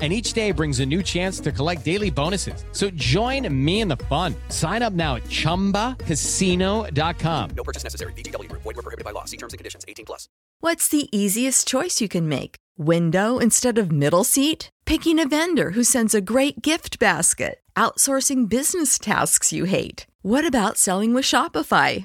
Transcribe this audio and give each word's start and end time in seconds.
and 0.00 0.12
each 0.12 0.34
day 0.34 0.52
brings 0.52 0.80
a 0.80 0.86
new 0.86 1.02
chance 1.02 1.40
to 1.40 1.50
collect 1.50 1.86
daily 1.86 2.10
bonuses. 2.10 2.62
So 2.72 2.90
join 2.90 3.48
me 3.64 3.80
in 3.80 3.88
the 3.88 3.96
fun. 3.96 4.34
Sign 4.50 4.82
up 4.82 4.92
now 4.92 5.16
at 5.16 5.24
ChumbaCasino.com. 5.24 7.50
No 7.56 7.64
purchase 7.64 7.82
necessary. 7.82 8.12
VGW. 8.12 8.52
Void 8.52 8.66
were 8.66 8.74
prohibited 8.74 9.06
by 9.06 9.12
law. 9.12 9.24
See 9.24 9.38
terms 9.38 9.54
and 9.54 9.58
conditions. 9.58 9.86
18 9.88 10.04
plus. 10.04 10.28
What's 10.60 10.88
the 10.88 11.08
easiest 11.16 11.66
choice 11.66 12.02
you 12.02 12.08
can 12.08 12.28
make? 12.28 12.56
Window 12.78 13.38
instead 13.38 13.78
of 13.78 13.90
middle 13.90 14.24
seat? 14.24 14.68
Picking 14.84 15.18
a 15.18 15.26
vendor 15.26 15.70
who 15.70 15.82
sends 15.82 16.14
a 16.14 16.20
great 16.20 16.60
gift 16.62 16.98
basket? 16.98 17.60
Outsourcing 17.74 18.48
business 18.48 18.98
tasks 18.98 19.52
you 19.52 19.64
hate? 19.64 20.06
What 20.22 20.46
about 20.46 20.76
selling 20.76 21.14
with 21.14 21.24
Shopify? 21.24 22.04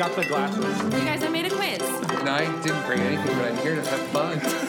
Got 0.00 0.16
the 0.16 0.24
glasses. 0.24 0.82
You 0.94 1.04
guys, 1.04 1.22
I 1.22 1.28
made 1.28 1.44
a 1.44 1.50
quiz. 1.50 1.78
No, 2.24 2.32
I 2.32 2.46
didn't 2.62 2.86
bring 2.86 3.00
anything, 3.00 3.36
but 3.36 3.52
I'm 3.52 3.56
here 3.58 3.74
to 3.74 3.82
have 3.82 4.00
fun. 4.08 4.59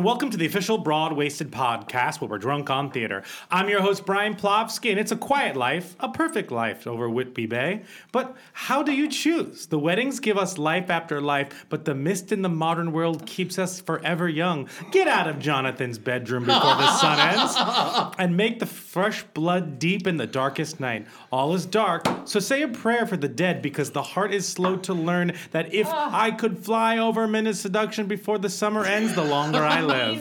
And 0.00 0.06
welcome 0.06 0.30
to 0.30 0.38
the 0.38 0.46
official 0.46 0.78
Broad 0.78 1.12
Wasted 1.12 1.50
podcast 1.50 2.22
where 2.22 2.30
we're 2.30 2.38
drunk 2.38 2.70
on 2.70 2.90
theater. 2.90 3.22
I'm 3.50 3.68
your 3.68 3.82
host, 3.82 4.06
Brian 4.06 4.34
Plofsky, 4.34 4.88
and 4.88 4.98
it's 4.98 5.12
a 5.12 5.16
quiet 5.16 5.56
life, 5.56 5.94
a 6.00 6.08
perfect 6.08 6.50
life 6.50 6.86
over 6.86 7.06
Whitby 7.10 7.44
Bay. 7.44 7.82
But 8.10 8.34
how 8.54 8.82
do 8.82 8.92
you 8.92 9.10
choose? 9.10 9.66
The 9.66 9.78
weddings 9.78 10.18
give 10.18 10.38
us 10.38 10.56
life 10.56 10.88
after 10.88 11.20
life, 11.20 11.66
but 11.68 11.84
the 11.84 11.94
mist 11.94 12.32
in 12.32 12.40
the 12.40 12.48
modern 12.48 12.92
world 12.92 13.26
keeps 13.26 13.58
us 13.58 13.78
forever 13.78 14.26
young. 14.26 14.70
Get 14.90 15.06
out 15.06 15.28
of 15.28 15.38
Jonathan's 15.38 15.98
bedroom 15.98 16.46
before 16.46 16.76
the 16.76 16.96
sun 16.96 17.18
ends 17.20 18.14
and 18.18 18.38
make 18.38 18.58
the 18.58 18.64
fresh 18.64 19.22
blood 19.34 19.78
deep 19.78 20.06
in 20.06 20.16
the 20.16 20.26
darkest 20.26 20.80
night. 20.80 21.06
All 21.30 21.52
is 21.52 21.66
dark, 21.66 22.06
so 22.24 22.40
say 22.40 22.62
a 22.62 22.68
prayer 22.68 23.06
for 23.06 23.18
the 23.18 23.28
dead 23.28 23.60
because 23.60 23.90
the 23.90 24.02
heart 24.02 24.32
is 24.32 24.48
slow 24.48 24.78
to 24.78 24.94
learn 24.94 25.34
that 25.50 25.74
if 25.74 25.88
I 25.88 26.30
could 26.30 26.58
fly 26.58 26.96
over 26.96 27.28
Minna's 27.28 27.60
seduction 27.60 28.06
before 28.06 28.38
the 28.38 28.48
summer 28.48 28.86
ends, 28.86 29.14
the 29.14 29.24
longer 29.24 29.58
I 29.58 29.82
live. 29.82 29.89
Oh. 29.92 30.14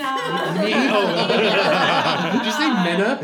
Did 2.33 2.45
you 2.45 2.51
say 2.51 2.69
Minna? 2.83 3.19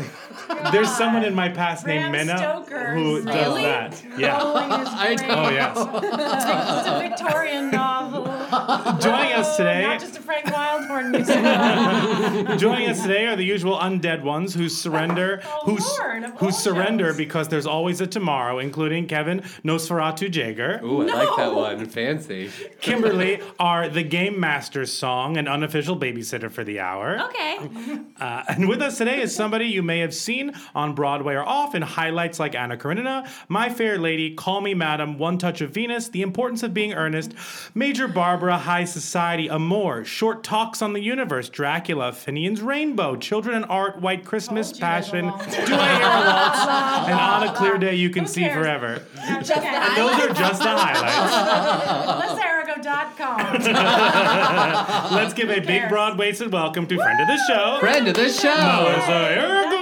There's 0.72 0.90
someone 0.96 1.24
in 1.24 1.34
my 1.34 1.48
past 1.48 1.86
named 1.86 2.10
Bram 2.10 2.26
Minna 2.26 2.38
Stoker. 2.38 2.94
who 2.94 3.22
does 3.24 3.34
Really? 3.34 3.62
that. 3.62 4.02
Yeah. 4.18 4.38
Rolling 4.38 4.80
is 4.80 4.88
I- 4.88 5.14
great. 5.16 5.30
Oh 5.30 5.48
yes. 5.50 5.76
It's 6.86 6.88
a 6.88 6.98
Victorian 7.08 7.70
novel. 7.70 8.24
Joining 9.00 9.32
us 9.32 9.56
today. 9.56 9.82
Not 9.82 10.00
just 10.00 10.16
a 10.18 10.22
Frank 10.22 10.46
Wildhorn 10.46 11.10
musical. 11.10 12.56
Joining 12.56 12.88
us 12.88 13.02
today 13.02 13.26
are 13.26 13.36
the 13.36 13.44
usual 13.44 13.76
undead 13.78 14.22
ones 14.22 14.54
who 14.54 14.68
surrender, 14.68 15.42
Oh, 15.44 15.60
who, 15.64 15.76
s- 15.78 15.98
Lord, 15.98 16.22
of 16.24 16.30
who 16.38 16.46
all 16.46 16.52
surrender 16.52 17.08
shows. 17.08 17.16
because 17.16 17.48
there's 17.48 17.66
always 17.66 18.00
a 18.00 18.06
tomorrow, 18.06 18.58
including 18.58 19.06
Kevin 19.08 19.40
Nosferatu 19.64 20.30
Jager. 20.30 20.80
Ooh, 20.84 21.02
I 21.08 21.24
like 21.24 21.36
that 21.36 21.54
one. 21.54 21.86
Fancy. 21.86 22.50
Kimberly 22.80 23.40
are 23.58 23.88
the 23.88 24.02
Game 24.02 24.38
Master's 24.38 24.92
song 24.92 25.36
and 25.36 25.48
unofficial 25.48 25.96
babysitter 25.96 26.50
for 26.50 26.62
the 26.64 26.80
hour. 26.80 27.20
Okay. 27.28 27.58
Uh, 28.20 28.44
and 28.48 28.68
with 28.68 28.80
us 28.82 28.98
today 28.98 29.20
is 29.22 29.34
somebody 29.34 29.66
you 29.66 29.82
may 29.82 29.98
have 30.00 30.14
seen 30.14 30.35
on 30.74 30.94
Broadway 30.94 31.34
or 31.34 31.44
off 31.44 31.74
in 31.74 31.82
highlights 31.82 32.38
like 32.38 32.54
Anna 32.54 32.76
Karenina, 32.76 33.28
My 33.48 33.68
Fair 33.68 33.98
Lady, 33.98 34.34
Call 34.34 34.60
Me 34.60 34.74
Madam, 34.74 35.18
One 35.18 35.38
Touch 35.38 35.60
of 35.60 35.70
Venus, 35.70 36.08
The 36.08 36.22
Importance 36.22 36.62
of 36.62 36.72
Being 36.74 36.92
Earnest, 36.94 37.34
Major 37.74 38.06
Barbara, 38.08 38.56
High 38.58 38.84
Society, 38.84 39.48
Amore, 39.50 40.04
Short 40.04 40.42
Talks 40.44 40.82
on 40.82 40.92
the 40.92 41.00
Universe, 41.00 41.48
Dracula, 41.48 42.12
Finian's 42.12 42.62
Rainbow, 42.62 43.16
Children 43.16 43.56
and 43.56 43.64
Art, 43.68 44.00
White 44.00 44.24
Christmas, 44.24 44.70
Told 44.70 44.80
Passion, 44.80 45.26
Do. 45.26 45.32
I 45.32 45.96
Hear 45.96 46.06
a 46.06 46.24
Waltz, 46.26 46.58
and 47.08 47.18
On 47.20 47.42
a 47.48 47.52
Clear 47.56 47.78
Day 47.78 47.94
You 47.94 48.10
Can 48.10 48.26
See? 48.26 48.48
Forever. 48.48 49.02
Just 49.42 49.50
And 49.52 49.96
those 49.96 50.14
are 50.22 50.32
just 50.34 50.62
the 50.62 50.68
highlights. 50.68 52.26
LesArago.com. 52.26 53.38
Let's 55.14 55.34
give 55.34 55.50
a 55.50 55.56
big 55.60 55.66
cares? 55.66 55.90
broad 55.90 56.18
waisted 56.18 56.52
welcome 56.52 56.86
to 56.86 56.96
friend 56.96 57.20
of 57.20 57.26
the 57.26 57.38
show. 57.48 57.78
Friend 57.80 58.06
of 58.08 58.14
the 58.14 58.28
show. 58.30 58.54
Melissa 58.54 59.36
Errico. 59.36 59.75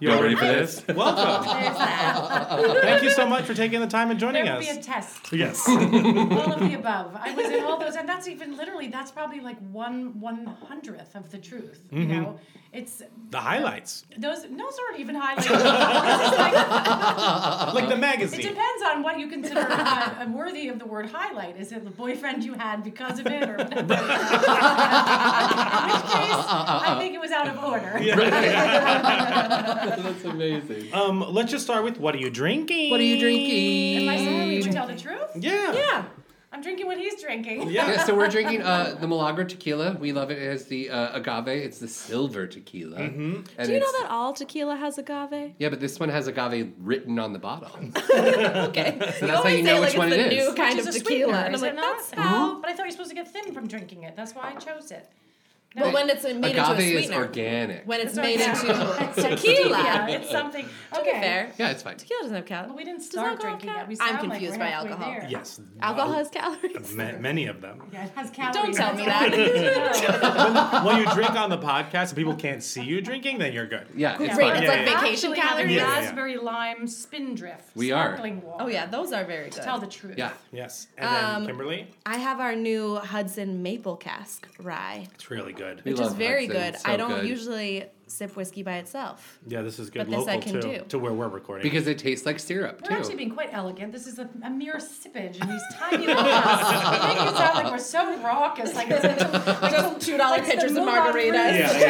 You 0.00 0.10
all 0.12 0.22
ready 0.22 0.34
for 0.34 0.44
this? 0.46 0.82
Welcome. 0.88 1.44
Thank 2.80 3.02
you 3.02 3.10
so 3.10 3.26
much 3.26 3.44
for 3.44 3.52
taking 3.54 3.80
the 3.80 3.86
time 3.86 4.10
and 4.10 4.18
joining 4.18 4.44
There 4.44 4.54
will 4.54 4.60
us. 4.62 4.72
be 4.74 4.80
a 4.80 4.82
test. 4.82 5.32
Yes. 5.32 5.68
all 5.68 5.76
of 6.52 6.60
the 6.60 6.74
above. 6.74 7.14
I 7.16 7.34
was 7.34 7.46
in 7.50 7.62
all 7.64 7.78
those, 7.78 7.96
and 7.96 8.08
that's 8.08 8.28
even 8.28 8.56
literally 8.56 8.88
that's 8.88 9.10
probably 9.10 9.40
like 9.40 9.58
one 9.70 10.18
one 10.20 10.46
hundredth 10.46 11.14
of 11.14 11.30
the 11.30 11.38
truth. 11.38 11.80
You 11.90 12.00
Mm-hmm. 12.00 12.22
know, 12.22 12.40
it's 12.72 13.02
the 13.30 13.38
highlights. 13.38 14.04
those 14.16 14.42
those 14.42 14.78
aren't 14.88 15.00
even 15.00 15.14
highlights. 15.16 15.48
This 15.50 15.58
is 16.32 16.38
like- 16.38 16.54
Like 17.74 17.88
the 17.88 17.94
It 17.94 17.98
magazine. 17.98 18.40
depends 18.40 18.82
on 18.86 19.02
what 19.02 19.18
you 19.18 19.28
consider 19.28 19.60
uh, 19.60 20.26
worthy 20.30 20.68
of 20.68 20.78
the 20.78 20.86
word 20.86 21.10
highlight. 21.10 21.56
Is 21.58 21.72
it 21.72 21.84
the 21.84 21.90
boyfriend 21.90 22.42
you 22.44 22.54
had 22.54 22.82
because 22.84 23.18
of 23.18 23.26
it, 23.26 23.48
or 23.48 23.56
whatever? 23.58 23.94
In 25.90 25.96
which 25.96 26.02
case, 26.12 26.46
I 26.48 26.96
think 26.98 27.14
it 27.14 27.20
was 27.20 27.30
out 27.30 27.48
of 27.48 27.62
order. 27.64 27.98
That's 30.00 30.24
amazing. 30.24 30.92
Um, 30.94 31.20
let's 31.20 31.50
just 31.50 31.64
start 31.64 31.84
with 31.84 31.98
what 31.98 32.14
are 32.14 32.18
you 32.18 32.30
drinking? 32.30 32.90
What 32.90 33.00
are 33.00 33.04
you 33.04 33.18
drinking? 33.18 34.02
Am? 34.02 34.08
I 34.08 34.16
saying 34.16 34.62
to 34.64 34.72
tell 34.72 34.86
the 34.86 34.96
truth? 34.96 35.30
Yeah. 35.36 35.72
Yeah, 35.72 36.04
I'm 36.52 36.62
drinking 36.62 36.86
what 36.86 36.98
he's 36.98 37.20
drinking. 37.22 37.70
Yeah. 37.70 37.88
Yeah, 37.90 38.04
so 38.04 38.14
we're 38.14 38.28
drinking 38.28 38.62
uh, 38.62 38.96
the 39.00 39.06
Milagro 39.06 39.44
tequila. 39.44 39.92
We 39.98 40.12
love 40.12 40.30
it 40.30 40.38
as 40.38 40.66
the 40.66 40.90
uh, 40.90 41.16
agave. 41.18 41.48
It's 41.48 41.78
the 41.78 41.88
silver 41.88 42.46
tequila. 42.46 42.98
Mm-hmm. 42.98 43.62
Do 43.64 43.72
you 43.72 43.80
know 43.80 43.92
that 44.00 44.08
all 44.10 44.32
tequila 44.32 44.76
has 44.76 44.98
agave? 44.98 45.52
Yeah, 45.58 45.68
but 45.68 45.80
this 45.80 46.00
one 46.00 46.08
has 46.08 46.26
agave 46.26 46.72
written 46.80 47.18
on 47.18 47.32
the 47.32 47.38
bottle. 47.38 47.70
Okay. 47.76 48.98
So 49.18 49.26
that's 49.26 49.42
how 49.44 49.48
you 49.48 49.62
know 49.62 49.80
which 49.80 49.96
one 49.96 50.08
it's 50.12 50.16
it 50.16 50.30
the 50.30 50.36
is. 50.36 50.48
new 50.48 50.54
kind 50.54 50.76
Which 50.76 50.86
of 50.86 50.88
is 50.88 50.96
a 50.96 50.98
tequila. 51.00 51.20
sweetener, 51.32 51.38
And 51.38 51.46
I'm 51.48 51.54
is 51.54 51.62
like, 51.62 51.72
it 51.72 51.76
not? 51.76 51.96
that's 51.98 52.10
how. 52.12 52.60
But 52.60 52.70
I 52.70 52.74
thought 52.74 52.82
you're 52.84 52.90
supposed 52.92 53.10
to 53.10 53.16
get 53.16 53.28
thin 53.32 53.52
from 53.54 53.66
drinking 53.68 54.02
it. 54.04 54.16
That's 54.16 54.32
why 54.34 54.52
I 54.54 54.54
chose 54.56 54.90
it. 54.90 55.08
Well, 55.76 55.92
when 55.92 56.10
it's 56.10 56.24
made 56.24 56.34
into 56.34 56.46
a 56.48 56.50
Agave 56.64 56.80
is 56.80 57.04
sweetener. 57.04 57.16
organic. 57.24 57.86
When 57.86 58.00
it's 58.00 58.14
So 58.14 58.22
made 58.22 58.40
yeah. 58.40 58.60
into 58.60 59.04
It's 59.28 59.42
tequila. 59.42 59.78
Yeah, 59.82 60.08
it's 60.08 60.28
something. 60.30 60.66
To 60.92 61.00
Okay. 61.00 61.12
fair, 61.20 61.52
yeah, 61.58 61.70
it's 61.70 61.82
fine. 61.84 61.96
tequila 61.96 62.22
doesn't 62.22 62.36
have 62.36 62.48
Well, 62.50 62.58
calories. 62.62 62.76
we 62.76 62.84
didn't 62.84 63.02
start 63.02 63.40
drinking 63.40 63.68
count? 63.68 63.78
yet. 63.78 63.88
We 63.88 63.94
I'm 63.94 63.98
sound 63.98 64.12
like 64.28 64.30
confused 64.40 64.58
by 64.58 64.70
alcohol. 64.72 65.10
there. 65.12 65.26
Yes. 65.30 65.60
Alcohol 65.80 66.12
has 66.14 66.28
calories. 66.28 66.92
Ma- 66.94 67.12
many 67.20 67.46
of 67.46 67.60
them. 67.60 67.82
Yeah, 67.92 68.04
it 68.06 68.10
has 68.16 68.30
calories. 68.38 68.56
Don't 68.56 68.74
tell 68.74 68.94
me 68.96 69.04
that. 69.04 70.74
all. 70.74 70.86
when 70.86 70.96
you 70.98 71.06
drink 71.12 71.30
on 71.32 71.50
the 71.50 71.58
podcast 71.58 72.08
and 72.08 72.16
people 72.16 72.34
can't 72.34 72.62
see 72.64 72.82
you 72.82 73.00
drinking, 73.00 73.38
then 73.38 73.52
you're 73.52 73.66
good. 73.68 73.86
Yeah, 73.94 74.20
it's 74.20 74.34
Great, 74.34 74.48
fine. 74.52 74.56
it's 74.56 74.62
Yeah, 74.64 74.68
like 74.70 74.86
yeah. 74.88 75.00
vacation 75.00 75.30
Actually 75.32 75.36
calories. 75.48 75.70
Yeah, 75.76 75.82
yeah. 75.82 75.98
raspberry 76.00 76.36
lime 76.36 76.86
spindrift. 76.88 77.76
We 77.76 77.92
are. 77.92 78.06
sparkling 78.08 78.42
water. 78.42 78.64
Oh 78.64 78.66
yeah, 78.66 78.86
those 78.86 79.12
are 79.12 79.24
very 79.24 79.50
good. 79.50 79.62
Tell 79.62 79.78
the 79.78 79.86
truth. 79.86 80.14
Yeah. 80.18 80.32
Yes. 80.52 80.88
And 80.98 81.08
then 81.14 81.24
Um, 81.36 81.46
Kimberly, 81.46 81.86
I 82.04 82.16
have 82.18 82.40
our 82.40 82.56
new 82.56 82.96
Hudson 82.96 83.62
Maple 83.62 83.96
Cask 83.96 84.48
rye, 84.58 85.06
it's 85.14 85.30
really 85.30 85.52
good. 85.52 85.59
We 85.84 85.92
which 85.92 86.00
is 86.00 86.08
love 86.08 86.16
very 86.16 86.46
Hudson, 86.46 86.72
good. 86.72 86.80
so 86.80 86.90
I 86.90 86.96
don't 86.96 87.20
good. 87.20 87.28
usually 87.28 87.84
sip 88.10 88.36
whiskey 88.36 88.62
by 88.62 88.76
itself. 88.76 89.38
Yeah, 89.46 89.62
this 89.62 89.78
is 89.78 89.90
good. 89.90 90.00
But 90.00 90.10
this 90.10 90.18
Local 90.18 90.32
I 90.34 90.38
can 90.38 90.52
too, 90.54 90.60
do. 90.60 90.84
to 90.88 90.98
where 90.98 91.12
we're 91.12 91.28
recording. 91.28 91.62
Because 91.62 91.86
it 91.86 91.98
tastes 91.98 92.26
like 92.26 92.38
syrup 92.38 92.80
We're 92.88 92.96
actually 92.96 93.16
being 93.16 93.30
quite 93.30 93.50
elegant. 93.52 93.92
This 93.92 94.06
is 94.06 94.18
a, 94.18 94.28
a 94.44 94.50
mere 94.50 94.76
sippage 94.76 95.40
in 95.40 95.48
these 95.48 95.62
tiny 95.78 96.06
little 96.06 96.22
cups. 96.22 96.70
Make 97.08 97.28
it 97.28 97.36
sound 97.36 97.54
like 97.56 97.70
we're 97.70 97.78
so 97.78 98.18
raucous, 98.22 98.74
like 98.74 98.88
it's 98.90 99.04
like 99.04 99.18
Just 99.70 100.10
$2 100.10 100.18
like 100.18 100.44
pitchers 100.44 100.72
of 100.72 100.78
margaritas. 100.84 101.14
Rouge. 101.14 101.80
yeah, 101.80 101.82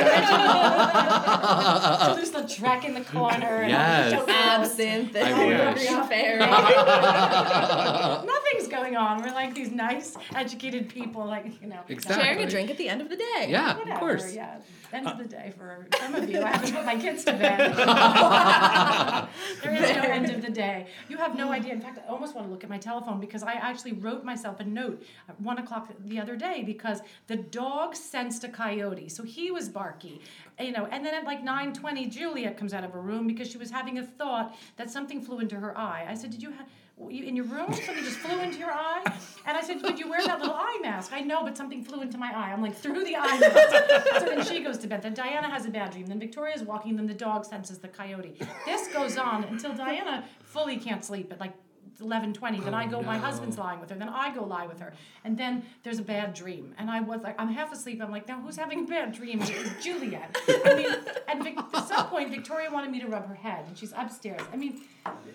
yeah. 1.01 2.15
Toulouse 2.15 2.31
Lautrec 2.33 2.85
in 2.85 2.95
the 2.95 3.01
corner. 3.03 3.63
and 3.63 3.71
Yes. 3.71 4.13
don't 4.13 4.29
know. 4.29 4.35
Absinthe 4.35 5.17
I 5.17 5.47
wish. 5.47 5.91
Nothing's 8.27 8.69
going 8.69 8.97
on. 8.97 9.23
We're 9.23 9.33
like 9.33 9.55
these 9.55 9.71
nice, 9.71 10.17
educated 10.35 10.89
people, 10.89 11.25
like 11.27 11.61
you 11.63 11.69
know. 11.69 11.81
Exactly. 11.89 12.25
Sharing 12.25 12.43
a 12.45 12.51
drink 12.51 12.71
at 12.71 12.79
the 12.79 12.89
end 12.89 13.01
of 13.01 13.09
the 13.09 13.17
day. 13.17 13.47
Yeah, 13.49 13.77
Whatever, 13.77 13.93
of 13.95 13.99
course. 14.01 14.35
Yeah. 14.35 14.59
End 14.93 15.07
of 15.07 15.19
the 15.19 15.25
day 15.25 15.53
for 15.57 15.87
uh, 15.93 15.97
some 16.11 16.23
of 16.23 16.31
you. 16.31 16.43
I 16.43 16.49
haven't 16.49 16.75
put 16.75 16.85
my 16.85 16.97
kids 16.97 17.25
to 17.25 17.33
bed. 17.33 17.75
there 19.63 19.75
is 19.75 19.97
no 19.97 20.03
end 20.03 20.31
of 20.31 20.43
the 20.43 20.51
day. 20.51 20.87
You 21.09 21.17
have 21.19 21.37
no 21.37 21.51
idea. 21.53 21.73
In 21.73 21.81
fact, 21.81 21.99
I 21.99 22.11
almost 22.11 22.35
want 22.35 22.47
to 22.47 22.51
look 22.51 22.65
at 22.65 22.71
my 22.71 22.79
telephone 22.79 23.21
because 23.21 23.43
I 23.43 23.55
actually 23.55 23.93
wrote 23.93 24.25
myself 24.25 24.61
a 24.61 24.65
note 24.65 25.03
at 25.29 25.41
one 25.41 25.59
o'clock 25.59 25.93
the 26.05 26.19
other 26.19 26.37
day 26.37 26.63
because 26.65 27.01
the 27.27 27.37
dog 27.37 27.95
sensed 27.95 28.45
a 28.45 28.49
coyote. 28.49 29.09
So 29.09 29.23
he 29.23 29.51
was 29.51 29.69
barky. 29.69 30.21
You 30.59 30.73
know, 30.73 30.87
and 30.91 31.05
then 31.05 31.15
at 31.15 31.25
like 31.25 31.43
9:20, 31.45 32.11
Juliet 32.11 32.57
comes 32.57 32.75
out 32.75 32.85
of 32.85 32.93
her 32.93 33.01
room 33.01 33.27
because 33.27 33.51
she 33.51 33.59
was 33.59 33.71
having 33.71 33.99
a 33.99 34.05
thought 34.05 34.55
that 34.77 34.91
something 34.91 35.23
flew 35.23 35.39
into 35.39 35.57
her 35.57 35.77
eye. 35.77 36.07
I 36.09 36.15
said, 36.15 36.31
Did 36.31 36.43
you 36.43 36.51
have 36.51 36.67
in 37.09 37.37
your 37.37 37.47
room, 37.47 37.73
something 37.73 38.05
just 38.05 38.19
flew 38.19 38.41
into 38.41 38.59
your 38.59 38.71
eye. 38.71 39.03
And 39.47 39.57
I 39.57 39.63
said, 39.63 39.83
Did 39.83 39.99
you 39.99 40.09
wear 40.09 40.25
that 40.25 40.41
little 40.41 40.55
eye 40.55 40.79
mask? 40.83 41.13
I 41.13 41.21
know, 41.21 41.43
but 41.43 41.57
something 41.57 41.83
flew 41.83 42.03
into 42.03 42.19
my 42.19 42.33
eye. 42.35 42.53
I'm 42.53 42.63
like, 42.63 42.77
through 42.77 43.05
the 43.05 43.17
eye 43.17 43.39
mask. 43.39 44.21
so 44.21 44.27
then 44.27 44.45
she 44.45 44.63
goes 44.63 44.79
to 44.79 44.87
bed. 44.87 45.03
Then 45.03 45.15
Diana 45.15 45.49
has 45.49 45.67
a 45.67 45.71
bad 45.71 45.93
dream. 45.93 46.07
Then 46.07 46.21
Victoria's 46.21 46.63
walking. 46.63 46.97
Then 46.97 47.07
the 47.07 47.15
dog 47.15 47.45
senses 47.45 47.79
the 47.79 47.89
coyote. 47.89 48.39
This 48.67 48.89
goes 48.89 49.17
on 49.17 49.45
until 49.45 49.73
Diana 49.75 50.25
fully 50.43 50.77
can't 50.77 51.05
sleep 51.05 51.33
at 51.33 51.41
like 51.41 51.55
11:20. 51.99 52.65
Then 52.65 52.75
I 52.75 52.87
oh, 52.87 52.91
go. 52.91 53.03
My 53.03 53.19
husband's 53.19 53.59
lying 53.59 53.81
with 53.81 53.91
her. 53.91 53.97
Then 53.97 54.09
I 54.09 54.35
go 54.35 54.45
lie 54.45 54.67
with 54.67 54.81
her. 54.81 54.93
And 55.25 55.37
then 55.37 55.65
there's 55.83 55.99
a 55.99 56.03
bad 56.03 56.35
dream. 56.35 56.75
And 56.79 56.91
I 56.91 57.01
was 57.01 57.23
like, 57.23 57.41
I'm 57.41 57.49
half 57.53 57.73
asleep. 57.73 58.01
I'm 58.03 58.11
like, 58.11 58.29
now 58.29 58.41
who's 58.41 58.57
having 58.57 58.85
a 58.85 58.87
bad 58.87 59.13
dream? 59.13 59.41
It's 59.43 59.85
Juliet. 59.85 60.37
I 60.49 60.75
mean, 60.75 60.97
and 61.29 61.45
Vic, 61.45 61.59
at 61.59 61.89
some 61.89 62.07
point, 62.07 62.31
Victoria 62.31 62.71
wanted 62.71 62.91
me 62.91 63.01
to 63.01 63.07
rub 63.07 63.27
her 63.27 63.35
head, 63.35 63.65
and 63.67 63.77
she's 63.77 63.93
upstairs. 63.97 64.41
I 64.53 64.57
mean, 64.57 64.81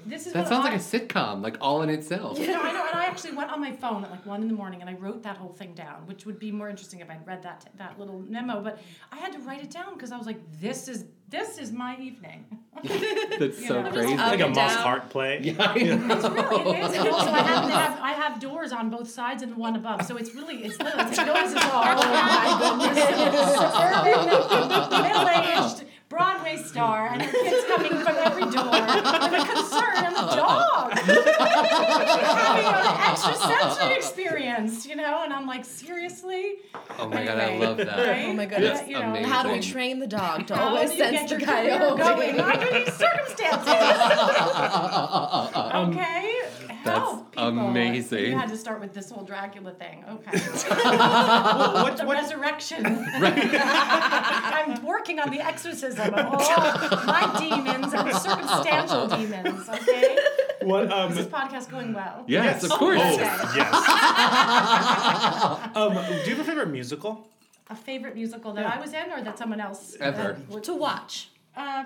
this 0.06 0.28
is 0.28 0.34
That 0.34 0.48
sounds 0.48 0.66
I, 0.66 0.72
like 0.72 0.80
a 0.80 0.84
sitcom, 0.84 1.42
like 1.42 1.57
all 1.62 1.81
in 1.81 1.90
itself. 1.90 2.38
you 2.38 2.48
know, 2.48 2.62
I 2.62 2.72
know, 2.72 2.86
and 2.86 3.00
I 3.00 3.06
actually 3.06 3.36
went 3.36 3.51
on 3.51 3.60
my 3.60 3.72
phone 3.72 4.04
at 4.04 4.12
like 4.12 4.25
one 4.25 4.42
in 4.42 4.48
the 4.48 4.54
morning 4.54 4.81
and 4.81 4.90
I 4.90 4.94
wrote 4.94 5.24
that 5.24 5.38
whole 5.38 5.54
thing 5.54 5.74
down, 5.74 6.06
which 6.06 6.25
would 6.25 6.38
be 6.38 6.51
more 6.51 6.69
interesting 6.69 7.00
if 7.00 7.10
I'd 7.10 7.25
read 7.25 7.42
that 7.44 7.68
that 7.78 7.98
little 8.00 8.19
memo. 8.19 8.62
But 8.62 8.80
I 9.12 9.18
had 9.18 9.34
to 9.34 9.40
write 9.40 9.63
it 9.63 9.72
down 9.72 9.94
because 9.96 10.12
I 10.12 10.18
was 10.18 10.28
like, 10.28 10.40
this 10.60 10.88
is 10.88 11.06
this 11.30 11.57
is 11.57 11.72
my 11.72 11.98
evening. 11.98 12.45
That's 12.83 13.60
You 13.62 13.68
so 13.68 13.81
know, 13.81 13.92
crazy. 13.92 14.13
It's 14.13 14.22
like 14.22 14.39
a 14.42 14.45
and 14.45 14.56
must 14.56 14.75
down. 14.75 14.83
heart 14.83 15.10
play. 15.10 15.39
It's 15.44 15.57
really 15.57 15.81
it 15.81 16.86
is. 16.86 16.94
So 16.94 17.06
I 17.07 17.42
have, 17.42 17.66
I 17.66 17.69
have 17.69 18.00
I 18.01 18.12
have 18.12 18.39
doors 18.39 18.72
on 18.72 18.89
both 18.89 19.10
sides 19.10 19.42
and 19.44 19.56
one 19.56 19.75
above, 19.75 20.06
so 20.06 20.18
it's 20.18 20.36
really 20.36 20.57
it's 20.66 20.77
literally 20.80 21.10
it's 21.10 21.18
noises 21.18 21.56
all. 21.72 21.83
Oh 21.86 22.04
my 22.12 22.77
goodness! 22.80 23.56
Suburban, 24.92 25.04
middle-aged 25.04 25.86
Broadway 26.07 26.57
star, 26.57 27.07
and 27.07 27.19
her 27.22 27.31
kids 27.31 27.66
coming 27.66 27.92
from 27.92 28.16
every 28.18 28.44
door 28.44 28.69
with 28.69 29.34
a 29.34 29.46
concern 29.54 30.06
and 30.06 30.16
a 30.16 30.36
dog. 30.36 30.92
having 30.94 32.66
an 32.66 33.12
extrasensory 33.12 33.96
experience, 33.96 34.86
you 34.86 34.96
know, 34.96 35.24
and 35.24 35.34
I'm 35.34 35.48
like, 35.48 35.66
seriously? 35.66 36.57
Oh 37.00 37.10
my 37.10 37.25
god, 37.25 37.40
I 37.40 37.57
love 37.57 37.78
that. 37.78 37.98
right? 38.07 38.25
Oh 38.28 38.34
my 38.34 38.46
goodness. 38.46 38.80
That's 38.80 38.90
You 38.90 39.00
know, 39.00 39.10
amazing. 39.10 39.31
How 39.31 39.44
do 39.44 39.52
we 39.52 39.60
train 39.60 40.00
the 40.00 40.07
dog 40.07 40.46
to 40.48 40.60
always 40.62 40.92
do 40.92 40.98
sense 40.98 41.30
the 41.31 41.40
your 41.40 41.48
career 41.48 41.78
coyote? 41.80 41.98
going 41.98 42.40
under 42.40 42.72
these 42.72 42.94
circumstances? 42.94 43.68
okay. 45.75 46.42
That's 46.86 47.00
Help 47.00 47.32
people. 47.32 47.48
amazing. 47.70 48.26
You 48.26 48.38
had 48.38 48.50
to 48.50 48.58
start 48.58 48.80
with 48.80 48.94
this 48.94 49.10
whole 49.10 49.24
Dracula 49.26 49.72
thing. 49.72 50.04
Okay. 50.08 50.40
What, 51.86 51.98
the 51.98 52.06
what, 52.06 52.18
resurrection. 52.18 52.86
I'm 53.14 54.84
working 54.86 55.20
on 55.20 55.30
the 55.32 55.40
exorcism 55.42 56.14
of 56.14 56.26
all 56.26 56.40
my 57.06 57.36
demons 57.40 57.94
and 57.94 58.16
circumstantial 58.16 59.08
demons. 59.08 59.68
Okay. 59.70 60.18
what, 60.62 60.92
um, 60.92 61.12
Is 61.12 61.18
this 61.18 61.28
podcast 61.28 61.70
going 61.70 61.94
well? 61.94 62.24
Yes, 62.28 62.64
of 62.64 62.72
Oh, 62.74 62.78
course. 62.78 63.00
yes. 63.00 63.42
um, 65.76 65.94
do 66.24 66.30
you 66.30 66.36
have 66.36 66.40
a 66.40 66.44
favorite 66.44 66.70
musical? 66.70 67.28
A 67.70 67.76
favorite 67.76 68.16
musical 68.16 68.54
that 68.54 68.66
I 68.66 68.80
was 68.80 68.94
in, 68.94 69.12
or 69.12 69.22
that 69.24 69.38
someone 69.40 69.60
else 69.60 69.96
Ever. 70.00 70.38
uh, 70.54 70.60
To 70.60 70.74
watch. 70.76 71.30
Uh, 71.58 71.86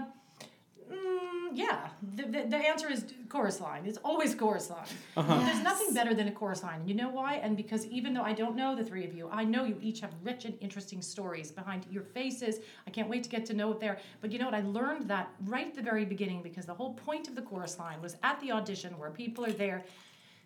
mm, 0.92 1.38
yeah, 1.54 1.90
the, 2.16 2.24
the, 2.24 2.46
the 2.50 2.57
answer 2.57 2.90
is 2.90 3.06
chorus 3.28 3.60
line. 3.60 3.86
It's 3.86 3.98
always 4.04 4.36
chorus 4.36 4.69
line. 4.69 4.86
Uh-huh. 5.18 5.40
There's 5.40 5.62
nothing 5.62 5.94
better 5.94 6.13
than 6.13 6.28
a 6.28 6.31
chorus 6.31 6.63
line. 6.63 6.88
You 6.88 6.94
know 6.96 7.10
why? 7.10 7.36
And 7.36 7.57
because 7.57 7.86
even 7.88 8.13
though 8.13 8.24
I 8.24 8.34
don't 8.34 8.56
know 8.56 8.75
the 8.75 8.84
three 8.84 9.06
of 9.06 9.13
you, 9.13 9.30
I 9.31 9.44
know 9.44 9.66
you 9.66 9.78
each 9.81 10.01
have 10.01 10.13
rich 10.24 10.46
and 10.46 10.56
interesting 10.62 11.01
stories 11.01 11.51
behind 11.51 11.86
your 11.90 12.04
faces. 12.04 12.60
I 12.88 12.90
can't 12.90 13.10
wait 13.10 13.24
to 13.24 13.30
get 13.30 13.46
to 13.48 13.54
know 13.54 13.72
it 13.72 13.80
there. 13.80 14.00
But 14.22 14.31
you 14.31 14.40
know 14.40 14.46
what? 14.46 14.56
I 14.56 14.62
learned 14.62 15.07
that 15.10 15.31
right 15.46 15.68
at 15.68 15.75
the 15.75 15.81
very 15.81 16.06
beginning 16.06 16.42
because 16.42 16.66
the 16.66 16.74
whole 16.74 16.94
point 16.94 17.28
of 17.28 17.36
the 17.36 17.42
chorus 17.42 17.78
line 17.80 18.01
was 18.01 18.18
at 18.24 18.40
the 18.40 18.51
audition 18.51 18.98
where 18.98 19.12
people 19.12 19.46
are 19.46 19.51
there 19.51 19.84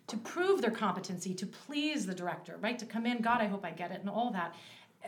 to 0.06 0.16
prove 0.18 0.60
their 0.60 0.70
competency, 0.70 1.34
to 1.34 1.46
please 1.46 2.06
the 2.06 2.14
director, 2.14 2.58
right? 2.60 2.78
To 2.78 2.86
come 2.86 3.06
in, 3.06 3.22
God, 3.22 3.40
I 3.40 3.46
hope 3.46 3.64
I 3.64 3.70
get 3.70 3.90
it, 3.90 4.00
and 4.00 4.10
all 4.10 4.30
that. 4.32 4.54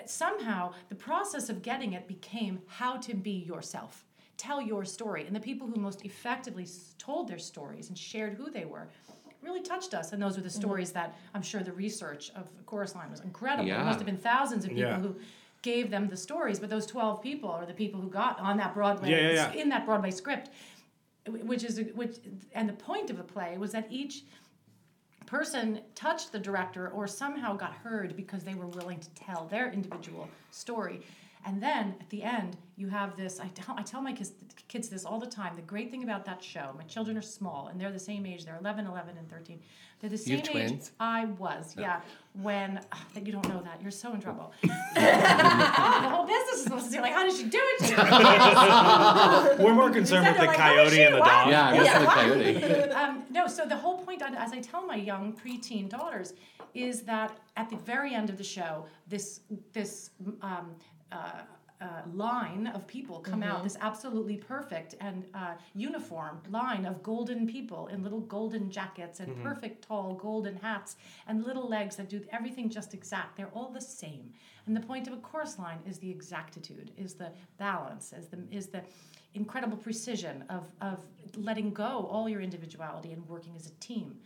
Somehow, 0.07 0.73
the 0.89 0.95
process 0.95 1.49
of 1.49 1.63
getting 1.63 1.93
it 1.95 2.07
became 2.07 2.61
how 2.67 2.97
to 2.99 3.15
be 3.15 3.31
yourself, 3.31 4.05
tell 4.37 4.61
your 4.61 4.85
story. 4.85 5.27
And 5.27 5.35
the 5.35 5.41
people 5.41 5.67
who 5.67 5.81
most 5.81 6.05
effectively 6.05 6.67
told 6.99 7.29
their 7.29 7.39
stories 7.39 7.89
and 7.89 7.97
shared 7.97 8.35
who 8.35 8.51
they 8.51 8.65
were 8.65 8.89
really 9.43 9.63
touched 9.63 9.95
us. 9.95 10.13
And 10.13 10.23
those 10.23 10.37
were 10.37 10.43
the 10.43 10.49
mm-hmm. 10.49 10.61
stories 10.61 10.93
that 10.93 11.17
I'm 11.35 11.43
sure 11.43 11.63
the 11.63 11.73
research 11.73 12.31
of 12.35 12.49
Chorus 12.67 12.95
Line 12.95 13.11
was 13.11 13.21
incredible. 13.21 13.69
There 13.69 13.85
must 13.85 13.99
have 13.99 14.07
been 14.07 14.17
thousands 14.17 14.65
of 14.65 14.71
people 14.71 14.85
Yeah. 14.85 14.99
who 14.99 15.17
gave 15.63 15.91
them 15.91 16.09
the 16.09 16.17
stories, 16.17 16.61
but 16.61 16.71
those 16.71 16.87
12 16.87 17.23
people 17.23 17.51
are 17.51 17.67
the 17.67 17.75
people 17.75 18.01
who 18.01 18.09
got 18.09 18.39
on 18.39 18.57
that 18.59 18.75
Broadway, 18.75 19.11
Yeah, 19.11 19.21
yeah, 19.21 19.53
yeah. 19.53 19.63
in 19.63 19.69
that 19.71 19.85
Broadway 19.85 20.11
script 20.11 20.51
which 21.29 21.65
is 21.65 21.81
which 21.95 22.17
and 22.53 22.69
the 22.69 22.73
point 22.73 23.11
of 23.11 23.17
the 23.17 23.23
play 23.23 23.59
was 23.59 23.73
that 23.73 23.87
each 23.91 24.25
person 25.27 25.81
touched 25.95 26.31
the 26.31 26.39
director 26.39 26.89
or 26.89 27.07
somehow 27.07 27.57
got 27.57 27.73
heard 27.73 28.17
because 28.17 28.45
they 28.45 28.55
were 28.55 28.69
willing 28.69 29.01
to 29.01 29.11
tell 29.11 29.47
their 29.47 29.73
individual 29.73 30.29
story 30.51 31.01
and 31.47 31.63
then 31.63 31.95
at 32.01 32.11
the 32.11 32.23
end 32.23 32.57
you 32.77 32.89
have 32.89 33.17
this 33.17 33.41
i 33.41 33.47
tell, 33.49 33.75
I 33.79 33.83
tell 33.83 34.03
my 34.03 34.13
kids, 34.13 34.33
kids 34.69 34.89
this 34.89 35.05
all 35.07 35.19
the 35.19 35.27
time 35.27 35.55
the 35.57 35.63
great 35.63 35.91
thing 35.91 36.03
about 36.03 36.25
that 36.27 36.43
show 36.43 36.75
my 36.77 36.85
children 36.85 37.17
are 37.17 37.23
small 37.23 37.69
and 37.69 37.81
they're 37.81 37.93
the 37.93 37.99
same 37.99 38.27
age 38.27 38.45
they're 38.45 38.57
11 38.57 38.87
11 38.87 39.17
and 39.17 39.31
13 39.31 39.61
they're 40.01 40.11
the 40.11 40.17
You 40.17 40.23
same 40.23 40.39
age 40.41 40.51
twins? 40.51 40.91
i 41.01 41.25
was 41.25 41.75
yeah 41.79 42.01
when 42.43 42.81
ah, 42.93 43.05
that 43.15 43.25
you 43.27 43.33
don't 43.33 43.49
know 43.49 43.63
that 43.63 43.81
you're 43.81 43.91
so 43.91 44.13
in 44.13 44.21
trouble 44.21 44.53
Ah, 44.69 46.01
the 46.03 46.09
whole 46.11 46.27
business 46.27 46.57
is 46.59 46.65
supposed 46.65 46.85
to 46.87 46.91
see 46.93 47.01
like 47.01 47.13
how 47.13 47.25
did 47.25 47.35
she 47.37 47.45
do 47.45 47.59
it 47.63 49.59
We're 49.61 49.75
more 49.75 49.91
concerned 49.91 50.27
with 50.27 50.37
the 50.37 50.45
like, 50.47 50.57
coyote 50.57 50.91
she? 50.91 51.03
and 51.03 51.15
the 51.15 51.21
What?" 51.21 51.29
dog. 51.29 51.49
Yeah, 51.51 51.69
I 51.69 51.77
guess 51.77 51.99
the 52.01 52.07
coyote. 52.07 52.91
um, 53.01 53.25
no, 53.31 53.47
so 53.47 53.65
the 53.67 53.77
whole 53.77 53.99
point, 53.99 54.23
as 54.23 54.53
I 54.53 54.61
tell 54.61 54.87
my 54.87 54.97
young 54.97 55.33
preteen 55.33 55.89
daughters, 55.89 56.35
is 56.75 57.03
that 57.03 57.39
at 57.57 57.71
the 57.71 57.77
very 57.77 58.15
end 58.15 58.29
of 58.31 58.37
the 58.39 58.45
show, 58.45 58.87
this 59.09 59.41
this 59.73 60.11
um, 60.43 60.75
uh, 61.13 61.43
uh, 61.79 61.87
line 62.15 62.69
of 62.69 62.87
people 62.87 63.21
come 63.21 63.43
out, 63.43 63.63
this 63.63 63.77
absolutely 63.83 64.37
perfect 64.37 64.95
and 65.01 65.25
uh, 65.35 65.53
uniform 65.75 66.41
line 66.49 66.87
of 66.87 67.03
golden 67.03 67.47
people 67.47 67.89
in 67.89 68.03
little 68.03 68.21
golden 68.21 68.71
jackets 68.71 69.21
and 69.21 69.43
perfect 69.43 69.87
tall 69.87 70.15
golden 70.15 70.57
hats 70.57 70.97
and 71.29 71.45
little 71.45 71.69
legs 71.69 71.97
that 71.97 72.09
do 72.09 72.25
everything 72.33 72.71
just 72.71 72.95
exact. 72.95 73.37
They're 73.37 73.51
all 73.53 73.69
the 73.69 73.81
same. 73.81 74.33
And 74.67 74.75
the 74.75 74.81
point 74.81 75.07
of 75.07 75.13
a 75.13 75.19
chorus 75.19 75.59
line 75.59 75.79
is 75.87 75.99
the 75.99 76.11
exactitude, 76.11 76.93
is 76.97 77.13
the 77.13 77.31
balance, 77.59 78.15
is 78.15 78.29
the 78.29 78.39
is 78.51 78.69
the 78.69 78.83
incredible 79.35 79.77
precision 79.77 80.45
of, 80.49 80.67
of 80.81 80.99
letting 81.37 81.73
go 81.73 82.09
all 82.11 82.27
your 82.29 82.41
individuality 82.41 83.13
and 83.13 83.29
working 83.29 83.55
as 83.55 83.67
a 83.67 83.75
team. 83.81 84.17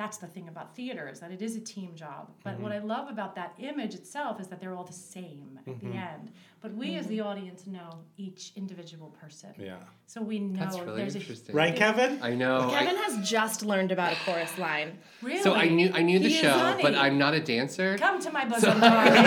That's 0.00 0.16
the 0.18 0.26
thing 0.26 0.48
about 0.48 0.74
theater 0.74 1.04
is 1.12 1.20
that 1.20 1.30
it 1.30 1.42
is 1.42 1.56
a 1.56 1.60
team 1.60 1.90
job. 1.94 2.24
But 2.42 2.54
Mm-hmm. 2.54 2.62
what 2.62 2.72
I 2.72 2.78
love 2.78 3.06
about 3.16 3.34
that 3.40 3.52
image 3.58 3.94
itself 3.94 4.40
is 4.40 4.46
that 4.48 4.58
they're 4.60 4.74
all 4.74 4.84
the 4.84 5.00
same 5.16 5.58
at 5.58 5.66
Mm-hmm. 5.66 5.90
the 5.90 5.96
end. 5.96 6.30
But 6.62 6.74
we 6.74 6.96
as 6.96 7.06
the 7.06 7.20
audience 7.20 7.66
know 7.66 7.90
each 8.18 8.52
individual 8.56 9.08
person. 9.22 9.50
Yeah. 9.58 9.76
So 10.06 10.20
we 10.22 10.38
know 10.38 10.60
That's 10.60 10.78
really 10.78 10.96
there's 11.00 11.16
interesting. 11.16 11.54
Right, 11.54 11.74
Kevin? 11.76 12.18
I 12.22 12.34
know. 12.34 12.68
I- 12.70 12.78
Kevin 12.84 12.96
has 13.04 13.14
just 13.36 13.62
learned 13.62 13.92
about 13.92 14.12
a 14.12 14.16
chorus 14.26 14.56
line. 14.58 14.98
really. 15.22 15.42
so 15.42 15.54
I 15.54 15.68
knew 15.68 15.90
I 15.94 16.02
knew 16.02 16.18
the 16.18 16.28
He 16.28 16.34
show, 16.44 16.78
but 16.82 16.94
I'm 16.94 17.16
not 17.18 17.32
a 17.34 17.40
dancer. 17.40 17.96
Come 17.98 18.20
to 18.26 18.30
my 18.30 18.44
bosom. 18.46 18.78
darling. 18.80 19.12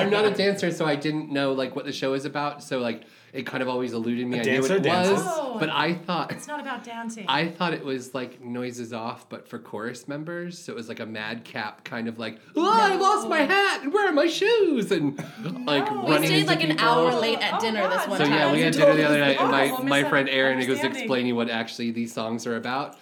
I'm 0.00 0.10
not 0.10 0.24
a 0.24 0.30
dancer, 0.32 0.70
so 0.72 0.86
I 0.86 0.96
didn't 0.96 1.30
know 1.30 1.52
like 1.52 1.74
what 1.76 1.84
the 1.84 1.92
show 1.92 2.14
is 2.14 2.24
about. 2.24 2.62
So 2.62 2.78
like 2.78 3.02
it 3.32 3.44
kind 3.46 3.62
of 3.62 3.68
always 3.68 3.92
eluded 3.92 4.26
me. 4.26 4.40
I 4.40 4.42
knew 4.42 4.52
dancer 4.52 4.74
what 4.74 4.78
it 4.78 4.82
dances? 4.82 5.12
was, 5.24 5.24
Oh. 5.28 5.56
but 5.58 5.68
I 5.70 5.94
thought 5.94 6.32
it's 6.32 6.46
not 6.48 6.60
about 6.60 6.84
dancing. 6.84 7.24
I 7.28 7.48
thought 7.48 7.74
it 7.74 7.84
was 7.84 8.14
like 8.14 8.40
noises 8.42 8.92
off, 8.92 9.28
but 9.28 9.46
for 9.48 9.58
chorus 9.58 10.08
members. 10.08 10.58
So 10.58 10.72
it 10.72 10.76
was 10.76 10.88
like 10.88 11.00
a 11.00 11.06
madcap 11.06 11.84
kind 11.84 12.08
of 12.08 12.18
like, 12.18 12.40
oh, 12.56 12.70
I 12.80 12.96
lost 12.96 13.28
my 13.28 13.40
hat 13.40 13.82
and 13.82 13.92
where 13.92 14.08
are 14.08 14.12
my 14.12 14.26
shoes? 14.26 14.90
And 14.90 15.18
like 15.66 15.90
No. 15.90 16.04
We 16.04 16.10
running 16.12 16.26
stayed 16.28 16.40
into 16.40 16.46
like 16.46 16.64
an 16.64 16.78
hour 16.78 17.12
late 17.20 17.38
at 17.40 17.54
Oh, 17.54 17.60
dinner 17.60 17.88
this 17.88 18.06
one 18.08 18.18
So 18.18 18.24
time. 18.24 18.32
yeah, 18.32 18.52
we 18.52 18.60
had 18.62 18.72
dinner 18.72 18.94
the 18.94 19.04
other 19.06 19.18
night, 19.20 19.38
and 19.40 19.50
my, 19.50 19.82
my 20.02 20.08
friend 20.08 20.28
Aaron 20.28 20.58
was 20.68 20.80
explaining 20.82 21.34
what 21.36 21.50
actually 21.50 21.90
these 21.90 22.12
songs 22.12 22.46
are 22.46 22.56
about, 22.56 22.96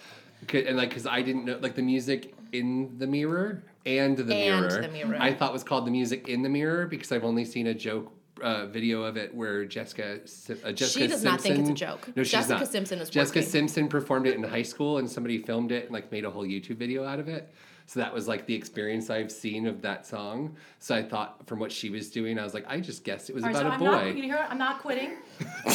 and 0.53 0.77
like 0.77 0.89
because 0.89 1.05
I 1.05 1.21
didn't 1.21 1.45
know 1.45 1.57
like 1.61 1.75
the 1.75 1.81
music 1.81 2.33
in 2.51 2.97
the 2.97 3.07
mirror 3.07 3.63
and 3.85 4.17
the 4.17 4.23
And 4.23 4.29
mirror, 4.67 4.81
the 4.81 4.87
mirror. 4.89 5.17
I 5.19 5.33
thought 5.33 5.53
was 5.53 5.63
called 5.63 5.85
the 5.87 5.91
music 5.91 6.27
in 6.27 6.41
the 6.41 6.49
mirror 6.49 6.85
because 6.87 7.11
I've 7.11 7.23
only 7.23 7.45
seen 7.45 7.67
a 7.67 7.73
joke. 7.73 8.11
Uh, 8.41 8.65
video 8.67 9.01
of 9.03 9.17
it 9.17 9.33
where 9.33 9.65
Jessica 9.65 10.19
Sim- 10.27 10.59
uh, 10.63 10.71
Jessica 10.71 11.07
does 11.07 11.23
not 11.23 11.41
think 11.41 11.55
it's 11.55 11.63
a 11.63 11.65
Simpson- 11.67 11.75
joke. 11.75 12.09
No, 12.15 12.23
she's 12.23 12.31
Jessica 12.33 12.59
not. 12.59 12.67
Simpson 12.67 12.99
is 12.99 13.09
Jessica 13.09 13.39
working. 13.39 13.49
Simpson 13.51 13.87
performed 13.87 14.27
it 14.27 14.35
in 14.35 14.43
high 14.43 14.61
school, 14.63 14.99
and 14.99 15.09
somebody 15.09 15.39
filmed 15.39 15.71
it 15.71 15.85
and 15.85 15.93
like 15.93 16.11
made 16.11 16.23
a 16.25 16.29
whole 16.29 16.45
YouTube 16.45 16.77
video 16.77 17.03
out 17.03 17.19
of 17.19 17.27
it. 17.27 17.51
So 17.87 17.99
that 18.01 18.13
was 18.13 18.27
like 18.27 18.45
the 18.45 18.53
experience 18.53 19.09
I've 19.09 19.31
seen 19.31 19.65
of 19.65 19.81
that 19.83 20.05
song. 20.05 20.55
So 20.79 20.93
I 20.93 21.01
thought 21.03 21.47
from 21.47 21.57
what 21.59 21.71
she 21.71 21.89
was 21.89 22.09
doing, 22.11 22.37
I 22.37 22.43
was 22.43 22.53
like, 22.53 22.65
I 22.67 22.81
just 22.81 23.05
guessed 23.05 23.29
it 23.29 23.33
was 23.33 23.45
All 23.45 23.49
right, 23.49 23.61
about 23.65 23.79
so 23.79 23.85
a 23.85 23.89
I'm 23.89 23.91
boy. 24.01 24.07
not. 24.09 24.17
You 24.17 24.23
hear? 24.23 24.45
I'm 24.49 24.57
not 24.57 24.81
quitting. 24.81 25.11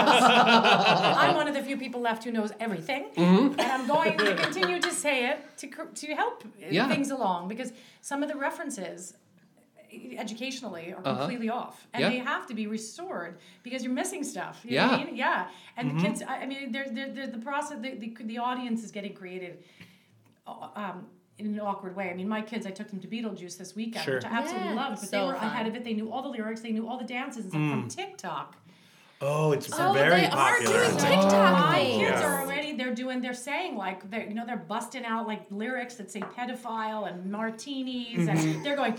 I'm 0.00 1.34
one 1.36 1.46
of 1.48 1.54
the 1.54 1.62
few 1.62 1.76
people 1.76 2.00
left 2.00 2.24
who 2.24 2.32
knows 2.32 2.50
everything, 2.60 3.06
and 3.16 3.60
I'm 3.60 3.86
going 3.86 4.18
to 4.18 4.34
continue 4.34 4.80
to 4.80 4.90
say 4.92 5.28
it 5.30 5.38
to 5.58 5.68
to 5.68 6.06
help 6.14 6.44
Yeah. 6.70 6.88
things 6.88 7.10
along 7.10 7.48
because 7.48 7.72
some 8.02 8.22
of 8.22 8.28
the 8.28 8.36
references 8.36 9.14
educationally 10.18 10.92
are 10.96 11.02
completely 11.02 11.48
off 11.48 11.86
and 11.92 12.04
Uh-huh. 12.04 12.12
Yeah. 12.14 12.18
they 12.24 12.24
have 12.30 12.46
to 12.46 12.54
be 12.54 12.66
restored 12.66 13.38
because 13.62 13.82
you're 13.84 13.92
missing 13.92 14.22
stuff 14.24 14.60
you 14.64 14.74
Yeah. 14.74 14.86
know 14.86 14.92
what 14.92 15.00
I 15.00 15.04
mean? 15.06 15.16
yeah 15.16 15.48
and 15.76 15.90
the 15.90 16.02
kids 16.04 16.22
I 16.22 16.36
I 16.42 16.46
mean 16.46 16.72
there's 16.72 16.90
there, 16.92 17.10
there, 17.12 17.26
the 17.26 17.38
process 17.38 17.78
the, 17.80 17.90
the, 18.02 18.14
the 18.24 18.38
audience 18.38 18.82
is 18.84 18.90
getting 18.90 19.14
created 19.14 19.62
uh, 20.46 20.68
um, 20.74 21.06
in 21.38 21.46
an 21.46 21.60
awkward 21.60 21.96
way. 21.96 22.10
I 22.10 22.14
mean, 22.14 22.28
my 22.28 22.42
kids, 22.42 22.66
I 22.66 22.70
took 22.70 22.88
them 22.90 23.00
to 23.00 23.08
Beetlejuice 23.08 23.56
this 23.56 23.74
weekend, 23.74 24.04
Sure. 24.04 24.16
which 24.16 24.26
I 24.26 24.28
absolutely 24.28 24.68
Yeah, 24.70 24.74
loved, 24.74 25.00
but 25.00 25.08
so 25.08 25.16
they 25.20 25.26
were 25.26 25.36
fun. 25.38 25.46
ahead 25.46 25.66
of 25.66 25.74
it. 25.74 25.84
They 25.84 25.94
knew 25.94 26.12
all 26.12 26.22
the 26.22 26.28
lyrics, 26.28 26.60
they 26.60 26.70
knew 26.70 26.86
all 26.86 26.98
the 26.98 27.04
dances 27.18 27.44
and 27.44 27.50
stuff 27.52 27.70
from 27.70 27.88
TikTok. 27.88 28.56
Oh, 29.22 29.52
it's 29.52 29.68
Oh, 29.72 29.92
very 29.92 30.22
they 30.22 30.26
are 30.28 30.30
popular. 30.30 30.76
doing 30.86 30.96
TikTok 30.96 31.52
My 31.52 31.74
things. 31.74 31.98
kids 31.98 32.12
oh. 32.16 32.20
Yeah. 32.20 32.26
are 32.26 32.40
already 32.40 32.76
they're 32.76 32.94
doing 32.94 33.20
they're 33.20 33.34
saying 33.34 33.76
like 33.76 34.08
they're 34.10 34.26
you 34.26 34.32
know 34.34 34.46
they're 34.46 34.56
busting 34.56 35.04
out 35.04 35.26
like 35.26 35.42
lyrics 35.50 35.94
that 35.96 36.10
say 36.10 36.20
pedophile 36.20 37.06
and 37.06 37.30
martinis 37.30 38.26
and 38.28 38.38
mm-hmm. 38.38 38.62
they're 38.62 38.76
going 38.76 38.94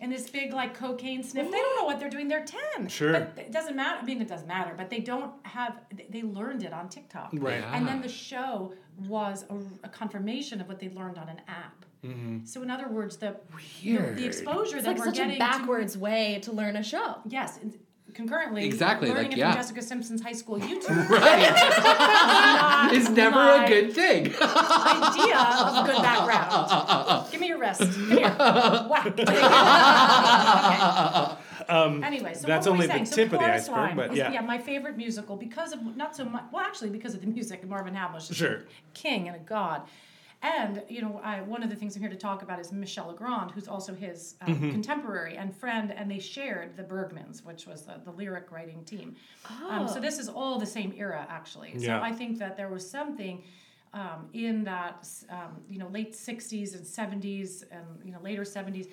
in 0.00 0.08
this 0.08 0.30
big 0.30 0.52
like 0.54 0.72
cocaine 0.74 1.22
sniff. 1.22 1.50
They 1.50 1.58
don't 1.58 1.76
know 1.76 1.84
what 1.84 2.00
they're 2.00 2.08
doing. 2.08 2.26
They're 2.28 2.46
ten. 2.46 2.88
Sure. 2.88 3.12
But 3.12 3.34
it 3.36 3.52
doesn't 3.52 3.76
matter. 3.76 3.98
I 4.00 4.04
mean, 4.04 4.22
it 4.22 4.28
doesn't 4.28 4.48
matter. 4.48 4.72
But 4.76 4.88
they 4.88 5.00
don't 5.00 5.32
have. 5.46 5.78
they- 5.94 6.06
They 6.08 6.22
learned 6.22 6.62
it 6.62 6.72
on 6.72 6.88
TikTok. 6.88 7.30
Right. 7.34 7.62
And 7.72 7.86
then 7.86 8.00
the 8.00 8.08
show 8.08 8.72
was 9.06 9.44
a, 9.50 9.56
a 9.86 9.88
confirmation 9.90 10.60
of 10.62 10.68
what 10.68 10.78
they 10.78 10.88
learned 10.88 11.18
on 11.18 11.28
an 11.28 11.40
app. 11.48 11.84
Mm-hmm. 12.02 12.44
So 12.46 12.62
in 12.62 12.70
other 12.70 12.88
words, 12.88 13.16
the 13.18 13.36
the, 13.82 13.92
Weird. 13.92 14.16
the 14.16 14.24
exposure 14.24 14.76
It's 14.76 14.86
that 14.86 14.92
like 14.92 14.98
we're 14.98 15.06
such 15.06 15.16
getting 15.16 15.32
a 15.32 15.34
to- 15.34 15.38
backwards 15.38 15.98
way 15.98 16.38
to 16.44 16.52
learn 16.52 16.76
a 16.76 16.82
show. 16.82 17.16
yes. 17.26 17.58
And 18.18 18.28
Concurrently, 18.28 18.64
Exactly, 18.64 19.08
learning 19.08 19.24
like, 19.24 19.32
it 19.32 19.38
yeah. 19.38 19.52
from 19.52 19.60
Jessica 19.60 19.82
Simpson's 19.82 20.22
high 20.22 20.32
school 20.32 20.58
YouTube 20.68 21.08
Right. 21.08 21.50
not 21.50 21.50
it's 22.94 23.08
never 23.10 23.36
my 23.36 23.64
a 23.64 23.68
good 23.68 23.92
thing. 23.92 24.26
idea 24.26 25.38
of 25.38 25.86
good 25.86 26.02
background. 26.02 27.30
Give 27.30 27.40
me 27.40 27.48
your 27.48 27.58
wrist. 27.58 27.80
Come 27.80 28.10
here. 28.10 28.28
Whack. 28.88 29.18
Okay. 29.18 29.24
Um, 31.68 32.04
anyway, 32.04 32.34
so 32.34 32.46
that's 32.46 32.64
what 32.66 32.74
were 32.74 32.78
we 32.78 32.84
only 32.84 32.86
the 32.86 32.92
saying? 32.92 33.06
So 33.06 33.16
tip 33.16 33.32
of 33.32 33.40
the 33.40 33.46
iceberg, 33.46 33.96
but 33.96 34.10
was, 34.10 34.18
yeah. 34.18 34.40
my 34.40 34.58
favorite 34.58 34.96
musical 34.96 35.36
because 35.36 35.72
of 35.72 35.96
not 35.96 36.14
so 36.14 36.24
much. 36.24 36.44
Well, 36.52 36.62
actually, 36.64 36.90
because 36.90 37.14
of 37.14 37.20
the 37.22 37.26
music. 37.26 37.66
Marvin 37.66 37.94
Hamlisch 37.94 38.30
is 38.30 38.36
Sure. 38.36 38.62
king 38.94 39.26
and 39.26 39.36
a 39.36 39.40
god. 39.40 39.82
And 40.42 40.82
you 40.88 41.00
know, 41.00 41.20
I, 41.24 41.40
one 41.40 41.62
of 41.62 41.70
the 41.70 41.76
things 41.76 41.96
I'm 41.96 42.02
here 42.02 42.10
to 42.10 42.16
talk 42.16 42.42
about 42.42 42.60
is 42.60 42.70
Michel 42.72 43.08
Legrand, 43.08 43.50
who's 43.52 43.68
also 43.68 43.94
his 43.94 44.34
um, 44.42 44.54
Mm-hmm. 44.54 44.70
contemporary 44.70 45.36
and 45.36 45.54
friend, 45.54 45.92
and 45.92 46.10
they 46.10 46.18
shared 46.18 46.76
the 46.76 46.82
Bergmans, 46.82 47.44
which 47.44 47.66
was 47.66 47.82
the, 47.82 47.94
the 48.04 48.10
lyric 48.10 48.50
writing 48.52 48.84
team. 48.84 49.16
Um, 49.68 49.88
so 49.88 49.98
this 49.98 50.18
is 50.18 50.28
all 50.28 50.58
the 50.58 50.66
same 50.66 50.92
era, 50.96 51.26
actually. 51.30 51.78
So 51.78 51.86
Yeah. 51.86 52.02
I 52.02 52.12
think 52.12 52.38
that 52.38 52.56
there 52.56 52.68
was 52.68 52.88
something 52.88 53.42
um, 53.94 54.28
in 54.34 54.62
that, 54.64 55.08
um, 55.30 55.56
you 55.70 55.78
know, 55.78 55.88
late 55.88 56.12
'60s 56.12 56.74
and 56.74 56.84
'70s 57.22 57.64
and 57.70 57.84
you 58.04 58.12
know 58.12 58.20
later 58.22 58.42
'70s, 58.42 58.88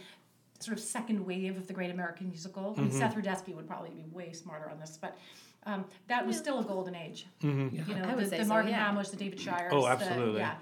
sort 0.59 0.77
of 0.77 0.83
second 0.83 1.25
wave 1.25 1.57
of 1.57 1.67
the 1.67 1.73
Great 1.73 1.91
American 1.91 2.29
Musical. 2.29 2.73
I 2.77 2.81
mean, 2.81 2.91
Seth 2.91 3.15
Rudetsky 3.15 3.53
would 3.53 3.67
probably 3.67 3.89
be 3.89 4.05
way 4.11 4.31
smarter 4.33 4.69
on 4.69 4.79
this, 4.79 4.97
but. 4.99 5.17
Um, 5.65 5.85
that 6.09 6.27
was 6.27 6.37
still 6.37 6.59
a 6.59 6.63
golden 6.65 6.93
age. 6.93 7.25
You 7.39 7.49
know, 7.49 8.03
I 8.03 8.15
would 8.15 8.25
the, 8.25 8.29
say 8.29 8.37
the 8.39 8.43
so, 8.43 8.59
yeah. 8.59 8.91
Hamlisch, 8.91 9.11
the 9.11 9.15
David 9.15 9.39
Shires. 9.39 9.71
Oh, 9.73 9.83
the- 9.83 9.87
absolutely. 9.87 10.41
yeah, 10.41 10.55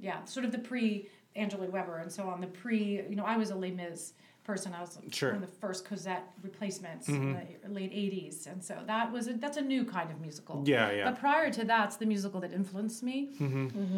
yeah, 0.00 0.24
sort 0.24 0.44
of 0.46 0.52
the 0.52 0.58
pre 0.58 1.08
Angela 1.36 1.66
Weber 1.68 1.98
and 1.98 2.10
so 2.12 2.28
on. 2.28 2.40
The 2.40 2.46
pre, 2.46 3.02
you 3.08 3.16
know, 3.16 3.24
I 3.24 3.36
was 3.36 3.50
a 3.50 3.54
Les 3.56 3.70
Mis 3.72 4.12
person. 4.44 4.74
I 4.74 4.80
was 4.82 4.98
Sure. 5.10 5.32
one 5.32 5.42
of 5.42 5.50
the 5.50 5.56
first 5.56 5.84
Cosette 5.86 6.30
replacements 6.42 7.08
in 7.08 7.32
the 7.64 7.68
late 7.72 7.92
'80s, 7.92 8.46
and 8.46 8.62
so 8.62 8.76
that 8.86 9.10
was 9.10 9.26
a, 9.28 9.32
that's 9.34 9.56
a 9.56 9.62
new 9.62 9.84
kind 9.86 10.10
of 10.10 10.20
musical. 10.20 10.62
Yeah, 10.66 10.90
yeah. 10.92 11.04
But 11.10 11.18
prior 11.18 11.50
to 11.50 11.64
that's 11.64 11.96
the 11.96 12.04
musical 12.06 12.40
that 12.40 12.52
influenced 12.52 13.02
me. 13.02 13.30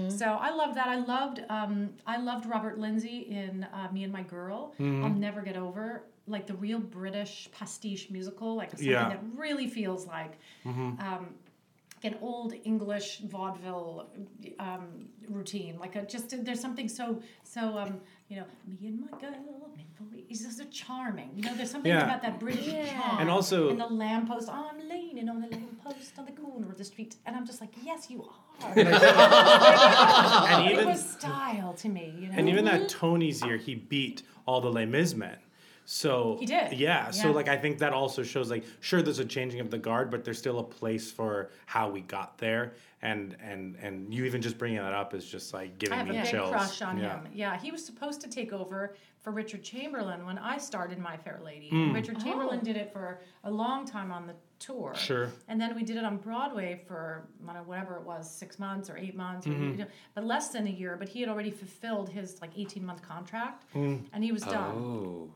So 0.09 0.27
I 0.27 0.51
loved 0.51 0.77
that. 0.77 0.89
I 0.89 0.97
loved 0.97 1.43
um, 1.49 1.91
I 2.07 2.17
loved 2.19 2.47
Robert 2.47 2.79
Lindsay 2.79 3.27
in 3.29 3.65
uh, 3.73 3.89
Me 3.93 4.05
and 4.05 4.13
My 4.13 4.23
Girl. 4.23 4.73
I'll 4.81 5.11
never 5.11 5.43
get 5.43 5.57
over 5.57 6.05
like 6.29 6.47
the 6.47 6.55
real 6.55 6.81
British 6.81 7.49
pastiche 7.53 8.11
musical, 8.11 8.57
like 8.57 8.71
something 8.71 8.89
Yeah. 8.89 9.09
that 9.11 9.21
really 9.37 9.69
feels 9.69 10.07
like 10.07 10.39
um, 10.65 11.35
an 12.03 12.17
old 12.21 12.53
English 12.65 13.21
vaudeville 13.21 14.09
um, 14.59 15.07
routine. 15.29 15.79
Like 15.79 15.97
a 15.97 16.03
just 16.03 16.35
there's 16.45 16.61
something 16.61 16.89
so 16.89 17.21
so 17.43 17.79
um, 17.79 18.01
you 18.29 18.37
know 18.37 18.45
me 18.69 18.89
and 18.89 19.01
my 19.01 19.19
girl. 19.19 19.31
meant 19.77 19.89
for 19.97 20.05
we- 20.13 20.25
just 20.29 20.59
so 20.59 20.65
charming. 20.71 21.31
You 21.35 21.43
know, 21.45 21.55
there's 21.57 21.71
something 21.71 21.91
Yeah. 21.93 22.05
about 22.05 22.23
that 22.23 22.39
British 22.39 22.67
charm. 22.67 23.19
And 23.21 23.31
also- 23.31 23.71
and 23.71 23.81
the 23.81 23.87
lamppost. 23.87 24.49
I'm 24.49 24.79
leaning 24.89 25.29
on 25.29 25.41
the 25.41 25.49
lamppost 25.49 26.19
on 26.19 26.27
the 26.27 26.33
corner 26.33 26.69
of 26.71 26.77
the 26.79 26.85
street, 26.85 27.17
and 27.27 27.35
I'm 27.37 27.47
just 27.47 27.61
like, 27.61 27.73
yes, 27.83 28.11
you 28.11 28.23
are. 28.25 28.73
and 28.77 28.89
it 30.67 30.73
even 30.73 30.87
was 30.89 31.09
style 31.11 31.73
to 31.75 31.89
me. 31.89 32.15
You 32.19 32.29
know, 32.29 32.35
and 32.37 32.49
even 32.49 32.65
that 32.67 32.89
Tony's 32.89 33.43
year, 33.45 33.57
he 33.57 33.75
beat 33.75 34.23
all 34.47 34.61
the 34.61 34.71
Les 34.71 34.87
Mis 34.87 35.15
men. 35.15 35.37
So 35.89 36.37
He 36.41 36.47
did. 36.47 36.73
Yeah. 36.75 37.11
So 37.13 37.31
like 37.31 37.49
I 37.49 37.57
think 37.57 37.79
that 37.79 37.93
also 37.93 38.23
shows 38.25 38.51
like 38.51 38.65
sure 38.81 39.03
there's 39.03 39.21
a 39.21 39.25
changing 39.25 39.61
of 39.61 39.71
the 39.71 39.79
guard, 39.79 40.11
but 40.11 40.25
there's 40.25 40.39
still 40.39 40.59
a 40.59 40.65
place 40.65 41.11
for 41.13 41.51
how 41.65 41.89
we 41.89 42.01
got 42.03 42.37
there. 42.39 42.75
And 43.03 43.37
and 43.41 43.77
and 43.81 44.13
you 44.13 44.25
even 44.25 44.43
just 44.43 44.59
bringing 44.59 44.79
that 44.79 44.93
up 44.93 45.15
is 45.15 45.25
just 45.25 45.55
like 45.55 45.79
giving 45.79 45.95
I 45.95 45.99
have 45.99 46.09
a 46.11 46.13
me 46.13 46.19
big 46.23 46.31
chills. 46.31 46.51
crush 46.51 46.83
on 46.83 46.99
yeah. 46.99 47.21
him. 47.21 47.29
Yeah, 47.33 47.57
he 47.57 47.71
was 47.71 47.85
supposed 47.85 48.21
to 48.23 48.29
take 48.29 48.53
over 48.53 48.97
for 49.23 49.31
Richard 49.31 49.63
Chamberlain 49.63 50.27
when 50.27 50.39
I 50.39 50.59
started 50.59 50.99
My 50.99 51.17
Fair 51.17 51.41
Lady. 51.45 51.69
And 51.71 51.95
Richard 51.95 52.21
Chamberlain 52.21 52.61
did 52.65 52.77
it 52.77 52.93
for 52.93 53.21
a 53.45 53.51
long 53.51 53.85
time 53.87 54.11
on 54.13 54.27
the 54.27 54.35
tour. 54.59 54.93
Sure. 54.97 55.31
And 55.49 55.61
then 55.61 55.75
we 55.77 55.83
did 55.85 55.97
it 55.99 56.05
on 56.05 56.17
Broadway 56.17 56.81
for 56.89 57.29
I 57.45 57.53
don't 57.53 57.57
know, 57.57 57.63
whatever 57.69 57.97
it 57.97 58.03
was, 58.03 58.29
six 58.29 58.59
months 58.59 58.89
or 58.91 58.97
eight 58.97 59.15
months, 59.15 59.47
Mm-hmm. 59.47 59.71
you 59.73 59.77
know, 59.79 59.87
but 60.17 60.25
less 60.25 60.49
than 60.49 60.67
a 60.67 60.71
year. 60.71 60.97
But 60.99 61.09
he 61.09 61.21
had 61.21 61.29
already 61.29 61.51
fulfilled 61.53 62.09
his 62.09 62.41
like 62.41 62.51
eighteen 62.57 62.85
month 62.85 63.03
contract, 63.03 63.65
Hmm. 63.73 63.97
and 64.13 64.25
he 64.25 64.33
was 64.33 64.43
done 64.43 64.75
Oh. 64.75 65.31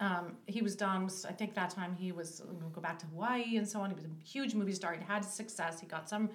Um, 0.00 0.36
he 0.46 0.62
was 0.62 0.74
done. 0.74 1.08
I 1.28 1.32
think 1.32 1.54
that 1.54 1.70
time 1.70 1.94
he 1.98 2.12
was 2.12 2.42
go 2.74 2.80
back 2.80 2.98
to 3.00 3.06
Hawaii 3.06 3.56
and 3.56 3.68
so 3.68 3.80
on. 3.80 3.90
He 3.90 3.94
was 3.94 4.04
a 4.04 4.08
huge 4.24 4.54
movie 4.54 4.72
star. 4.72 4.92
He 4.94 5.04
had 5.04 5.24
success. 5.24 5.80
He 5.80 5.86
got 5.86 6.08
some, 6.08 6.30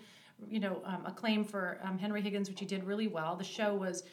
you 0.50 0.60
know, 0.60 0.82
um, 0.86 1.04
acclaim 1.06 1.44
for 1.44 1.80
um, 1.84 1.98
Henry 1.98 2.22
Higgins, 2.22 2.50
which 2.50 2.60
he 2.60 2.66
did 2.66 2.84
really 2.84 3.08
well. 3.08 3.36
The 3.36 3.44
show 3.44 3.74
was 3.76 4.04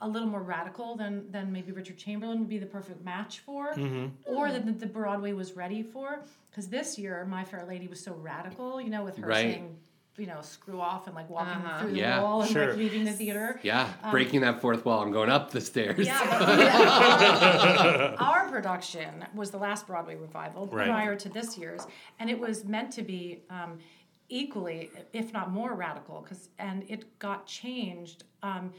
a 0.00 0.08
little 0.08 0.26
more 0.28 0.42
radical 0.42 0.96
than 0.96 1.30
than 1.30 1.52
maybe 1.52 1.70
Richard 1.72 1.96
Chamberlain 1.96 2.40
would 2.40 2.48
be 2.48 2.58
the 2.58 2.66
perfect 2.66 3.04
match 3.04 3.38
for, 3.40 3.72
or 4.24 4.50
that 4.50 4.66
the, 4.66 4.72
the 4.72 4.86
Broadway 4.86 5.32
was 5.32 5.52
ready 5.54 5.82
for. 5.82 6.24
Because 6.50 6.68
this 6.68 6.98
year, 6.98 7.24
My 7.24 7.44
Fair 7.44 7.64
Lady 7.66 7.86
was 7.88 8.00
so 8.02 8.12
radical, 8.14 8.80
you 8.80 8.90
know, 8.90 9.04
with 9.04 9.16
her 9.18 9.26
Right. 9.26 9.40
saying, 9.54 9.76
you 10.18 10.26
know, 10.26 10.40
screw 10.42 10.80
off 10.80 11.06
and 11.06 11.16
like 11.16 11.30
walking 11.30 11.62
through 11.80 11.92
the 11.92 11.98
Yeah, 11.98 12.20
wall 12.22 12.42
and 12.42 12.50
sure. 12.50 12.68
like 12.68 12.76
leaving 12.76 13.04
the 13.04 13.12
theater. 13.12 13.58
Yeah, 13.62 13.88
breaking 14.10 14.42
that 14.42 14.60
fourth 14.60 14.84
wall 14.84 15.02
and 15.02 15.12
going 15.12 15.30
up 15.30 15.50
the 15.50 15.60
stairs. 15.60 15.98
Um, 16.00 16.04
Yeah, 16.04 16.38
but 16.38 18.20
our, 18.20 18.42
our 18.44 18.48
production 18.50 19.24
was 19.34 19.50
the 19.50 19.56
last 19.58 19.86
Broadway 19.86 20.16
revival 20.16 20.66
Right. 20.66 20.86
prior 20.88 21.16
to 21.16 21.28
this 21.28 21.56
year's, 21.56 21.86
and 22.18 22.28
it 22.28 22.38
was 22.38 22.64
meant 22.64 22.92
to 22.92 23.02
be 23.02 23.40
um, 23.48 23.78
equally, 24.28 24.90
if 25.12 25.32
not 25.32 25.50
more, 25.50 25.74
radical. 25.74 26.20
Because 26.20 26.50
and 26.58 26.84
it 26.88 27.18
got 27.18 27.46
changed. 27.46 28.24
Um, 28.42 28.72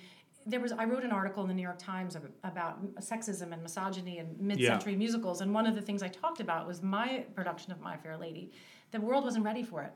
there 0.45 0.59
was 0.59 0.71
I 0.73 0.83
wrote 0.85 1.03
an 1.03 1.11
article 1.11 1.41
in 1.43 1.47
the 1.47 1.53
New 1.55 1.61
York 1.63 1.79
Times 1.79 2.15
about 2.43 2.95
sexism 2.97 3.53
and 3.53 3.63
misogyny 3.63 4.19
and 4.19 4.39
mid-century 4.39 4.95
musicals, 4.95 5.41
and 5.41 5.53
one 5.53 5.65
of 5.65 5.73
the 5.73 5.81
things 5.81 6.03
I 6.03 6.09
talked 6.09 6.41
about 6.41 6.67
was 6.67 6.81
my 6.83 7.25
production 7.33 7.71
of 7.71 7.79
My 7.81 7.97
Fair 7.97 8.17
Lady. 8.17 8.51
The 8.93 9.01
world 9.01 9.23
wasn't 9.23 9.43
ready 9.43 9.63
for 9.63 9.81
it 9.81 9.91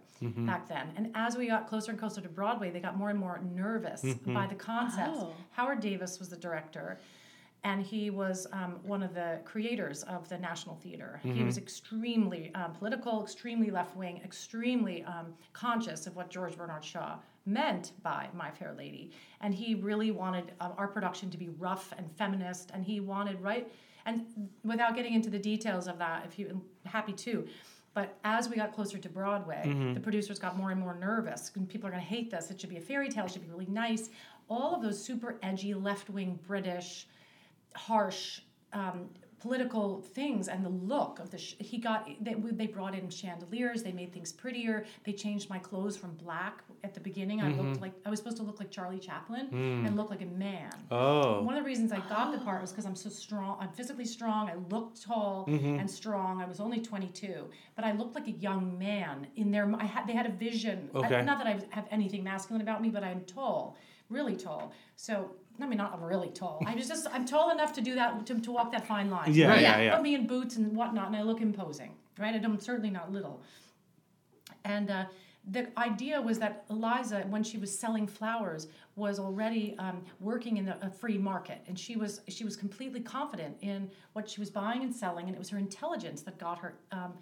back 0.48 0.68
then, 0.68 0.92
and 0.96 1.12
as 1.14 1.38
we 1.38 1.46
got 1.46 1.68
closer 1.68 1.92
and 1.92 2.00
closer 2.00 2.20
to 2.20 2.28
Broadway, 2.28 2.72
they 2.72 2.80
got 2.80 2.98
more 2.98 3.12
and 3.12 3.20
more 3.20 3.40
nervous 3.54 4.02
by 4.26 4.48
the 4.48 4.56
concepts. 4.56 5.20
Oh. 5.22 5.34
Howard 5.52 5.82
Davies 5.82 6.18
was 6.18 6.30
the 6.30 6.36
director, 6.36 7.00
and 7.64 7.80
he 7.84 8.10
was 8.10 8.48
um, 8.54 8.80
one 8.82 9.04
of 9.04 9.14
the 9.14 9.40
creators 9.46 10.02
of 10.04 10.28
the 10.30 10.38
National 10.40 10.76
Theater. 10.78 11.20
He 11.22 11.44
was 11.44 11.60
extremely 11.60 12.52
um, 12.56 12.72
political, 12.74 13.22
extremely 13.22 13.70
left 13.70 13.96
wing, 13.96 14.20
extremely 14.26 15.04
um, 15.04 15.28
conscious 15.54 16.08
of 16.08 16.16
what 16.16 16.32
George 16.32 16.58
Bernard 16.58 16.84
Shaw 16.84 17.18
meant 17.46 17.92
by 18.02 18.28
My 18.34 18.50
Fair 18.50 18.74
Lady, 18.76 19.12
and 19.42 19.54
he 19.54 19.76
really 19.76 20.10
wanted 20.10 20.54
um, 20.60 20.74
our 20.76 20.88
production 20.88 21.30
to 21.30 21.38
be 21.38 21.50
rough 21.50 21.94
and 22.00 22.12
feminist, 22.18 22.72
and 22.74 22.84
he 22.84 23.00
wanted 23.00 23.40
right. 23.42 23.72
And 24.08 24.26
without 24.64 24.96
getting 24.96 25.14
into 25.14 25.30
the 25.30 25.38
details 25.38 25.88
of 25.88 26.00
that, 26.00 26.26
if 26.26 26.40
you 26.40 26.64
happy 26.86 27.14
to. 27.14 27.48
But 27.98 28.16
as 28.24 28.48
we 28.48 28.58
got 28.58 28.76
closer 28.76 29.00
to 29.00 29.10
Broadway, 29.10 29.76
the 29.96 30.00
producers 30.00 30.38
got 30.38 30.56
more 30.56 30.70
and 30.70 30.80
more 30.80 30.94
nervous. 30.94 31.52
And 31.56 31.68
people 31.68 31.88
are 31.88 31.92
going 31.92 32.04
to 32.04 32.08
hate 32.08 32.30
this. 32.30 32.52
It 32.52 32.62
should 32.62 32.70
be 32.70 32.78
a 32.78 32.80
fairy 32.80 33.10
tale. 33.10 33.26
It 33.26 33.32
should 33.32 33.42
be 33.42 33.50
really 33.50 33.66
nice. 33.66 34.12
All 34.50 34.76
of 34.76 34.84
those 34.84 35.04
super 35.04 35.40
edgy, 35.42 35.74
left 35.74 36.08
wing 36.08 36.38
British 36.46 37.08
harsh 37.74 38.42
um, 38.72 39.10
political 39.40 40.02
things 40.02 40.48
and 40.48 40.66
the 40.66 40.70
look 40.70 41.20
of 41.20 41.30
the 41.30 41.38
sh- 41.38 41.56
he 41.60 41.78
got 41.78 42.10
they, 42.22 42.34
they 42.34 42.66
brought 42.66 42.96
in 42.96 43.08
chandeliers 43.10 43.84
they 43.84 43.92
made 43.92 44.12
things 44.12 44.34
prettier 44.34 44.84
they 45.04 45.14
changed 45.14 45.48
my 45.48 45.60
clothes 45.60 45.96
from 45.96 46.12
black 46.16 46.64
at 46.84 46.94
the 46.94 47.00
beginning. 47.00 47.42
I 47.42 47.50
looked 47.50 47.62
mm-hmm. 47.62 47.82
like 47.82 47.94
i 48.06 48.10
was 48.10 48.18
supposed 48.20 48.38
to 48.38 48.44
look 48.44 48.60
like 48.60 48.72
charlie 48.72 49.00
chaplin 49.00 49.48
hmm. 49.48 49.86
and 49.86 49.96
look 49.96 50.10
like 50.10 50.22
a 50.22 50.26
man. 50.26 50.72
Oh. 50.90 51.42
one 51.44 51.56
of 51.56 51.64
the 51.64 51.68
reasons 51.68 51.92
i 51.92 52.00
got 52.10 52.32
the 52.32 52.40
part 52.40 52.62
was 52.62 52.72
because 52.74 52.86
i'm 52.86 52.96
so 52.96 53.10
strong 53.10 53.58
i'm 53.62 53.72
physically 53.72 54.06
strong 54.06 54.50
i 54.50 54.56
looked 54.74 55.04
tall 55.04 55.46
mm-hmm. 55.48 55.80
and 55.80 55.90
strong 55.90 56.42
i 56.42 56.46
was 56.46 56.60
only 56.60 56.80
22 56.80 57.46
but 57.76 57.86
i 57.86 57.92
looked 57.92 58.16
like 58.16 58.28
a 58.28 58.32
young 58.32 58.78
man 58.80 59.28
in 59.36 59.52
their 59.52 59.72
i 59.80 59.86
had 59.86 60.08
they 60.08 60.14
had 60.14 60.26
a 60.26 60.32
vision 60.32 60.90
I- 60.96 60.98
Okay. 60.98 61.22
not 61.24 61.38
that 61.38 61.48
i 61.48 61.60
have 61.70 61.88
anything 61.92 62.24
masculine 62.24 62.62
about 62.62 62.82
me 62.82 62.90
but 62.90 63.04
i'm 63.04 63.22
tall 63.22 63.78
really 64.10 64.36
tall. 64.36 64.72
So 64.96 65.32
I 65.60 65.66
mean, 65.66 65.78
not 65.78 66.02
really 66.02 66.30
tall. 66.30 66.62
I'm 66.66 66.78
just, 66.78 67.08
I'm 67.12 67.26
tall 67.26 67.52
enough 67.52 67.74
to 67.74 67.82
do 67.82 67.96
that, 67.96 68.26
to, 68.28 68.40
to 68.40 68.52
walk 68.52 68.72
that 68.74 68.86
fine 68.88 69.10
line. 69.10 69.34
Yeah, 69.34 69.48
Right? 69.50 69.62
yeah, 69.62 69.80
yeah. 69.82 69.96
Put 69.96 70.04
me 70.04 70.16
in 70.16 70.28
boots 70.28 70.56
and 70.58 70.76
whatnot, 70.76 71.08
and 71.08 71.16
I 71.16 71.24
look 71.24 71.42
imposing, 71.42 71.92
right? 72.20 72.36
And 72.36 72.46
I'm 72.46 72.60
certainly 72.60 72.90
not 72.92 73.12
little. 73.12 73.42
And 74.66 74.90
uh, 74.92 75.06
the 75.50 75.68
idea 75.80 76.22
was 76.22 76.40
that 76.40 76.66
Eliza, 76.70 77.22
when 77.30 77.44
she 77.44 77.58
was 77.58 77.78
selling 77.78 78.06
flowers, 78.06 78.68
was 78.96 79.20
already 79.20 79.76
um, 79.80 80.04
working 80.20 80.58
in 80.58 80.68
a, 80.68 80.78
a 80.82 80.90
free 80.90 81.18
market, 81.18 81.62
and 81.68 81.78
she 81.80 81.96
was 81.96 82.22
she 82.28 82.44
was 82.44 82.56
completely 82.56 83.00
confident 83.00 83.56
in 83.62 83.90
what 84.14 84.30
she 84.30 84.40
was 84.40 84.50
buying 84.50 84.84
and 84.84 84.94
selling, 84.94 85.28
and 85.28 85.36
it 85.36 85.40
was 85.40 85.50
her 85.50 85.58
intelligence 85.58 86.22
that 86.24 86.38
got 86.38 86.60
her. 86.60 86.76
Um, 86.92 87.14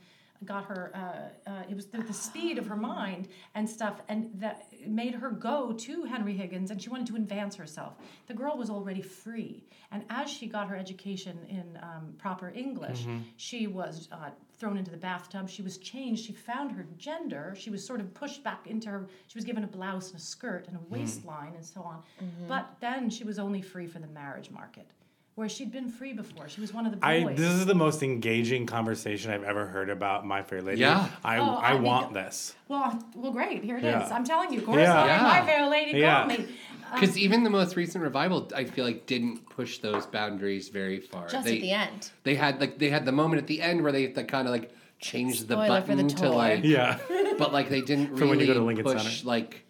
got 0.46 0.66
her 0.66 0.92
uh, 0.96 1.50
uh, 1.50 1.64
it 1.70 1.76
was 1.76 1.88
the, 1.88 1.98
the 2.00 2.14
speed 2.14 2.58
of 2.58 2.66
her 2.68 2.76
mind 2.76 3.28
and 3.56 3.70
stuff 3.70 4.02
and 4.08 4.30
that 4.36 4.68
made 4.88 5.14
her 5.14 5.30
go 5.30 5.74
to 5.74 6.04
henry 6.06 6.34
higgins 6.34 6.72
and 6.72 6.82
she 6.82 6.90
wanted 6.90 7.08
to 7.08 7.16
advance 7.16 7.56
herself. 7.56 7.94
The 8.28 8.34
girl 8.34 8.58
was 8.58 8.70
already 8.70 9.02
free 9.02 9.64
and 9.92 10.04
as 10.10 10.30
she 10.30 10.48
got 10.48 10.68
her 10.70 10.76
education 10.76 11.38
in 11.50 11.80
um, 11.82 12.14
proper 12.18 12.50
english 12.50 13.06
she 13.38 13.68
was 13.68 14.08
uh, 14.12 14.30
thrown 14.58 14.78
into 14.78 14.90
the 14.90 14.98
bathtub. 14.98 15.50
She 15.50 15.62
was 15.62 15.78
changed. 15.80 16.26
She 16.26 16.32
found 16.32 16.72
her 16.72 16.86
gender. 16.98 17.56
She 17.58 17.70
was 17.70 17.86
sort 17.86 18.00
of 18.00 18.14
pushed 18.14 18.42
back 18.42 18.68
into 18.68 18.90
her 18.90 19.08
she 19.28 19.38
was 19.38 19.44
given 19.46 19.64
a 19.64 19.68
blouse 19.68 20.12
and 20.12 20.20
a 20.20 20.24
skirt 20.24 20.68
and 20.68 20.78
a 20.78 20.80
waistline 20.90 21.54
and 21.56 21.66
so 21.66 21.82
on. 21.82 22.02
But 22.48 22.76
then 22.80 23.10
she 23.10 23.24
was 23.24 23.38
only 23.40 23.62
free 23.62 23.88
for 23.88 24.00
the 24.00 24.08
marriage 24.08 24.50
market 24.52 24.88
where 25.36 25.50
she'd 25.50 25.72
been 25.72 25.90
free 25.90 26.14
before 26.14 26.48
she 26.48 26.62
was 26.62 26.74
one 26.74 26.86
of 26.86 26.92
the 26.94 26.98
boys 26.98 27.04
I 27.28 27.34
this 27.34 27.52
is 27.52 27.66
the 27.66 27.76
most 27.76 28.02
engaging 28.02 28.66
conversation 28.66 29.32
I've 29.32 29.44
ever 29.44 29.66
heard 29.66 29.90
about 29.90 30.26
My 30.26 30.42
Fair 30.42 30.62
Lady. 30.62 30.80
Yeah. 30.80 31.10
I 31.26 31.38
Oh, 31.38 31.56
I, 31.56 31.70
I 31.70 31.72
think- 31.74 31.86
want 31.86 32.14
this. 32.14 32.56
Well, 32.70 33.04
well, 33.14 33.32
great. 33.34 33.62
Here 33.64 33.76
it 33.78 33.84
is. 33.84 33.92
Yeah. 33.94 34.10
I'm 34.16 34.24
telling 34.24 34.52
you, 34.54 34.60
of 34.60 34.66
course. 34.66 34.78
Yeah. 34.80 35.06
Yeah. 35.06 35.22
My 35.24 35.46
fair 35.46 35.70
lady, 35.70 36.00
Yeah. 36.00 36.20
call 36.20 36.28
me. 36.30 36.36
Um, 36.38 36.48
because 36.94 37.18
even 37.18 37.44
the 37.44 37.50
most 37.50 37.76
recent 37.76 38.02
revival, 38.04 38.50
I 38.56 38.64
feel 38.64 38.86
like 38.86 39.06
didn't 39.08 39.50
push 39.50 39.80
those 39.80 40.06
boundaries 40.06 40.70
very 40.70 41.00
far. 41.02 41.28
Just 41.28 41.46
they, 41.46 41.56
at 41.58 41.62
the 41.62 41.72
end. 41.72 42.12
They 42.24 42.36
had 42.36 42.62
like 42.62 42.78
they 42.80 42.90
had 42.90 43.06
the 43.06 43.12
moment 43.12 43.42
at 43.42 43.48
the 43.48 43.62
end 43.62 43.84
where 43.84 43.92
they, 43.92 44.06
they 44.08 44.24
kind 44.24 44.48
of 44.48 44.52
like 44.54 44.72
changed 45.00 45.48
the 45.50 45.56
Spoiler 45.56 45.82
the 45.82 45.88
button 45.88 46.08
to 46.08 46.30
like, 46.30 46.64
Yeah. 46.64 46.98
but 47.38 47.52
like 47.52 47.70
they 47.70 47.82
didn't 47.82 48.12
really 48.14 48.30
when 48.30 48.40
you 48.40 48.46
go 48.48 48.54
to 48.54 48.62
Lincoln 48.62 48.86
push 48.86 49.02
Center. 49.04 49.28
like 49.28 49.65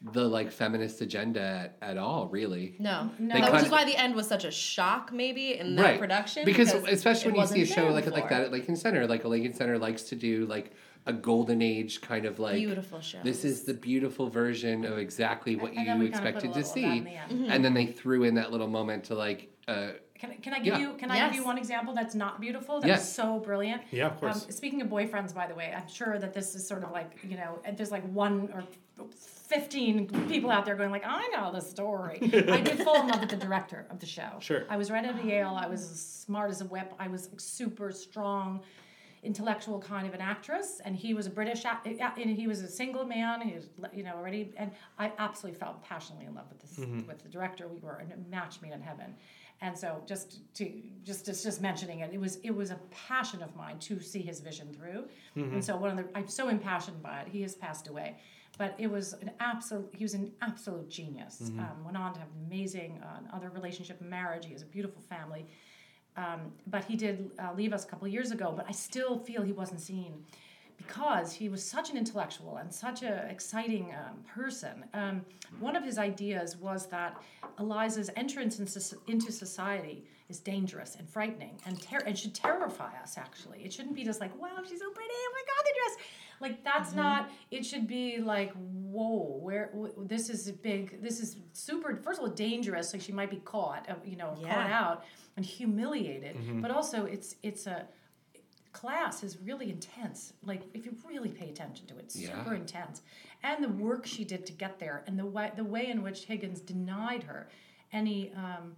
the 0.00 0.22
like 0.28 0.52
feminist 0.52 1.00
agenda 1.00 1.40
at, 1.40 1.76
at 1.90 1.98
all. 1.98 2.28
Really, 2.28 2.76
No, 2.78 3.10
No. 3.18 3.34
no, 3.34 3.34
They 3.34 3.40
which 3.40 3.48
is 3.54 3.62
kinda- 3.62 3.70
why 3.70 3.84
the 3.84 3.96
end 3.96 4.14
was 4.14 4.28
such 4.28 4.44
a 4.44 4.50
shock, 4.50 5.12
maybe 5.12 5.58
in 5.58 5.74
that 5.76 5.82
right? 5.82 5.98
production. 5.98 6.44
because, 6.44 6.72
especially 6.72 7.32
when 7.32 7.40
you 7.40 7.46
see 7.48 7.54
a 7.56 7.60
wasn't 7.62 7.68
show 7.74 7.82
there 7.86 7.90
like 7.92 8.04
like 8.06 8.14
before. 8.14 8.28
that 8.28 8.40
at 8.42 8.52
Lincoln 8.52 8.76
Center, 8.76 9.06
like 9.08 9.24
a 9.24 9.28
Lincoln 9.28 9.54
Center 9.54 9.76
likes 9.76 10.02
to 10.04 10.14
do 10.16 10.46
like 10.46 10.72
a 11.06 11.12
golden 11.12 11.62
age 11.62 12.00
kind 12.00 12.26
of 12.26 12.38
like 12.38 12.54
Beautiful 12.56 13.00
shows. 13.00 13.22
This 13.24 13.44
is 13.44 13.64
the 13.64 13.74
beautiful 13.74 14.28
version 14.28 14.84
of 14.84 14.98
exactly 14.98 15.56
what 15.56 15.70
And 15.72 15.78
you 15.80 15.84
kinda 15.84 15.96
put 15.98 16.04
a 16.04 16.08
expected 16.08 16.40
to 16.52 16.58
little 16.58 16.60
of 16.60 16.64
that 16.66 16.72
see, 16.74 16.84
in 16.98 17.04
the. 17.04 17.10
Mm-hmm. 17.10 17.50
and 17.50 17.64
then 17.64 17.74
they 17.74 17.86
threw 17.86 18.22
in 18.24 18.34
that 18.36 18.52
little 18.52 18.68
moment 18.68 19.04
to 19.04 19.14
like. 19.16 19.48
Uh, 19.66 19.88
Can, 20.14 20.34
can 20.42 20.54
I 20.54 20.58
give 20.60 20.74
Yeah. 20.74 20.78
you 20.78 20.94
can 20.94 21.10
I 21.10 21.26
give 21.26 21.34
you 21.34 21.44
one 21.44 21.58
example 21.58 21.92
that's 21.94 22.14
not 22.14 22.40
beautiful? 22.40 22.76
That's 22.80 22.88
Yes. 22.88 23.12
so 23.14 23.40
brilliant. 23.40 23.82
Yeah, 23.90 24.06
of 24.06 24.18
course. 24.20 24.44
Um, 24.44 24.50
speaking 24.52 24.80
of 24.80 24.88
boyfriends, 24.88 25.34
by 25.34 25.46
the 25.46 25.54
way, 25.54 25.72
I'm 25.76 25.88
sure 25.88 26.18
that 26.18 26.32
this 26.34 26.54
is 26.54 26.66
sort 26.66 26.84
of 26.84 26.92
like 26.92 27.18
you 27.28 27.36
know, 27.36 27.58
there's 27.76 27.90
like 27.90 28.04
one 28.12 28.48
or 28.54 28.62
fifteen 29.48 30.06
people 30.28 30.50
out 30.50 30.64
there 30.66 30.76
going 30.76 30.90
like, 30.90 31.06
I 31.06 31.28
know 31.34 31.50
the 31.52 31.60
story. 31.60 32.18
I 32.22 32.60
did 32.60 32.82
fall 32.82 33.02
in 33.02 33.08
love 33.08 33.20
with 33.20 33.30
the 33.30 33.36
director 33.36 33.86
of 33.90 33.98
the 33.98 34.06
show. 34.06 34.38
Sure. 34.40 34.64
I 34.68 34.76
was 34.76 34.90
right 34.90 35.04
out 35.04 35.18
of 35.18 35.24
Yale. 35.24 35.56
I 35.58 35.66
was 35.66 35.82
as 35.90 36.00
smart 36.00 36.50
as 36.50 36.60
a 36.60 36.66
whip. 36.66 36.92
I 36.98 37.08
was 37.08 37.30
super 37.36 37.90
strong. 37.90 38.60
Intellectual 39.24 39.80
kind 39.80 40.06
of 40.06 40.14
an 40.14 40.20
actress, 40.20 40.80
and 40.84 40.94
he 40.94 41.12
was 41.12 41.26
a 41.26 41.30
British, 41.30 41.64
and 41.64 42.30
he 42.30 42.46
was 42.46 42.60
a 42.62 42.68
single 42.68 43.04
man. 43.04 43.40
He 43.40 43.52
was, 43.52 43.64
you 43.92 44.04
know, 44.04 44.14
already, 44.14 44.54
and 44.56 44.70
I 44.96 45.10
absolutely 45.18 45.58
fell 45.58 45.82
passionately 45.82 46.26
in 46.26 46.36
love 46.36 46.44
with 46.48 46.60
this, 46.60 46.78
mm-hmm. 46.78 47.04
with 47.04 47.20
the 47.24 47.28
director. 47.28 47.66
We 47.66 47.80
were 47.80 48.00
a 48.00 48.30
match 48.30 48.62
made 48.62 48.70
in 48.72 48.80
heaven, 48.80 49.16
and 49.60 49.76
so 49.76 50.04
just 50.06 50.54
to 50.54 50.72
just 51.02 51.26
just 51.26 51.42
just 51.42 51.60
mentioning 51.60 51.98
it, 51.98 52.12
it 52.12 52.20
was 52.20 52.36
it 52.44 52.52
was 52.52 52.70
a 52.70 52.78
passion 53.08 53.42
of 53.42 53.56
mine 53.56 53.80
to 53.80 53.98
see 53.98 54.22
his 54.22 54.38
vision 54.38 54.72
through, 54.72 55.08
mm-hmm. 55.36 55.52
and 55.52 55.64
so 55.64 55.76
one 55.76 55.90
of 55.90 55.96
the 55.96 56.16
I'm 56.16 56.28
so 56.28 56.48
impassioned 56.48 57.02
by 57.02 57.22
it. 57.22 57.28
He 57.28 57.42
has 57.42 57.56
passed 57.56 57.88
away, 57.88 58.18
but 58.58 58.74
it 58.76 58.90
was 58.90 59.14
an 59.14 59.30
absolute. 59.40 59.88
He 59.94 60.04
was 60.04 60.14
an 60.14 60.32
absolute 60.42 60.90
genius. 60.90 61.50
Um, 61.60 61.84
went 61.84 61.96
on 61.96 62.12
to 62.12 62.18
have 62.18 62.28
an 62.28 62.46
amazing 62.46 63.00
uh, 63.02 63.36
other 63.36 63.50
relationship, 63.50 64.00
marriage. 64.02 64.44
He 64.44 64.52
has 64.52 64.62
a 64.62 64.66
beautiful 64.66 65.00
family. 65.00 65.46
Um, 66.16 66.52
but 66.66 66.84
he 66.84 66.96
did 66.96 67.30
uh, 67.38 67.52
leave 67.56 67.72
us 67.72 67.84
a 67.84 67.86
couple 67.86 68.08
years 68.08 68.32
ago. 68.32 68.52
But 68.54 68.66
I 68.68 68.72
still 68.72 69.16
feel 69.18 69.42
he 69.42 69.52
wasn't 69.52 69.80
seen 69.80 70.24
because 70.76 71.32
he 71.32 71.48
was 71.48 71.62
such 71.62 71.90
an 71.90 71.96
intellectual 71.96 72.56
and 72.56 72.72
such 72.72 73.02
an 73.02 73.28
exciting 73.28 73.92
um, 73.94 74.22
person. 74.24 74.84
Um, 74.94 75.24
one 75.60 75.76
of 75.76 75.84
his 75.84 75.98
ideas 75.98 76.56
was 76.56 76.86
that 76.86 77.20
Eliza's 77.58 78.10
entrance 78.16 78.58
into, 78.58 78.80
into 79.06 79.32
society 79.32 80.04
is 80.28 80.40
dangerous 80.40 80.96
and 80.96 81.08
frightening 81.08 81.58
and 81.66 81.80
ter- 81.80 82.04
and 82.06 82.18
should 82.18 82.34
terrify 82.34 82.90
us. 83.02 83.16
Actually, 83.16 83.64
it 83.64 83.72
shouldn't 83.72 83.94
be 83.94 84.04
just 84.04 84.20
like, 84.20 84.38
"Wow, 84.40 84.58
she's 84.68 84.80
so 84.80 84.90
pretty! 84.90 85.10
Oh 85.10 85.32
my 85.34 85.42
God, 85.46 85.64
the 85.64 85.74
dress!" 85.78 86.08
Like 86.40 86.62
that's 86.64 86.94
not. 86.94 87.30
It 87.50 87.64
should 87.66 87.86
be 87.86 88.18
like, 88.18 88.52
"Whoa, 88.54 89.38
where 89.42 89.70
w- 89.72 89.92
this 89.98 90.28
is 90.30 90.48
a 90.48 90.52
big. 90.52 91.02
This 91.02 91.20
is 91.20 91.36
super. 91.52 91.96
First 92.02 92.20
of 92.20 92.28
all, 92.28 92.30
dangerous. 92.34 92.92
Like 92.92 93.02
she 93.02 93.12
might 93.12 93.30
be 93.30 93.38
caught. 93.38 93.88
Uh, 93.90 93.94
you 94.04 94.16
know, 94.16 94.34
caught 94.44 94.70
out 94.70 95.04
and 95.36 95.44
humiliated. 95.44 96.36
But 96.62 96.70
also, 96.70 97.04
it's 97.06 97.36
it's 97.42 97.66
a 97.66 97.86
class 98.72 99.24
is 99.24 99.38
really 99.40 99.70
intense. 99.70 100.32
Like 100.44 100.62
if 100.74 100.84
you 100.86 100.94
really 101.08 101.30
pay 101.30 101.48
attention 101.48 101.86
to 101.86 101.94
it, 101.96 102.04
it's 102.04 102.16
Yeah. 102.16 102.38
super 102.38 102.54
intense. 102.54 103.02
And 103.42 103.62
the 103.64 103.68
work 103.68 104.06
she 104.06 104.24
did 104.24 104.46
to 104.46 104.52
get 104.52 104.78
there, 104.78 105.02
and 105.06 105.18
the 105.18 105.26
way 105.26 105.50
the 105.56 105.64
way 105.64 105.88
in 105.88 106.02
which 106.02 106.24
Higgins 106.24 106.60
denied 106.60 107.24
her 107.24 107.48
any 107.92 108.32
um, 108.34 108.76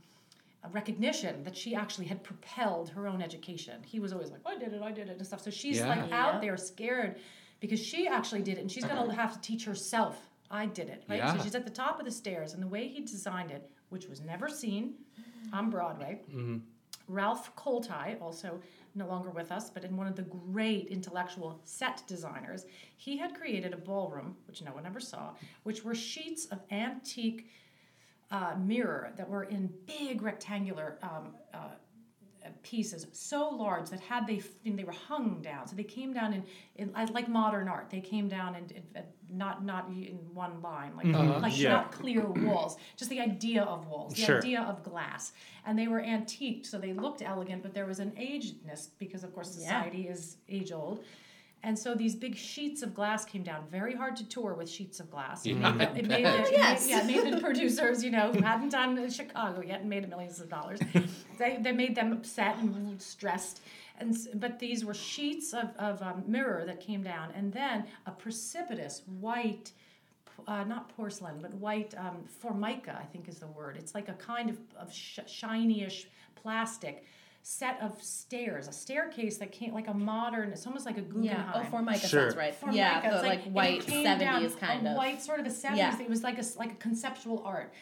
recognition 0.72 1.42
that 1.44 1.56
she 1.56 1.74
actually 1.74 2.06
had 2.06 2.22
propelled 2.22 2.90
her 2.90 3.06
own 3.08 3.22
education. 3.22 3.82
He 3.84 3.98
was 4.00 4.12
always 4.12 4.30
like, 4.30 4.40
"I 4.46 4.56
did 4.58 4.72
it, 4.72 4.82
I 4.82 4.92
did 4.92 5.08
it," 5.08 5.16
and 5.16 5.26
stuff. 5.26 5.40
So 5.40 5.50
she's 5.50 5.78
Yeah. 5.78 5.88
like 5.88 6.12
out 6.12 6.40
there 6.40 6.56
scared 6.56 7.18
because 7.60 7.80
she 7.80 8.08
actually 8.08 8.42
did 8.42 8.58
it, 8.58 8.60
and 8.62 8.70
she's 8.72 8.84
gonna 8.84 9.14
have 9.14 9.34
to 9.34 9.40
teach 9.40 9.64
herself. 9.64 10.18
I 10.50 10.66
did 10.66 10.88
it, 10.88 11.04
right? 11.08 11.18
Yeah. 11.18 11.36
So 11.36 11.44
she's 11.44 11.54
at 11.54 11.64
the 11.64 11.70
top 11.70 12.00
of 12.00 12.04
the 12.04 12.10
stairs, 12.10 12.54
and 12.54 12.62
the 12.62 12.66
way 12.66 12.88
he 12.88 13.00
designed 13.02 13.50
it, 13.50 13.70
which 13.90 14.08
was 14.08 14.20
never 14.20 14.48
seen 14.48 14.94
on 15.52 15.70
Broadway. 15.70 16.20
Ralph 17.08 17.54
Koltai, 17.56 18.20
also 18.20 18.60
no 18.94 19.06
longer 19.06 19.30
with 19.30 19.50
us, 19.52 19.68
but 19.70 19.84
in 19.84 19.96
one 19.96 20.06
of 20.06 20.16
the 20.16 20.22
great 20.22 20.86
intellectual 20.88 21.60
set 21.64 22.02
designers, 22.06 22.66
he 22.96 23.16
had 23.16 23.34
created 23.34 23.72
a 23.72 23.76
ballroom, 23.76 24.36
which 24.46 24.62
no 24.62 24.72
one 24.72 24.86
ever 24.86 25.00
saw, 25.00 25.30
which 25.64 25.84
were 25.84 25.94
sheets 25.94 26.46
of 26.46 26.60
antique 26.70 27.48
uh, 28.30 28.54
mirror 28.58 29.12
that 29.16 29.28
were 29.28 29.44
in 29.44 29.72
big 29.86 30.22
rectangular 30.22 30.98
um, 31.02 31.34
uh, 31.52 31.70
Uh, 32.50 32.56
pieces 32.62 33.06
so 33.12 33.48
large 33.50 33.90
that 33.90 34.00
had 34.00 34.26
they 34.26 34.38
f- 34.38 34.48
they 34.64 34.84
were 34.84 34.92
hung 35.08 35.40
down, 35.42 35.66
so 35.66 35.76
they 35.76 35.84
came 35.84 36.12
down 36.12 36.32
in, 36.32 36.42
in 36.76 36.92
like 37.12 37.28
modern 37.28 37.68
art. 37.68 37.90
They 37.90 38.00
came 38.00 38.28
down 38.28 38.54
in, 38.54 38.64
in, 38.70 38.82
in 38.94 39.04
not 39.38 39.64
not 39.64 39.88
in 39.88 40.18
one 40.34 40.60
line, 40.62 40.96
like 40.96 41.06
mm-hmm. 41.06 41.42
like 41.42 41.58
Yeah. 41.58 41.70
not 41.70 41.92
clear 41.92 42.24
walls, 42.46 42.76
just 42.96 43.10
the 43.10 43.20
idea 43.20 43.62
of 43.62 43.86
walls, 43.88 44.14
the 44.14 44.22
Sure. 44.22 44.38
idea 44.38 44.62
of 44.62 44.82
glass, 44.82 45.32
and 45.66 45.78
they 45.78 45.88
were 45.88 46.00
antiqued, 46.00 46.66
so 46.66 46.78
they 46.78 46.92
looked 46.92 47.22
elegant, 47.22 47.62
but 47.62 47.74
there 47.74 47.86
was 47.86 47.98
an 48.00 48.12
agedness 48.12 48.88
because 48.98 49.24
of 49.24 49.34
course 49.34 49.50
society 49.50 50.08
is 50.08 50.36
age 50.48 50.72
old. 50.72 51.04
And 51.62 51.78
so 51.78 51.94
these 51.94 52.14
big 52.14 52.36
sheets 52.36 52.82
of 52.82 52.94
glass 52.94 53.24
came 53.24 53.42
down. 53.42 53.64
Very 53.70 53.94
hard 53.94 54.16
to 54.16 54.26
tour 54.26 54.54
with 54.54 54.68
sheets 54.68 54.98
of 54.98 55.10
glass. 55.10 55.44
It 55.44 55.54
made, 55.54 55.78
the, 55.78 55.98
it 55.98 56.06
made 56.06 56.24
the, 56.24 56.38
it 56.40 56.52
Yes. 56.52 56.86
made, 56.86 56.90
yeah, 56.90 57.02
made 57.22 57.32
the 57.34 57.40
producers, 57.40 58.02
you 58.02 58.10
know, 58.10 58.32
who 58.32 58.40
hadn't 58.40 58.70
done 58.70 59.10
Chicago 59.10 59.60
yet 59.60 59.80
and 59.80 59.90
made 59.90 60.08
millions 60.08 60.40
of 60.40 60.48
dollars. 60.48 60.80
they, 61.38 61.58
they 61.60 61.72
made 61.72 61.94
them 61.94 62.12
upset 62.12 62.56
and 62.58 63.00
stressed. 63.00 63.60
And 63.98 64.16
but 64.36 64.58
these 64.58 64.86
were 64.86 64.94
sheets 64.94 65.52
of, 65.52 65.76
of 65.76 66.00
um, 66.00 66.24
mirror 66.26 66.64
that 66.64 66.80
came 66.80 67.02
down, 67.02 67.32
and 67.36 67.52
then 67.52 67.84
a 68.06 68.10
precipitous 68.10 69.02
white, 69.20 69.72
uh, 70.48 70.64
not 70.64 70.88
porcelain, 70.96 71.40
but 71.42 71.52
white 71.54 71.94
um, 71.98 72.24
formica, 72.26 72.98
I 72.98 73.04
think 73.04 73.28
is 73.28 73.38
the 73.38 73.48
word. 73.48 73.76
It's 73.76 73.94
like 73.94 74.08
a 74.08 74.14
kind 74.14 74.48
of, 74.48 74.58
of 74.78 74.90
sh- 74.90 75.18
shiny-ish 75.26 76.08
plastic 76.34 77.04
set 77.42 77.80
of 77.80 78.00
stairs, 78.02 78.68
a 78.68 78.72
staircase 78.72 79.38
that 79.38 79.50
came 79.52 79.72
like 79.72 79.88
a 79.88 79.94
modern. 79.94 80.50
It's 80.50 80.66
almost 80.66 80.84
like 80.86 80.98
a 80.98 81.02
Guggenheim. 81.02 81.46
Yeah. 81.46 81.52
Oh, 81.54 81.64
Formica 81.70 82.06
Sure. 82.06 82.22
sounds 82.24 82.36
right. 82.36 82.54
Formica, 82.54 82.76
yeah, 82.76 83.10
the 83.20 83.26
like, 83.26 83.46
it 83.46 83.52
white 83.52 83.86
came 83.86 84.04
down 84.04 84.18
seventies 84.20 84.54
kind 84.56 84.86
a 84.86 84.90
of. 84.90 84.96
white 84.96 85.22
sort 85.22 85.40
of 85.40 85.46
a 85.46 85.50
seventies. 85.50 85.80
Yeah. 85.98 86.02
It 86.02 86.08
was 86.10 86.22
like 86.22 86.36
a 86.36 86.40
s- 86.40 86.56
like 86.56 86.72
a 86.72 86.76
conceptual 86.76 87.42
art, 87.44 87.72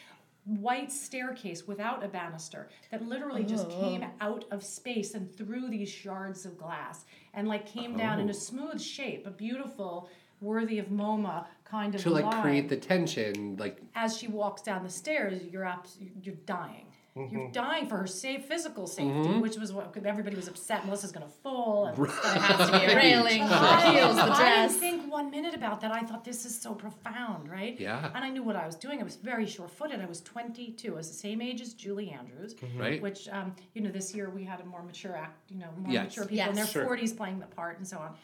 white 0.45 0.91
staircase 0.91 1.67
without 1.67 2.03
a 2.03 2.07
banister 2.07 2.69
that 2.89 3.05
literally 3.05 3.43
just 3.43 3.67
Oh. 3.69 3.79
came 3.81 4.05
out 4.21 4.45
of 4.49 4.63
space 4.63 5.13
and 5.13 5.29
through 5.35 5.69
these 5.69 5.89
shards 5.89 6.45
of 6.45 6.57
glass 6.57 7.05
and 7.33 7.47
like 7.47 7.65
came 7.67 7.97
down 7.97 8.19
Oh. 8.19 8.21
in 8.23 8.27
a 8.29 8.31
oh. 8.31 8.33
smooth 8.33 8.81
shape, 8.81 9.27
a 9.27 9.31
beautiful, 9.31 10.09
worthy 10.41 10.79
of 10.79 10.87
MoMA 10.87 11.45
kind 11.65 11.93
of 11.93 12.01
to 12.01 12.09
like 12.09 12.23
line. 12.23 12.41
create 12.41 12.69
the 12.69 12.77
tension, 12.77 13.57
like 13.57 13.81
As 13.93 14.17
she 14.17 14.27
walks 14.27 14.61
down 14.61 14.83
the 14.83 14.89
stairs, 14.89 15.43
you're 15.51 15.65
abs- 15.65 15.99
you're 16.23 16.35
dying. 16.45 16.85
Mm-hmm. 17.17 17.35
You're 17.35 17.51
dying 17.51 17.87
for 17.87 17.97
her 17.97 18.07
safe 18.07 18.45
physical 18.45 18.85
safety, 18.87 19.39
which 19.39 19.57
was 19.57 19.73
what 19.73 19.95
everybody 20.05 20.35
was 20.35 20.47
upset. 20.47 20.85
Melissa's 20.85 21.11
gonna 21.11 21.27
fall, 21.43 21.85
and 21.87 21.97
it's 22.05 22.19
gonna 22.19 22.39
have 22.39 22.71
to 22.71 22.79
be 22.79 22.85
the 22.87 22.95
railing, 22.95 23.39
the 23.47 23.53
I, 23.55 23.91
heels, 23.93 24.15
the 24.15 24.21
I 24.23 24.67
didn't 24.67 24.79
think 24.79 25.11
one 25.11 25.31
minute 25.31 25.55
about 25.55 25.81
that. 25.81 25.91
I 25.91 26.01
thought 26.01 26.23
this 26.23 26.45
is 26.45 26.59
so 26.59 26.73
profound, 26.73 27.49
right? 27.49 27.79
Yeah. 27.79 28.11
And 28.13 28.23
I 28.23 28.29
knew 28.29 28.43
what 28.43 28.55
I 28.55 28.65
was 28.65 28.75
doing. 28.75 29.01
I 29.01 29.03
was 29.03 29.15
very 29.15 29.45
sure-footed. 29.47 29.99
I 29.99 30.05
was 30.05 30.21
22. 30.21 30.93
I 30.93 30.95
was 30.95 31.07
the 31.09 31.15
same 31.15 31.41
age 31.41 31.61
as 31.61 31.73
Julie 31.73 32.11
Andrews, 32.11 32.55
Right. 32.77 33.01
which 33.01 33.27
um, 33.29 33.55
you 33.73 33.81
know 33.81 33.89
this 33.91 34.13
year 34.13 34.29
we 34.29 34.43
had 34.43 34.61
a 34.61 34.65
more 34.65 34.83
mature 34.83 35.15
act, 35.15 35.49
you 35.51 35.57
know, 35.57 35.69
more 35.77 35.91
Yes. 35.91 36.05
mature 36.15 36.25
people 36.25 36.49
in 36.49 36.55
their 36.55 36.67
Sure. 36.67 36.85
40s 36.85 37.17
playing 37.17 37.39
the 37.39 37.47
part 37.47 37.77
and 37.79 37.87
so 37.87 37.97
on. 37.97 38.15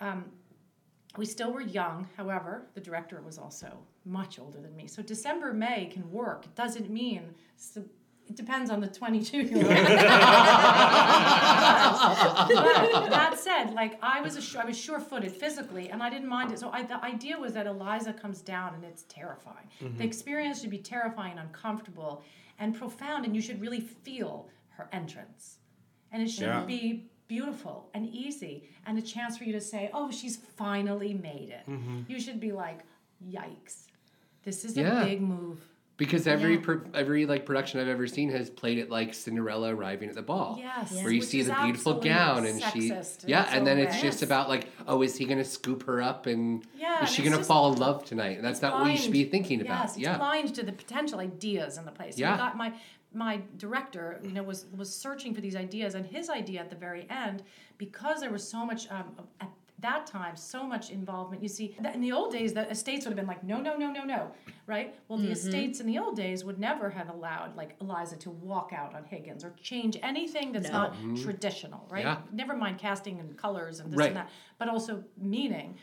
Um, 0.00 0.24
we 1.16 1.26
still 1.26 1.52
were 1.52 1.60
young. 1.60 2.08
However, 2.16 2.66
the 2.74 2.80
director 2.80 3.20
was 3.22 3.38
also 3.38 3.78
much 4.04 4.38
older 4.40 4.60
than 4.60 4.74
me. 4.74 4.86
So 4.88 5.02
December, 5.02 5.52
May 5.52 5.86
can 5.86 6.10
work. 6.10 6.46
It 6.46 6.54
doesn't 6.56 6.90
mean. 6.90 7.34
So, 7.56 7.84
it 8.28 8.36
depends 8.36 8.70
on 8.70 8.80
the 8.80 8.86
22 8.88 9.36
year 9.42 9.56
old. 9.56 9.64
but 11.94 13.10
that 13.10 13.36
said, 13.38 13.72
like 13.74 13.98
I 14.02 14.20
was 14.20 14.36
a 14.36 14.40
sure, 14.42 14.62
I 14.62 14.64
was 14.64 14.78
sure-footed 14.78 15.30
physically, 15.32 15.90
and 15.90 16.02
I 16.02 16.10
didn't 16.10 16.28
mind 16.28 16.52
it. 16.52 16.58
So 16.58 16.70
I, 16.72 16.82
the 16.82 17.02
idea 17.04 17.38
was 17.38 17.52
that 17.54 17.66
Eliza 17.66 18.12
comes 18.12 18.40
down, 18.40 18.74
and 18.74 18.84
it's 18.84 19.02
terrifying. 19.08 19.68
Mm-hmm. 19.82 19.98
The 19.98 20.04
experience 20.04 20.60
should 20.60 20.70
be 20.70 20.78
terrifying 20.78 21.38
uncomfortable 21.38 22.22
and 22.58 22.74
profound, 22.74 23.24
and 23.26 23.34
you 23.34 23.42
should 23.42 23.60
really 23.60 23.80
feel 23.80 24.48
her 24.70 24.88
entrance, 24.92 25.58
and 26.12 26.22
it 26.22 26.28
should 26.30 26.44
Yeah. 26.46 26.64
be 26.64 27.10
beautiful 27.26 27.88
and 27.94 28.06
easy, 28.06 28.68
and 28.86 28.98
a 28.98 29.02
chance 29.02 29.36
for 29.38 29.44
you 29.44 29.52
to 29.52 29.60
say, 29.60 29.90
"Oh, 29.92 30.10
she's 30.10 30.36
finally 30.36 31.14
made 31.14 31.50
it." 31.50 31.64
Mm-hmm. 31.68 32.02
You 32.08 32.20
should 32.20 32.38
be 32.40 32.52
like, 32.52 32.80
"Yikes, 33.26 33.86
this 34.44 34.64
is 34.64 34.76
Yeah. 34.76 35.02
a 35.02 35.04
big 35.04 35.20
move." 35.20 35.60
Because 35.96 36.26
every 36.26 36.54
Yeah. 36.54 36.60
pro- 36.62 36.80
every 36.92 37.24
like 37.26 37.46
production 37.46 37.80
I've 37.80 37.88
ever 37.88 38.06
seen 38.06 38.30
has 38.30 38.50
played 38.50 38.78
it 38.78 38.90
like 38.90 39.14
Cinderella 39.14 39.74
arriving 39.74 40.08
at 40.08 40.14
the 40.14 40.22
ball. 40.22 40.56
Yes. 40.58 40.92
Where 40.92 41.10
you 41.10 41.20
Which 41.20 41.28
see 41.28 41.40
is 41.40 41.46
the 41.46 41.56
beautiful 41.62 41.94
gown 42.00 42.46
and 42.46 42.60
she 42.72 42.92
Yeah, 43.26 43.46
and 43.50 43.66
then 43.66 43.78
it's 43.78 43.94
way. 43.96 44.02
just 44.02 44.22
about 44.22 44.48
like, 44.48 44.68
oh, 44.88 45.02
is 45.02 45.16
he 45.16 45.24
gonna 45.24 45.44
scoop 45.44 45.84
her 45.84 46.02
up 46.02 46.26
and 46.26 46.64
Yeah, 46.76 47.04
is 47.04 47.10
she 47.10 47.22
and 47.22 47.26
gonna 47.26 47.36
just- 47.38 47.48
fall 47.48 47.72
in 47.72 47.78
love 47.78 48.04
tonight? 48.04 48.36
And 48.36 48.44
that's 48.44 48.60
not 48.62 48.80
what 48.80 48.90
you 48.90 48.96
should 48.96 49.12
be 49.12 49.22
blind. 49.24 49.30
thinking 49.30 49.60
about. 49.60 49.80
Yes, 49.82 49.90
it's 49.90 49.98
yeah. 50.00 50.18
blind 50.18 50.54
to 50.56 50.62
the 50.64 50.72
potential 50.72 51.20
ideas 51.20 51.78
in 51.78 51.84
the 51.84 51.92
place. 51.92 52.16
So 52.16 52.20
Yeah. 52.22 52.34
I 52.34 52.36
got 52.38 52.56
my 52.56 52.72
my 53.16 53.40
director, 53.58 54.20
you 54.24 54.32
know, 54.32 54.42
was 54.42 54.66
was 54.76 54.92
searching 54.92 55.32
for 55.36 55.40
these 55.40 55.54
ideas, 55.54 55.94
and 55.94 56.04
his 56.04 56.28
idea 56.28 56.58
at 56.58 56.68
the 56.70 56.74
very 56.74 57.06
end, 57.08 57.44
because 57.78 58.20
there 58.20 58.30
was 58.30 58.42
so 58.48 58.66
much 58.66 58.90
um, 58.90 59.14
at 59.40 59.50
that 59.80 60.06
time, 60.06 60.36
so 60.36 60.64
much 60.66 60.90
involvement. 60.90 61.42
You 61.42 61.48
see, 61.48 61.76
in 61.92 62.00
the 62.00 62.12
old 62.12 62.32
days, 62.32 62.54
the 62.54 62.68
estates 62.70 63.04
would 63.04 63.10
have 63.10 63.16
been 63.16 63.26
like, 63.26 63.42
no, 63.44 63.60
no, 63.60 63.76
no, 63.76 63.90
no, 63.90 64.04
no, 64.04 64.30
right? 64.66 64.94
Well, 65.08 65.18
Mm-hmm. 65.18 65.26
the 65.26 65.32
estates 65.32 65.80
in 65.80 65.86
the 65.86 65.98
old 65.98 66.16
days 66.16 66.44
would 66.44 66.58
never 66.58 66.88
have 66.90 67.08
allowed 67.08 67.56
like 67.56 67.76
Eliza 67.80 68.16
to 68.18 68.30
walk 68.30 68.72
out 68.74 68.94
on 68.94 69.04
Higgins 69.04 69.44
or 69.44 69.52
change 69.60 69.98
anything 70.02 70.52
that's 70.52 70.70
not 70.70 70.94
traditional, 71.22 71.86
right? 71.90 72.04
Mm-hmm. 72.06 72.26
Yeah. 72.28 72.36
Never 72.44 72.56
mind 72.56 72.78
casting 72.78 73.18
and 73.20 73.36
colors 73.36 73.80
and 73.80 73.90
this 73.92 73.98
Right. 73.98 74.08
and 74.08 74.16
that, 74.16 74.30
but 74.58 74.68
also 74.68 75.02
meaning. 75.18 75.76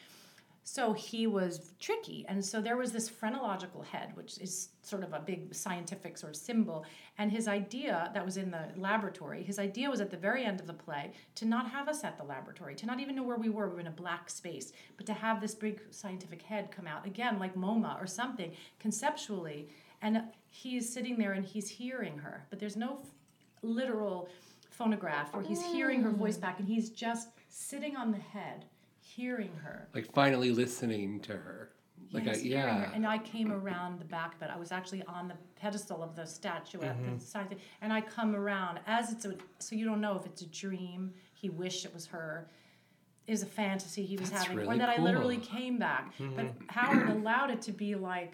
So 0.63 0.93
he 0.93 1.25
was 1.25 1.73
tricky. 1.79 2.25
And 2.29 2.43
so 2.43 2.61
there 2.61 2.77
was 2.77 2.91
this 2.91 3.09
phrenological 3.09 3.81
head, 3.81 4.15
which 4.15 4.37
is 4.37 4.69
sort 4.83 5.03
of 5.03 5.11
a 5.11 5.19
big 5.19 5.53
scientific 5.53 6.17
sort 6.17 6.35
of 6.35 6.41
symbol. 6.41 6.85
And 7.17 7.31
his 7.31 7.47
idea 7.47 8.11
that 8.13 8.23
was 8.23 8.37
in 8.37 8.51
the 8.51 8.67
laboratory, 8.75 9.43
his 9.43 9.57
idea 9.57 9.89
was 9.89 10.01
at 10.01 10.11
the 10.11 10.17
very 10.17 10.45
end 10.45 10.59
of 10.59 10.67
the 10.67 10.73
play 10.73 11.13
to 11.35 11.45
not 11.45 11.69
have 11.71 11.87
us 11.87 12.03
at 12.03 12.17
the 12.17 12.23
laboratory, 12.23 12.75
to 12.75 12.85
not 12.85 12.99
even 12.99 13.15
know 13.15 13.23
where 13.23 13.37
we 13.37 13.49
were. 13.49 13.67
We 13.69 13.75
were 13.75 13.79
in 13.79 13.87
a 13.87 13.91
black 13.91 14.29
space, 14.29 14.71
but 14.97 15.05
to 15.07 15.13
have 15.13 15.41
this 15.41 15.55
big 15.55 15.81
scientific 15.89 16.43
head 16.43 16.71
come 16.71 16.87
out, 16.87 17.05
again, 17.05 17.39
like 17.39 17.55
MoMA 17.55 18.01
or 18.01 18.07
something, 18.07 18.51
conceptually. 18.79 19.67
And 20.01 20.23
he's 20.49 20.91
sitting 20.91 21.17
there 21.17 21.33
and 21.33 21.45
he's 21.45 21.69
hearing 21.69 22.19
her, 22.19 22.45
but 22.49 22.59
there's 22.59 22.77
no 22.77 22.99
f- 23.01 23.09
literal 23.61 24.29
phonograph 24.69 25.33
where 25.33 25.43
he's 25.43 25.63
hearing 25.63 26.01
her 26.01 26.09
voice 26.09 26.37
mm. 26.37 26.41
back 26.41 26.59
and 26.59 26.67
he's 26.67 26.89
just 26.89 27.29
sitting 27.49 27.95
on 27.95 28.11
the 28.11 28.17
head 28.17 28.65
hearing 29.15 29.51
her 29.63 29.87
Like 29.93 30.11
finally 30.13 30.51
listening 30.51 31.19
to 31.21 31.33
her. 31.33 31.69
Like 32.11 32.25
Yes, 32.25 32.37
a, 32.39 32.43
hearing 32.43 32.61
her. 32.75 32.81
yeah. 32.83 32.91
And 32.95 33.05
I 33.05 33.17
came 33.19 33.51
around 33.51 33.99
the 33.99 34.05
back 34.05 34.35
of 34.35 34.41
it. 34.41 34.49
I 34.53 34.57
was 34.57 34.71
actually 34.71 35.03
on 35.03 35.27
the 35.27 35.35
pedestal 35.55 36.01
of 36.03 36.15
the 36.15 36.25
statuette, 36.25 36.97
Mm-hmm. 36.97 37.17
the 37.17 37.23
sign 37.23 37.47
thing, 37.47 37.59
and 37.81 37.93
I 37.93 38.01
come 38.01 38.35
around 38.35 38.79
as 38.87 39.11
it's 39.11 39.25
a. 39.25 39.35
So 39.59 39.75
you 39.75 39.85
don't 39.85 40.01
know 40.01 40.17
if 40.17 40.25
it's 40.25 40.41
a 40.41 40.47
dream. 40.47 41.13
He 41.33 41.49
wished 41.49 41.85
it 41.85 41.93
was 41.93 42.05
her. 42.07 42.47
Is 43.27 43.43
a 43.43 43.45
fantasy 43.45 44.03
he 44.03 44.17
was 44.17 44.29
That's 44.31 44.43
having, 44.43 44.57
or 44.57 44.61
really 44.61 44.77
that 44.79 44.89
I 44.89 45.01
literally 45.01 45.37
came 45.37 45.77
back. 45.77 46.13
Mm-hmm. 46.17 46.35
But 46.35 46.45
Howard 46.67 47.09
allowed 47.09 47.51
it 47.51 47.61
to 47.63 47.71
be 47.71 47.95
like, 47.95 48.33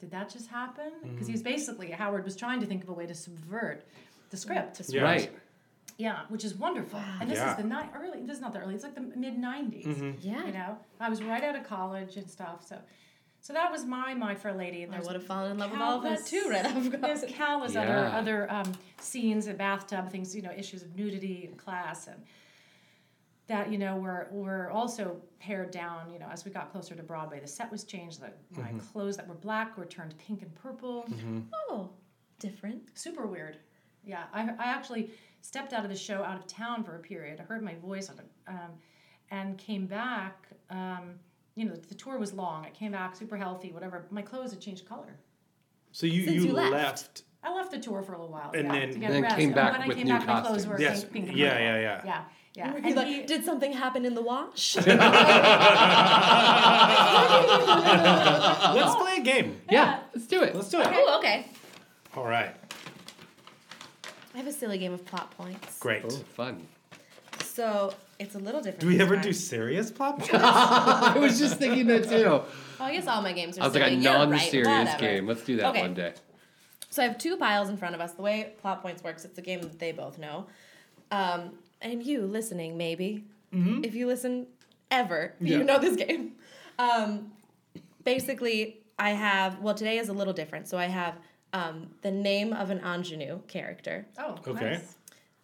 did 0.00 0.10
that 0.10 0.28
just 0.30 0.48
happen? 0.48 0.90
Because 1.02 1.14
Mm-hmm. 1.16 1.26
he 1.26 1.32
was 1.32 1.42
basically 1.42 1.90
Howard 1.90 2.24
was 2.24 2.34
trying 2.34 2.58
to 2.60 2.66
think 2.66 2.82
of 2.82 2.88
a 2.88 2.92
way 2.94 3.06
to 3.06 3.14
subvert 3.14 3.84
the 4.30 4.36
script. 4.36 4.80
Yeah. 4.88 5.02
Right. 5.02 5.30
Yeah, 5.96 6.20
which 6.28 6.44
is 6.44 6.54
wonderful. 6.54 7.00
And 7.20 7.30
this 7.30 7.38
Yeah. 7.38 7.50
is 7.52 7.56
the 7.56 7.62
ni- 7.64 7.90
early. 7.94 8.20
This 8.26 8.36
is 8.36 8.40
not 8.42 8.52
the 8.52 8.58
early. 8.60 8.74
It's 8.74 8.82
like 8.84 8.94
the 8.96 9.00
mid 9.00 9.36
'90s. 9.36 9.86
Mm-hmm. 9.86 10.10
Yeah. 10.20 10.44
You 10.46 10.52
know, 10.52 10.78
I 11.00 11.08
was 11.08 11.22
right 11.22 11.42
out 11.44 11.54
of 11.56 11.64
college 11.64 12.16
and 12.16 12.28
stuff. 12.28 12.66
So, 12.66 12.78
so 13.40 13.52
that 13.52 13.70
was 13.70 13.84
my 13.84 14.12
My 14.14 14.34
Fair 14.34 14.54
Lady. 14.54 14.82
And 14.82 14.94
I 14.94 15.00
would 15.00 15.14
have 15.14 15.24
fallen 15.24 15.52
in 15.52 15.58
love 15.58 15.70
with 15.70 15.80
all 15.80 15.96
of 15.98 16.02
that 16.02 16.18
countless- 16.24 16.30
too, 16.30 16.48
right 16.50 16.64
off 16.76 17.00
There's 17.00 17.20
college. 17.20 17.34
countless 17.34 17.74
Yeah. 17.74 17.82
other 17.82 18.06
other 18.06 18.52
um, 18.52 18.72
scenes, 18.98 19.46
a 19.46 19.54
bathtub 19.54 20.10
things. 20.10 20.34
You 20.34 20.42
know, 20.42 20.52
issues 20.56 20.82
of 20.82 20.96
nudity 20.96 21.46
and 21.46 21.56
class 21.56 22.08
and 22.08 22.20
that 23.46 23.70
you 23.70 23.78
know 23.78 23.96
were 23.96 24.26
were 24.30 24.70
also 24.70 25.20
pared 25.38 25.70
down. 25.70 26.10
You 26.10 26.18
know, 26.18 26.28
as 26.30 26.44
we 26.44 26.50
got 26.50 26.72
closer 26.72 26.94
to 26.94 27.02
Broadway, 27.02 27.38
the 27.40 27.46
set 27.46 27.70
was 27.70 27.84
changed. 27.84 28.20
The, 28.20 28.32
My 28.60 28.68
Mm-hmm. 28.68 28.78
clothes 28.78 29.16
that 29.16 29.28
were 29.28 29.34
black 29.34 29.76
were 29.76 29.84
turned 29.86 30.16
pink 30.18 30.42
and 30.42 30.52
purple 30.56 31.06
Oh, 31.68 31.90
different. 32.38 32.82
super 32.98 33.26
weird. 33.26 33.58
Yeah, 34.06 34.24
I, 34.32 34.42
I 34.58 34.64
actually 34.66 35.10
stepped 35.44 35.72
out 35.74 35.84
of 35.84 35.90
the 35.90 35.96
show 35.96 36.22
out 36.24 36.36
of 36.38 36.46
town 36.46 36.82
for 36.82 36.96
a 36.96 36.98
period. 36.98 37.38
I 37.38 37.42
heard 37.42 37.62
my 37.62 37.74
voice 37.74 38.08
a, 38.08 38.14
um, 38.50 38.70
and 39.30 39.58
came 39.58 39.86
back. 39.86 40.48
Um, 40.70 41.16
you 41.54 41.66
know, 41.66 41.74
the 41.76 41.94
tour 41.94 42.18
was 42.18 42.32
long. 42.32 42.64
I 42.64 42.70
came 42.70 42.92
back 42.92 43.14
super 43.14 43.36
healthy, 43.36 43.70
whatever. 43.70 44.06
My 44.10 44.22
clothes 44.22 44.52
had 44.52 44.60
changed 44.60 44.88
color. 44.88 45.18
So 45.92 46.06
you, 46.06 46.24
Since 46.24 46.36
you, 46.36 46.46
you 46.46 46.52
left. 46.52 46.72
left. 46.72 47.22
I 47.44 47.52
left 47.54 47.70
the 47.72 47.78
tour 47.78 48.02
for 48.02 48.14
a 48.14 48.18
little 48.18 48.32
while. 48.32 48.52
And 48.54 48.66
yeah, 48.68 48.72
then- 48.72 48.92
to 48.94 48.98
get 48.98 49.10
Then 49.10 49.22
rest. 49.22 49.36
came 49.36 49.46
And 49.48 49.54
back 49.54 49.72
when 49.72 49.82
I 49.82 49.86
with 49.88 49.96
came 49.98 50.06
new 50.06 50.14
back, 50.14 50.26
my 50.26 50.40
clothes 50.40 50.66
were 50.66 50.80
Yes. 50.80 51.02
pink, 51.04 51.26
pink 51.26 51.36
Yeah, 51.36 51.58
yeah, 51.58 51.78
yeah. 51.78 52.02
Yeah, 52.04 52.24
yeah. 52.54 52.72
Were 52.72 52.78
And 52.78 52.96
like, 52.96 53.06
he- 53.06 53.22
did 53.24 53.44
something 53.44 53.72
happen 53.72 54.06
in 54.06 54.14
the 54.14 54.22
wash? 54.22 54.76
Let's 54.86 54.94
play 58.96 59.16
a 59.18 59.22
game. 59.22 59.60
Yeah. 59.70 60.00
Let's 60.14 60.26
do 60.26 60.42
it. 60.42 60.54
Let's 60.56 60.70
do 60.70 60.80
it. 60.80 60.88
oh, 60.90 61.18
okay. 61.18 61.46
All 62.16 62.24
right. 62.24 62.56
I 64.34 64.38
have 64.38 64.46
a 64.46 64.52
silly 64.52 64.78
game 64.78 64.92
of 64.92 65.04
plot 65.04 65.30
points. 65.36 65.78
Great. 65.78 66.02
Oh, 66.04 66.10
fun. 66.10 66.66
So 67.42 67.94
it's 68.18 68.34
a 68.34 68.38
little 68.38 68.60
different. 68.60 68.80
Do 68.80 68.88
we 68.88 69.00
ever 69.00 69.14
time. 69.14 69.22
do 69.24 69.32
serious 69.32 69.90
plot 69.90 70.18
points? 70.18 70.34
I 70.34 71.16
was 71.18 71.38
just 71.38 71.58
thinking 71.58 71.86
that 71.86 72.04
too. 72.08 72.24
Well, 72.24 72.46
I 72.80 72.92
guess 72.94 73.06
all 73.06 73.22
my 73.22 73.32
games 73.32 73.58
are. 73.58 73.62
I 73.62 73.66
was 73.66 73.74
like 73.74 73.84
a. 73.84 73.94
You're 73.94 74.02
non-serious 74.12 74.66
whatever. 74.68 74.98
game. 74.98 75.26
Let's 75.26 75.44
do 75.44 75.56
that 75.56 75.66
Okay. 75.70 75.80
one 75.82 75.94
day. 75.94 76.14
So 76.90 77.02
I 77.02 77.06
have 77.06 77.18
two 77.18 77.36
piles 77.36 77.68
in 77.68 77.76
front 77.76 77.94
of 77.94 78.00
us. 78.00 78.12
The 78.12 78.22
way 78.22 78.52
plot 78.60 78.82
points 78.82 79.02
works, 79.02 79.24
it's 79.24 79.38
a 79.38 79.42
game 79.42 79.60
that 79.62 79.78
they 79.78 79.92
both 79.92 80.18
know. 80.18 80.46
Um, 81.10 81.52
and 81.82 82.02
you 82.04 82.22
listening, 82.22 82.76
maybe, 82.76 83.24
if 83.52 83.94
you 83.94 84.06
listen 84.06 84.46
ever, 84.90 85.34
you 85.40 85.62
know 85.64 85.78
this 85.78 85.96
game. 85.96 86.32
Um, 86.78 87.30
basically, 88.04 88.78
I 88.98 89.10
have, 89.10 89.60
well, 89.60 89.74
today 89.74 89.98
is 89.98 90.08
a 90.08 90.12
little 90.12 90.32
different. 90.32 90.66
So 90.68 90.76
I 90.78 90.86
have 90.86 91.14
um, 91.54 91.86
the 92.02 92.10
name 92.10 92.52
of 92.52 92.68
an 92.70 92.80
ingenue 92.80 93.40
character 93.48 94.04
Oh, 94.18 94.36
Okay. 94.46 94.70
nice. 94.70 94.96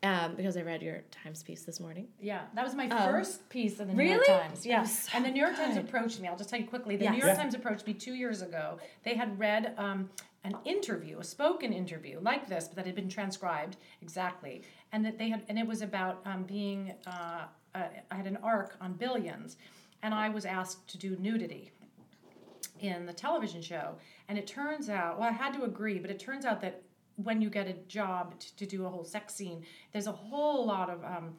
um, 0.02 0.34
because 0.34 0.56
I 0.56 0.62
read 0.62 0.82
your 0.82 1.02
Times 1.10 1.42
piece 1.42 1.62
this 1.62 1.78
morning. 1.80 2.08
Yeah, 2.20 2.42
that 2.54 2.64
was 2.64 2.74
my 2.74 2.88
first 2.88 3.48
piece 3.48 3.78
of 3.80 3.86
the 3.88 3.94
New 3.94 4.02
York 4.02 4.28
Um. 4.28 4.40
Times. 4.40 4.66
Yes, 4.66 5.08
so 5.08 5.16
and 5.16 5.24
the 5.24 5.30
New 5.30 5.40
York 5.40 5.56
Times 5.56 5.76
approached 5.76 6.20
me. 6.20 6.26
I'll 6.28 6.36
just 6.36 6.50
tell 6.50 6.58
you 6.60 6.66
quickly. 6.66 6.96
The 6.96 7.04
Yes. 7.04 7.12
New 7.12 7.18
York 7.20 7.32
Yeah. 7.36 7.42
Times 7.42 7.54
approached 7.54 7.86
me 7.86 7.94
two 7.94 8.14
years 8.14 8.42
ago. 8.42 8.78
They 9.04 9.14
had 9.14 9.38
read 9.38 9.74
um, 9.78 10.10
an 10.42 10.56
interview, 10.64 11.18
a 11.20 11.24
spoken 11.24 11.72
interview 11.72 12.18
like 12.20 12.48
this, 12.48 12.66
but 12.66 12.76
that 12.76 12.86
had 12.86 12.94
been 12.96 13.08
transcribed 13.10 13.76
exactly, 14.02 14.62
and 14.92 15.04
that 15.04 15.16
they 15.18 15.28
had, 15.28 15.42
and 15.48 15.58
it 15.58 15.66
was 15.66 15.80
about 15.82 16.20
um, 16.26 16.42
being. 16.44 16.92
Uh, 17.06 17.44
uh, 17.72 17.84
I 18.10 18.16
had 18.16 18.26
an 18.26 18.38
arc 18.42 18.76
on 18.80 18.94
billions, 18.94 19.56
and 20.02 20.12
I 20.12 20.28
was 20.28 20.44
asked 20.44 20.88
to 20.88 20.98
do 20.98 21.16
nudity 21.20 21.70
in 22.80 23.06
the 23.06 23.12
television 23.12 23.62
show. 23.62 23.94
And 24.28 24.38
it 24.38 24.46
turns 24.46 24.88
out, 24.88 25.18
well, 25.18 25.28
I 25.28 25.32
had 25.32 25.54
to 25.54 25.64
agree, 25.64 25.98
but 25.98 26.10
it 26.10 26.18
turns 26.18 26.44
out 26.44 26.60
that 26.62 26.82
when 27.16 27.40
you 27.42 27.50
get 27.50 27.66
a 27.66 27.74
job 27.88 28.38
to, 28.38 28.56
to 28.56 28.66
do 28.66 28.86
a 28.86 28.88
whole 28.88 29.04
sex 29.04 29.34
scene, 29.34 29.64
there's 29.92 30.06
a 30.06 30.12
whole 30.12 30.66
lot 30.66 30.88
of 30.90 31.04
um, 31.04 31.34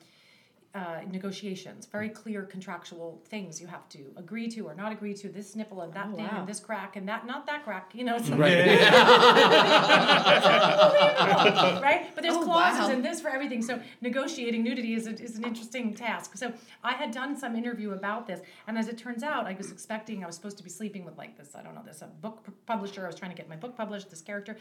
uh, 0.74 1.02
negotiations, 1.12 1.86
very 1.86 2.08
clear 2.08 2.44
contractual 2.44 3.22
things 3.28 3.60
you 3.60 3.68
have 3.68 3.90
to 3.90 4.00
agree 4.16 4.48
to 4.48 4.62
or 4.62 4.74
not 4.74 4.94
agree 4.94 5.14
to. 5.14 5.28
This 5.28 5.56
nipple 5.56 5.82
and 5.82 5.94
that 5.94 6.16
thing 6.16 6.26
wow. 6.26 6.40
and 6.40 6.48
this 6.48 6.62
crack 6.62 6.96
and 6.96 7.08
that, 7.10 7.28
not 7.28 7.46
that 7.48 7.66
crack, 7.66 7.92
you 7.94 8.06
know. 8.06 8.16
It's 8.16 8.30
right? 11.82 12.10
But 12.16 12.24
there's 12.24 12.36
Oh, 12.36 12.44
clauses 12.44 12.88
wow. 12.88 12.94
in 12.94 13.02
this 13.02 13.20
for 13.20 13.30
everything. 13.30 13.62
So 13.62 13.82
negotiating 14.00 14.64
nudity 14.64 14.94
is, 14.94 15.08
a, 15.08 15.22
is 15.22 15.38
an 15.38 15.44
interesting 15.44 15.94
task. 15.94 16.38
So 16.38 16.54
I 16.84 16.94
had 16.94 17.12
done 17.12 17.36
some 17.36 17.56
interview 17.56 17.92
about 17.92 18.26
this, 18.26 18.40
and 18.68 18.78
as 18.78 18.88
it 18.88 18.98
turns 18.98 19.24
out, 19.24 19.48
I 19.48 19.54
was 19.54 19.72
expecting 19.72 20.24
I 20.24 20.28
was 20.28 20.36
supposed 20.36 20.58
to 20.58 20.64
be 20.64 20.70
sleeping 20.70 21.04
with 21.04 21.18
like 21.18 21.38
this. 21.38 21.54
I 21.54 21.64
don't 21.64 21.76
know 21.76 21.84
this 21.86 22.02
a 22.02 22.08
book 22.08 22.46
publisher. 22.66 23.04
I 23.04 23.08
was 23.08 23.16
trying 23.16 23.32
to 23.32 23.38
get 23.38 23.50
my 23.50 23.58
book 23.58 23.76
published. 23.76 24.10
This 24.10 24.22
character. 24.22 24.58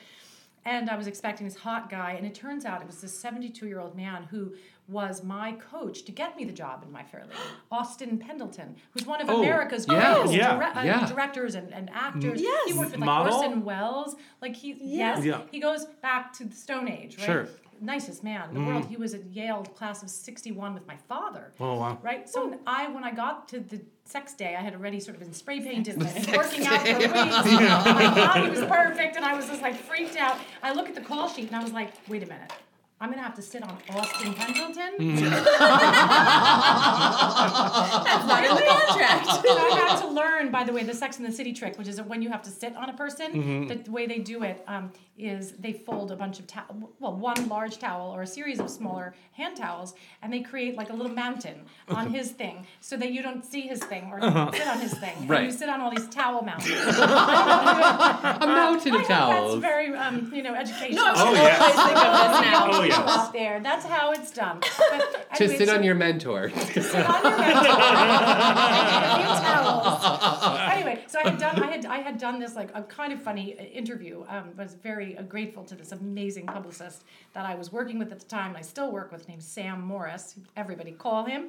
And 0.64 0.90
I 0.90 0.96
was 0.96 1.06
expecting 1.06 1.46
this 1.46 1.56
hot 1.56 1.88
guy, 1.88 2.12
and 2.12 2.26
it 2.26 2.34
turns 2.34 2.64
out 2.66 2.82
it 2.82 2.86
was 2.86 3.00
this 3.00 3.18
72 3.18 3.66
year 3.66 3.80
old 3.80 3.96
man 3.96 4.24
who 4.24 4.52
was 4.88 5.22
my 5.22 5.52
coach 5.52 6.02
to 6.04 6.12
get 6.12 6.36
me 6.36 6.44
the 6.44 6.52
job 6.52 6.82
in 6.84 6.90
My 6.90 7.04
Fair 7.04 7.22
Lady, 7.22 7.36
Austin 7.70 8.18
Pendleton, 8.18 8.74
who's 8.90 9.06
one 9.06 9.20
of 9.22 9.30
Oh, 9.30 9.38
America's 9.40 9.86
yeah, 9.88 10.14
greatest 10.14 10.34
yeah, 10.34 10.56
dire- 10.56 10.76
uh, 10.76 10.82
yeah. 10.82 11.06
directors 11.06 11.54
and, 11.54 11.72
and 11.72 11.88
actors. 11.94 12.40
Yes. 12.42 12.64
He 12.66 12.72
worked 12.74 12.90
with 12.90 13.00
like 13.00 13.06
Model? 13.06 13.34
Orson 13.36 13.64
Welles. 13.64 14.16
Like 14.42 14.56
he, 14.56 14.76
yes, 14.80 15.24
Yeah. 15.24 15.42
he 15.52 15.60
goes 15.60 15.86
back 16.02 16.32
to 16.38 16.44
the 16.44 16.56
Stone 16.56 16.88
Age, 16.88 17.16
right? 17.18 17.24
Sure. 17.24 17.48
Nicest 17.80 18.22
man 18.22 18.48
in 18.50 18.54
the 18.54 18.62
world. 18.62 18.84
He 18.86 18.96
was 18.96 19.14
at 19.14 19.24
Yale 19.26 19.62
class 19.74 20.02
of 20.02 20.10
61 20.10 20.74
with 20.74 20.86
my 20.86 20.96
father. 21.08 21.52
Oh, 21.58 21.76
wow. 21.76 21.98
Right? 22.02 22.28
So 22.28 22.58
I, 22.66 22.88
when 22.88 23.04
I 23.04 23.10
got 23.10 23.48
to 23.48 23.60
the 23.60 23.80
sex 24.04 24.34
day, 24.34 24.56
I 24.56 24.60
had 24.60 24.74
already 24.74 25.00
sort 25.00 25.16
of 25.16 25.22
been 25.22 25.32
spray 25.32 25.60
painted 25.64 25.96
and 25.96 26.04
been 26.26 26.36
working 26.36 26.66
out 26.66 26.80
for 26.86 26.98
weeks. 26.98 27.06
My 27.10 28.14
body 28.14 28.50
was 28.50 28.60
perfect 28.60 29.16
and 29.16 29.24
I 29.24 29.34
was 29.34 29.46
just 29.46 29.62
like 29.62 29.76
freaked 29.76 30.16
out. 30.16 30.38
I 30.62 30.72
look 30.72 30.88
at 30.88 30.94
the 30.94 31.00
call 31.00 31.28
sheet 31.28 31.46
and 31.48 31.56
I 31.56 31.62
was 31.62 31.72
like, 31.72 31.92
wait 32.08 32.22
a 32.22 32.26
minute. 32.26 32.52
I'm 33.02 33.08
gonna 33.10 33.22
have 33.22 33.34
to 33.36 33.42
sit 33.42 33.62
on 33.62 33.78
Austin 33.94 34.34
Pendleton. 34.34 34.92
That's 38.04 38.26
not 38.26 38.44
in 38.44 38.54
the 38.54 38.62
contract. 38.62 39.26
So 39.50 39.56
I 39.56 39.70
had 39.88 40.00
to 40.02 40.08
learn, 40.08 40.50
by 40.50 40.64
the 40.64 40.72
way, 40.72 40.82
the 40.82 40.92
Sex 40.94 41.16
and 41.18 41.26
the 41.26 41.32
City 41.32 41.52
trick, 41.54 41.78
which 41.78 41.88
is 41.88 41.96
that 41.96 42.06
when 42.06 42.20
you 42.20 42.28
have 42.28 42.42
to 42.42 42.50
sit 42.50 42.76
on 42.76 42.90
a 42.90 42.92
person, 42.92 43.32
Mm-hmm. 43.32 43.82
the 43.84 43.90
way 43.90 44.06
they 44.06 44.18
do 44.18 44.42
it 44.42 44.62
um, 44.66 44.92
is 45.16 45.52
they 45.52 45.72
fold 45.72 46.10
a 46.12 46.16
bunch 46.16 46.38
of 46.40 46.46
towel, 46.46 46.90
well, 46.98 47.14
one 47.14 47.48
large 47.48 47.78
towel 47.78 48.10
or 48.14 48.20
a 48.22 48.26
series 48.26 48.60
of 48.60 48.68
smaller 48.68 49.14
hand 49.32 49.56
towels, 49.56 49.94
and 50.22 50.30
they 50.32 50.40
create 50.40 50.76
like 50.76 50.90
a 50.90 50.92
little 50.92 51.12
mountain 51.12 51.64
on 51.88 52.12
his 52.12 52.30
thing, 52.32 52.66
so 52.80 52.96
that 52.98 53.12
you 53.12 53.22
don't 53.22 53.44
see 53.44 53.62
his 53.62 53.80
thing 53.84 54.10
or 54.12 54.22
Uh-huh. 54.22 54.50
sit 54.52 54.66
on 54.68 54.78
his 54.80 54.92
thing. 54.94 55.16
And 55.30 55.44
you 55.46 55.50
sit 55.52 55.68
on 55.70 55.80
all 55.80 55.90
these 55.90 56.08
towel 56.08 56.42
mountains. 56.42 56.70
A 56.74 58.46
mountain 58.46 58.92
I 58.92 58.96
of 58.96 59.00
hope 59.00 59.08
towels. 59.08 59.52
That's 59.60 59.72
very, 59.72 59.94
um, 59.96 60.30
you 60.34 60.42
know, 60.42 60.54
educational. 60.54 61.04
Oh, 61.06 61.32
yeah. 61.32 62.89
Always 62.92 63.04
think 63.06 63.06
of 63.06 63.06
this 63.06 63.06
now. 63.06 63.06
Yeah. 63.06 63.20
Out 63.20 63.32
there. 63.32 63.60
That's 63.60 63.84
how 63.86 64.12
it's 64.12 64.30
done. 64.30 64.60
But 65.30 65.36
to 65.36 65.48
sit 65.48 65.68
so- 65.68 65.74
on 65.76 65.82
your 65.84 65.94
mentor. 65.94 66.50
sit 66.54 66.94
on 66.94 67.22
your 67.22 67.38
mentor. 67.38 67.70
a 68.50 69.16
few 69.16 69.26
towels. 69.26 70.70
Anyway, 70.72 71.04
so 71.06 71.18
I 71.20 71.28
had 71.30 71.38
done 71.38 71.62
I 71.62 71.70
had 71.70 71.86
I 71.86 71.98
had 71.98 72.18
done 72.18 72.38
this 72.40 72.56
like 72.56 72.70
a 72.74 72.82
kind 72.82 73.12
of 73.12 73.22
funny 73.22 73.58
uh, 73.58 73.62
interview. 73.62 74.24
Um, 74.28 74.50
was 74.56 74.74
very 74.74 75.16
uh, 75.16 75.22
grateful 75.22 75.64
to 75.64 75.74
this 75.74 75.92
amazing 75.92 76.46
publicist 76.46 77.04
that 77.32 77.46
I 77.46 77.54
was 77.54 77.72
working 77.72 77.98
with 77.98 78.12
at 78.12 78.18
the 78.20 78.26
time, 78.26 78.48
and 78.48 78.56
I 78.56 78.62
still 78.62 78.90
work 78.92 79.12
with, 79.12 79.28
named 79.28 79.42
Sam 79.42 79.80
Morris. 79.82 80.34
Everybody 80.56 80.92
call 80.92 81.24
him. 81.24 81.48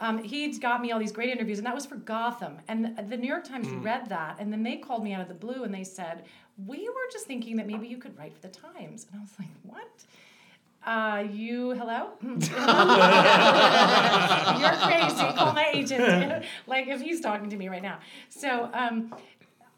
Um, 0.00 0.22
he'd 0.22 0.60
got 0.60 0.80
me 0.80 0.92
all 0.92 0.98
these 0.98 1.12
great 1.12 1.28
interviews, 1.30 1.58
and 1.58 1.66
that 1.66 1.74
was 1.74 1.84
for 1.84 1.96
Gotham. 1.96 2.58
And 2.68 2.96
the, 2.96 3.02
the 3.02 3.16
New 3.18 3.28
York 3.28 3.44
Times 3.44 3.68
read 3.68 4.08
that, 4.08 4.36
and 4.38 4.50
then 4.52 4.62
they 4.62 4.76
called 4.78 5.04
me 5.04 5.12
out 5.12 5.20
of 5.20 5.28
the 5.28 5.34
blue, 5.34 5.64
and 5.64 5.74
they 5.74 5.84
said, 5.84 6.24
"We 6.66 6.88
were 6.88 7.08
just 7.12 7.26
thinking 7.26 7.56
that 7.56 7.66
maybe 7.66 7.86
you 7.86 7.98
could 7.98 8.16
write 8.18 8.32
for 8.34 8.40
the 8.40 8.48
Times." 8.48 9.06
And 9.10 9.18
I 9.20 9.22
was 9.22 9.32
like, 9.38 9.48
"What?" 9.62 10.04
Uh, 10.84 11.24
you 11.30 11.72
hello? 11.72 12.08
You're 12.22 12.38
crazy. 14.88 15.26
Call 15.36 15.52
my 15.52 15.70
agent. 15.74 16.44
like 16.66 16.88
if 16.88 17.02
he's 17.02 17.20
talking 17.20 17.50
to 17.50 17.56
me 17.56 17.68
right 17.68 17.82
now. 17.82 17.98
So 18.30 18.70
um, 18.72 19.14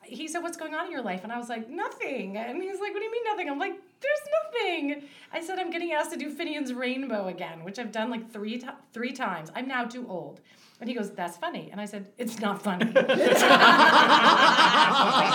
he 0.05 0.29
said, 0.29 0.43
"What's 0.43 0.57
going 0.57 0.75
on 0.75 0.87
in 0.87 0.93
your 0.93 1.03
life?" 1.03 1.25
And 1.25 1.33
I 1.33 1.39
was 1.39 1.49
like, 1.49 1.69
"Nothing." 1.69 2.37
And 2.37 2.63
he's 2.63 2.79
like, 2.81 2.93
"What 2.93 3.01
do 3.01 3.05
you 3.05 3.11
mean 3.11 3.25
nothing?" 3.25 3.51
I'm 3.51 3.59
like, 3.59 3.75
"There's 4.01 4.21
nothing." 4.45 5.03
I 5.33 5.41
said, 5.41 5.59
"I'm 5.59 5.71
getting 5.71 5.93
asked 5.93 6.13
to 6.13 6.17
do 6.17 6.31
Finian's 6.31 6.73
Rainbow 6.73 7.27
again, 7.27 7.65
which 7.65 7.81
I've 7.81 7.91
done 7.91 8.09
like 8.09 8.33
three 8.33 8.59
ti 8.59 8.69
three 8.93 9.13
times. 9.13 9.51
I'm 9.57 9.67
now 9.67 9.85
too 9.85 10.07
old." 10.09 10.41
And 10.83 10.89
he 10.89 10.97
goes, 10.97 11.13
"That's 11.13 11.37
funny." 11.37 11.69
And 11.71 11.81
I 11.81 11.85
said, 11.85 12.09
"It's 12.19 12.41
not 12.41 12.61
funny." 12.61 12.87
Like, 12.93 13.07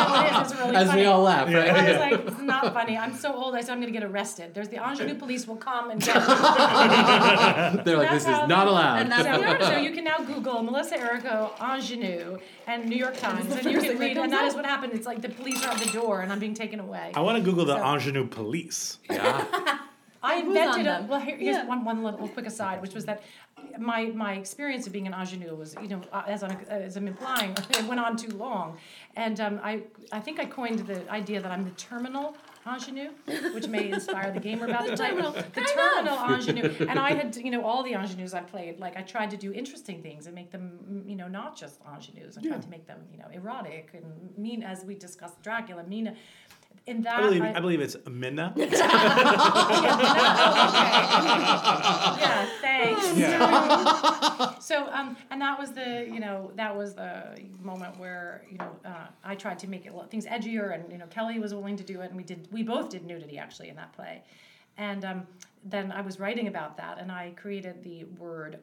"No, 0.09 0.21
it 0.21 0.31
is. 0.45 0.51
It's 0.51 0.59
really 0.59 0.75
As 0.75 0.87
funny." 0.89 1.01
we 1.01 1.07
all 1.07 1.21
laugh, 1.21 1.47
right? 1.47 1.69
I 1.69 1.89
was 1.89 1.97
like, 1.99 2.27
it's 2.27 2.41
not 2.41 2.73
funny. 2.73 2.97
I'm 2.97 3.13
so 3.15 3.33
old. 3.33 3.55
I 3.55 3.61
said, 3.61 3.71
I'm 3.71 3.79
going 3.79 3.91
to 3.93 3.97
get 3.99 4.05
arrested. 4.07 4.53
There's 4.53 4.67
the 4.67 4.77
ingenue 4.77 5.15
police 5.15 5.47
will 5.47 5.55
come 5.55 5.89
and 5.89 6.01
get 6.01 6.13
They're 7.85 7.97
like, 7.97 8.09
this 8.11 8.23
is 8.23 8.27
not 8.27 8.47
they- 8.65 8.71
allowed. 8.71 9.59
so, 9.61 9.67
so 9.67 9.77
you 9.77 9.91
can 9.91 10.03
now 10.03 10.17
Google 10.17 10.61
Melissa 10.63 10.97
Errico 10.97 11.51
ingenue 11.61 12.37
and 12.67 12.85
New 12.89 12.97
York 12.97 13.17
Times, 13.17 13.49
and 13.53 13.65
you 13.71 13.79
can 13.79 13.97
read, 13.97 14.17
and 14.17 14.31
that 14.33 14.45
is 14.45 14.53
what 14.55 14.65
happened. 14.65 14.93
It's 14.93 15.05
like 15.07 15.21
the 15.21 15.29
police 15.29 15.63
are 15.65 15.71
at 15.71 15.79
the 15.79 15.89
door, 15.91 16.21
and 16.21 16.31
I'm 16.31 16.39
being 16.39 16.53
taken 16.53 16.79
away. 16.81 17.11
I 17.15 17.21
want 17.21 17.37
to 17.37 17.43
Google 17.43 17.65
the 17.65 17.77
So- 17.77 17.93
ingenue 17.93 18.27
police. 18.27 18.97
yeah. 19.09 19.79
I 20.27 20.35
invented 20.35 20.87
a 20.87 21.05
well. 21.09 21.19
Here, 21.19 21.37
here's 21.37 21.57
Yeah. 21.57 21.65
one 21.65 21.83
one 21.85 22.03
little 22.03 22.27
quick 22.35 22.45
aside, 22.45 22.81
which 22.81 22.93
was 22.93 23.05
that 23.05 23.21
my 23.79 24.05
my 24.25 24.33
experience 24.33 24.85
of 24.87 24.93
being 24.93 25.07
an 25.07 25.13
ingenue 25.13 25.55
was, 25.55 25.75
you 25.81 25.87
know, 25.87 26.01
uh, 26.11 26.23
as 26.27 26.43
I'm 26.43 26.57
as 26.69 26.97
I'm 26.97 27.07
implying, 27.07 27.51
it 27.69 27.83
went 27.85 27.99
on 27.99 28.15
too 28.17 28.33
long, 28.45 28.77
and 29.15 29.39
um, 29.39 29.59
I 29.63 29.83
I 30.11 30.19
think 30.19 30.39
I 30.39 30.45
coined 30.45 30.79
the 30.91 31.09
idea 31.09 31.41
that 31.41 31.51
I'm 31.51 31.63
the 31.63 31.75
terminal 31.89 32.35
ingenue, 32.73 33.11
which 33.55 33.67
may 33.69 33.89
inspire 33.91 34.29
the 34.31 34.41
game 34.41 34.59
we're 34.59 34.67
about 34.67 34.85
to 34.87 34.97
play. 34.97 35.07
terminal, 35.09 35.31
The 35.31 35.61
terminal 35.75 36.17
ingenue, 36.33 36.69
and 36.89 36.99
I 36.99 37.13
had 37.13 37.35
you 37.37 37.51
know 37.51 37.63
all 37.63 37.81
the 37.83 37.93
ingenues 37.93 38.33
I 38.33 38.41
played. 38.41 38.79
Like 38.85 38.97
I 38.97 39.03
tried 39.03 39.29
to 39.31 39.37
do 39.37 39.53
interesting 39.53 40.01
things 40.07 40.25
and 40.27 40.35
make 40.35 40.51
them 40.51 41.03
you 41.07 41.15
know 41.15 41.29
not 41.29 41.55
just 41.55 41.79
ingenues. 41.95 42.37
I 42.37 42.41
tried 42.41 42.63
to 42.67 42.69
make 42.69 42.85
them 42.85 42.99
you 43.11 43.19
know 43.19 43.29
erotic 43.39 43.85
and 43.93 44.05
mean 44.37 44.63
as 44.63 44.83
we 44.83 44.93
discussed 44.95 45.41
Dracula, 45.41 45.83
Mina. 45.83 46.13
In 46.85 47.01
that, 47.01 47.19
I 47.19 47.21
believe, 47.21 47.41
I 47.41 47.59
believe 47.59 47.81
it's 47.81 47.97
Minna. 48.09 48.53
yeah, 48.55 48.67
thanks. 52.61 54.65
So, 54.65 54.87
um, 54.91 55.15
and 55.31 55.41
that 55.41 55.57
was 55.59 55.71
the, 55.71 56.07
you 56.11 56.19
know, 56.19 56.51
that 56.55 56.75
was 56.75 56.95
the 56.95 57.39
moment 57.61 57.97
where, 57.99 58.43
you 58.51 58.57
know, 58.57 58.75
uh, 58.85 59.07
I 59.23 59.35
tried 59.35 59.59
to 59.59 59.67
make 59.67 59.85
it 59.85 59.93
things 60.09 60.25
edgier, 60.25 60.73
and 60.73 60.91
you 60.91 60.97
know, 60.97 61.05
Kelly 61.07 61.39
was 61.39 61.53
willing 61.53 61.77
to 61.77 61.83
do 61.83 62.01
it, 62.01 62.07
and 62.07 62.17
we 62.17 62.23
did, 62.23 62.47
we 62.51 62.63
both 62.63 62.89
did 62.89 63.05
nudity 63.05 63.37
actually 63.37 63.69
in 63.69 63.75
that 63.77 63.93
play, 63.93 64.23
and 64.77 65.05
um, 65.05 65.27
then 65.63 65.91
I 65.91 66.01
was 66.01 66.19
writing 66.19 66.47
about 66.47 66.77
that, 66.77 66.97
and 66.99 67.11
I 67.11 67.33
created 67.35 67.83
the 67.83 68.05
word 68.19 68.59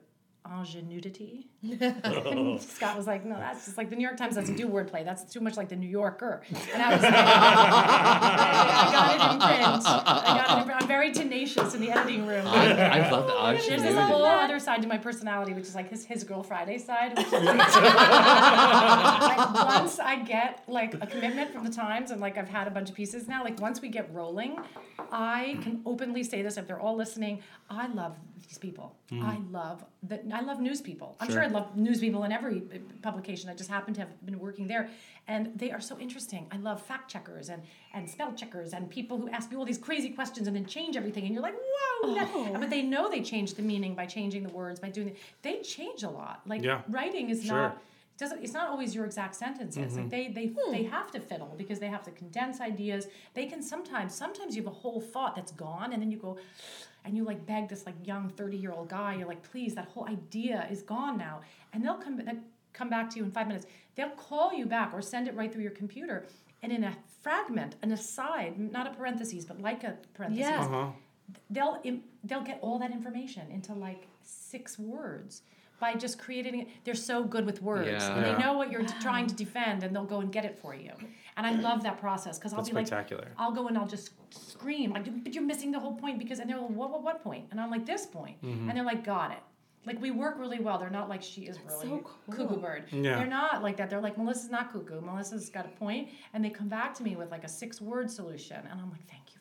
ingenuity. 0.51 1.49
and 1.63 2.61
Scott 2.61 2.97
was 2.97 3.07
like, 3.07 3.25
"No, 3.25 3.37
that's 3.37 3.65
just 3.65 3.79
like 3.79 3.89
the 3.89 3.97
New 3.97 4.03
York 4.03 4.17
Times 4.17 4.35
doesn't 4.35 4.57
do 4.57 4.69
wordplay. 4.69 5.05
That's 5.05 5.25
too 5.25 5.41
much 5.41 5.57
like 5.57 5.69
the 5.69 5.77
New 5.77 5.89
Yorker." 5.89 6.43
And 6.73 6.83
I 6.83 6.93
was 6.93 7.03
like, 7.03 7.15
I, 7.15 8.89
got 8.93 9.11
it 9.11 9.21
in 9.33 9.41
print. 9.41 9.87
I 9.87 10.45
got 10.45 10.51
it 10.51 10.59
in 10.59 10.65
print. 10.67 10.83
I'm 10.83 10.89
very 10.89 11.13
tenacious 11.13 11.75
in 11.75 11.81
the 11.81 11.91
editing 11.91 12.27
room. 12.27 12.47
I, 12.47 12.73
I 12.73 13.11
love 13.11 13.27
the 13.27 13.33
There's 13.53 13.67
this 13.67 13.81
ingenuity. 13.81 14.13
whole 14.13 14.25
other 14.25 14.59
side 14.59 14.83
to 14.83 14.89
my 14.89 14.99
personality, 14.99 15.55
which 15.55 15.65
is 15.65 15.75
like 15.75 15.89
his 15.89 16.05
his 16.05 16.25
Girl 16.25 16.43
Friday 16.43 16.77
side. 16.79 17.17
Which 17.17 17.27
is 17.27 17.33
like, 17.33 17.45
like, 17.57 19.55
once 19.55 19.99
I 19.99 20.23
get 20.27 20.63
like 20.69 20.95
a 20.95 21.07
commitment 21.07 21.53
from 21.53 21.65
the 21.65 21.71
Times, 21.71 22.11
and 22.11 22.21
like 22.21 22.37
I've 22.37 22.49
had 22.49 22.67
a 22.67 22.71
bunch 22.71 22.91
of 22.91 22.95
pieces 22.95 23.27
now. 23.29 23.43
Like 23.43 23.61
once 23.61 23.81
we 23.81 23.89
get 23.89 24.13
rolling, 24.13 24.59
I 25.11 25.59
can 25.63 25.81
openly 25.87 26.23
say 26.23 26.43
this 26.43 26.59
if 26.59 26.67
they're 26.67 26.81
all 26.81 26.97
listening. 26.97 27.43
I 27.71 27.87
love 27.89 28.17
these 28.47 28.59
people. 28.59 28.97
Mm. 29.11 29.23
I 29.23 29.39
love 29.51 29.85
the 30.03 30.21
I 30.33 30.41
love 30.41 30.61
news 30.61 30.81
people. 30.81 31.17
I'm 31.21 31.31
sure. 31.31 31.43
I 31.43 31.47
love 31.47 31.77
news 31.77 32.01
people 32.01 32.25
in 32.25 32.33
every 32.33 32.59
uh, 32.59 32.79
publication. 33.03 33.51
I 33.51 33.55
just 33.55 33.71
happen 33.71 33.95
to 33.95 34.01
have 34.01 34.27
been 34.27 34.39
working 34.39 34.67
there, 34.67 34.89
and 35.29 35.51
they 35.57 35.71
are 35.71 35.81
so 35.81 35.99
interesting. 35.99 36.47
I 36.51 36.57
love 36.57 36.83
fact 36.83 37.11
checkers 37.11 37.49
and 37.49 37.63
and 37.93 38.09
spell 38.09 38.33
checkers 38.33 38.73
and 38.73 38.89
people 38.91 39.19
who 39.19 39.29
ask 39.29 39.51
you 39.51 39.59
all 39.59 39.65
these 39.65 39.79
crazy 39.79 40.11
questions 40.11 40.47
and 40.47 40.57
then 40.57 40.67
change 40.67 40.97
everything, 40.97 41.25
and 41.25 41.33
you're 41.35 41.43
like, 41.43 41.57
whoa, 41.57 42.15
no. 42.15 42.29
Oh. 42.35 42.57
But 42.59 42.71
they 42.71 42.83
know 42.83 43.11
they 43.11 43.23
change 43.23 43.55
the 43.55 43.63
meaning 43.63 43.95
by 43.95 44.07
changing 44.07 44.43
the 44.43 44.53
words, 44.53 44.81
by 44.81 44.91
doing 44.91 45.09
it. 45.09 45.17
They 45.43 45.61
change 45.61 46.03
a 46.03 46.11
lot. 46.11 46.43
Like 46.47 46.63
Yeah. 46.63 46.83
writing 46.89 47.31
is 47.31 47.45
Sure. 47.45 47.55
not 47.55 47.83
doesn't 48.17 48.45
it's 48.45 48.53
not 48.53 48.69
always 48.69 48.95
your 48.95 49.05
exact 49.05 49.35
sentences. 49.35 49.97
Like 49.97 50.07
mm-hmm. 50.07 50.09
they 50.09 50.29
they 50.29 50.47
they 50.71 50.85
hmm. 50.85 50.91
have 50.91 51.11
to 51.13 51.21
fiddle 51.21 51.55
because 51.59 51.81
they 51.81 51.89
have 51.89 52.05
to 52.05 52.13
condense 52.13 52.61
ideas. 52.61 53.09
They 53.35 53.47
can 53.47 53.61
sometimes 53.63 54.15
sometimes 54.15 54.55
you 54.57 54.63
have 54.63 54.73
a 54.73 54.77
whole 54.77 55.01
thought 55.01 55.35
that's 55.35 55.53
gone 55.53 55.93
and 55.93 56.01
then 56.01 56.11
you 56.11 56.19
go 56.19 56.39
and 57.05 57.17
you 57.17 57.25
like 57.25 57.45
beg 57.47 57.69
this 57.69 57.85
like 57.87 57.95
young 58.07 58.29
30 58.31 58.57
year 58.57 58.73
old 58.73 58.89
guy 58.89 59.15
you're 59.15 59.29
like 59.29 59.43
please 59.51 59.75
that 59.75 59.87
whole 59.87 60.07
idea 60.09 60.67
is 60.71 60.83
gone 60.83 61.17
now 61.19 61.41
and 61.73 61.85
they'll 61.85 61.95
come 61.97 62.17
they'll 62.17 62.39
come 62.73 62.89
back 62.91 63.09
to 63.11 63.19
you 63.19 63.25
in 63.25 63.31
five 63.31 63.47
minutes 63.47 63.67
they'll 63.95 64.11
call 64.11 64.53
you 64.53 64.67
back 64.67 64.93
or 64.95 65.01
send 65.03 65.29
it 65.29 65.35
right 65.37 65.53
through 65.53 65.63
your 65.63 65.71
computer 65.73 66.27
and 66.63 66.73
in 66.73 66.83
a 66.85 66.97
fragment 67.23 67.77
an 67.83 67.93
aside 67.93 68.59
not 68.59 68.87
a 68.87 68.91
parenthesis 68.91 69.45
but 69.45 69.61
like 69.61 69.85
a 69.85 69.95
parenthesis 70.15 70.47
Yeah. 70.49 70.61
Uh-huh. 70.63 70.87
they'll 71.51 71.81
they'll 72.25 72.43
get 72.43 72.59
all 72.63 72.79
that 72.79 72.91
information 72.91 73.51
into 73.51 73.73
like 73.75 74.07
six 74.23 74.79
words 74.79 75.43
by 75.85 75.93
just 76.07 76.19
creating 76.19 76.55
it. 76.63 76.69
They're 76.85 76.95
so 77.13 77.17
good 77.35 77.45
with 77.45 77.61
words, 77.61 77.89
Yeah. 77.89 78.15
and 78.17 78.21
Yeah. 78.27 78.33
they 78.35 78.43
know 78.43 78.53
what 78.61 78.71
you're 78.73 78.85
trying 79.07 79.27
to 79.33 79.35
defend, 79.45 79.83
and 79.85 79.91
they'll 79.95 80.13
go 80.17 80.21
and 80.25 80.31
get 80.33 80.45
it 80.51 80.55
for 80.63 80.75
you. 80.75 80.93
And 81.37 81.47
I 81.47 81.53
love 81.69 81.83
that 81.83 81.97
process 82.01 82.39
because 82.39 82.53
I'll 82.55 82.63
That's 82.63 82.71
be 82.71 82.77
like. 82.77 83.27
I'll 83.39 83.53
go 83.53 83.69
and 83.69 83.77
I'll 83.77 83.87
just 83.97 84.07
scream 84.53 84.93
like, 84.97 85.05
"But 85.25 85.35
you're 85.35 85.45
missing 85.53 85.71
the 85.77 85.81
whole 85.85 85.95
point!" 86.05 86.17
Because 86.19 86.39
and 86.41 86.49
they're 86.49 86.59
like, 86.67 86.71
"What? 86.81 86.91
What? 86.93 87.03
What 87.09 87.17
point?" 87.29 87.45
And 87.51 87.61
I'm 87.61 87.71
like, 87.77 87.85
"This 87.85 88.07
point," 88.07 88.37
Mm-hmm. 88.43 88.69
and 88.69 88.73
they're 88.77 88.91
like, 88.95 89.05
"Got 89.05 89.33
it." 89.33 89.43
Like 89.89 90.01
we 90.01 90.11
work 90.11 90.35
really 90.39 90.61
well. 90.67 90.79
They're 90.79 90.97
not 91.01 91.09
like 91.15 91.23
she 91.23 91.43
is 91.51 91.57
really 91.69 91.87
so 91.89 91.99
cool. 91.99 92.35
cuckoo 92.35 92.57
bird. 92.67 92.83
Yeah. 92.91 93.17
They're 93.19 93.35
not 93.43 93.63
like 93.67 93.77
that. 93.77 93.91
They're 93.91 94.01
like 94.09 94.17
Melissa's 94.17 94.51
not 94.59 94.73
cuckoo. 94.73 95.01
Melissa's 95.03 95.51
got 95.51 95.65
a 95.67 95.73
point, 95.85 96.09
and 96.33 96.43
they 96.45 96.49
come 96.61 96.69
back 96.79 96.91
to 96.99 97.03
me 97.03 97.13
with 97.21 97.31
like 97.31 97.45
a 97.45 97.53
six 97.63 97.73
word 97.83 98.11
solution, 98.11 98.57
and 98.71 98.77
I'm 98.81 98.91
like, 98.91 99.07
"Thank 99.15 99.35
you, 99.35 99.39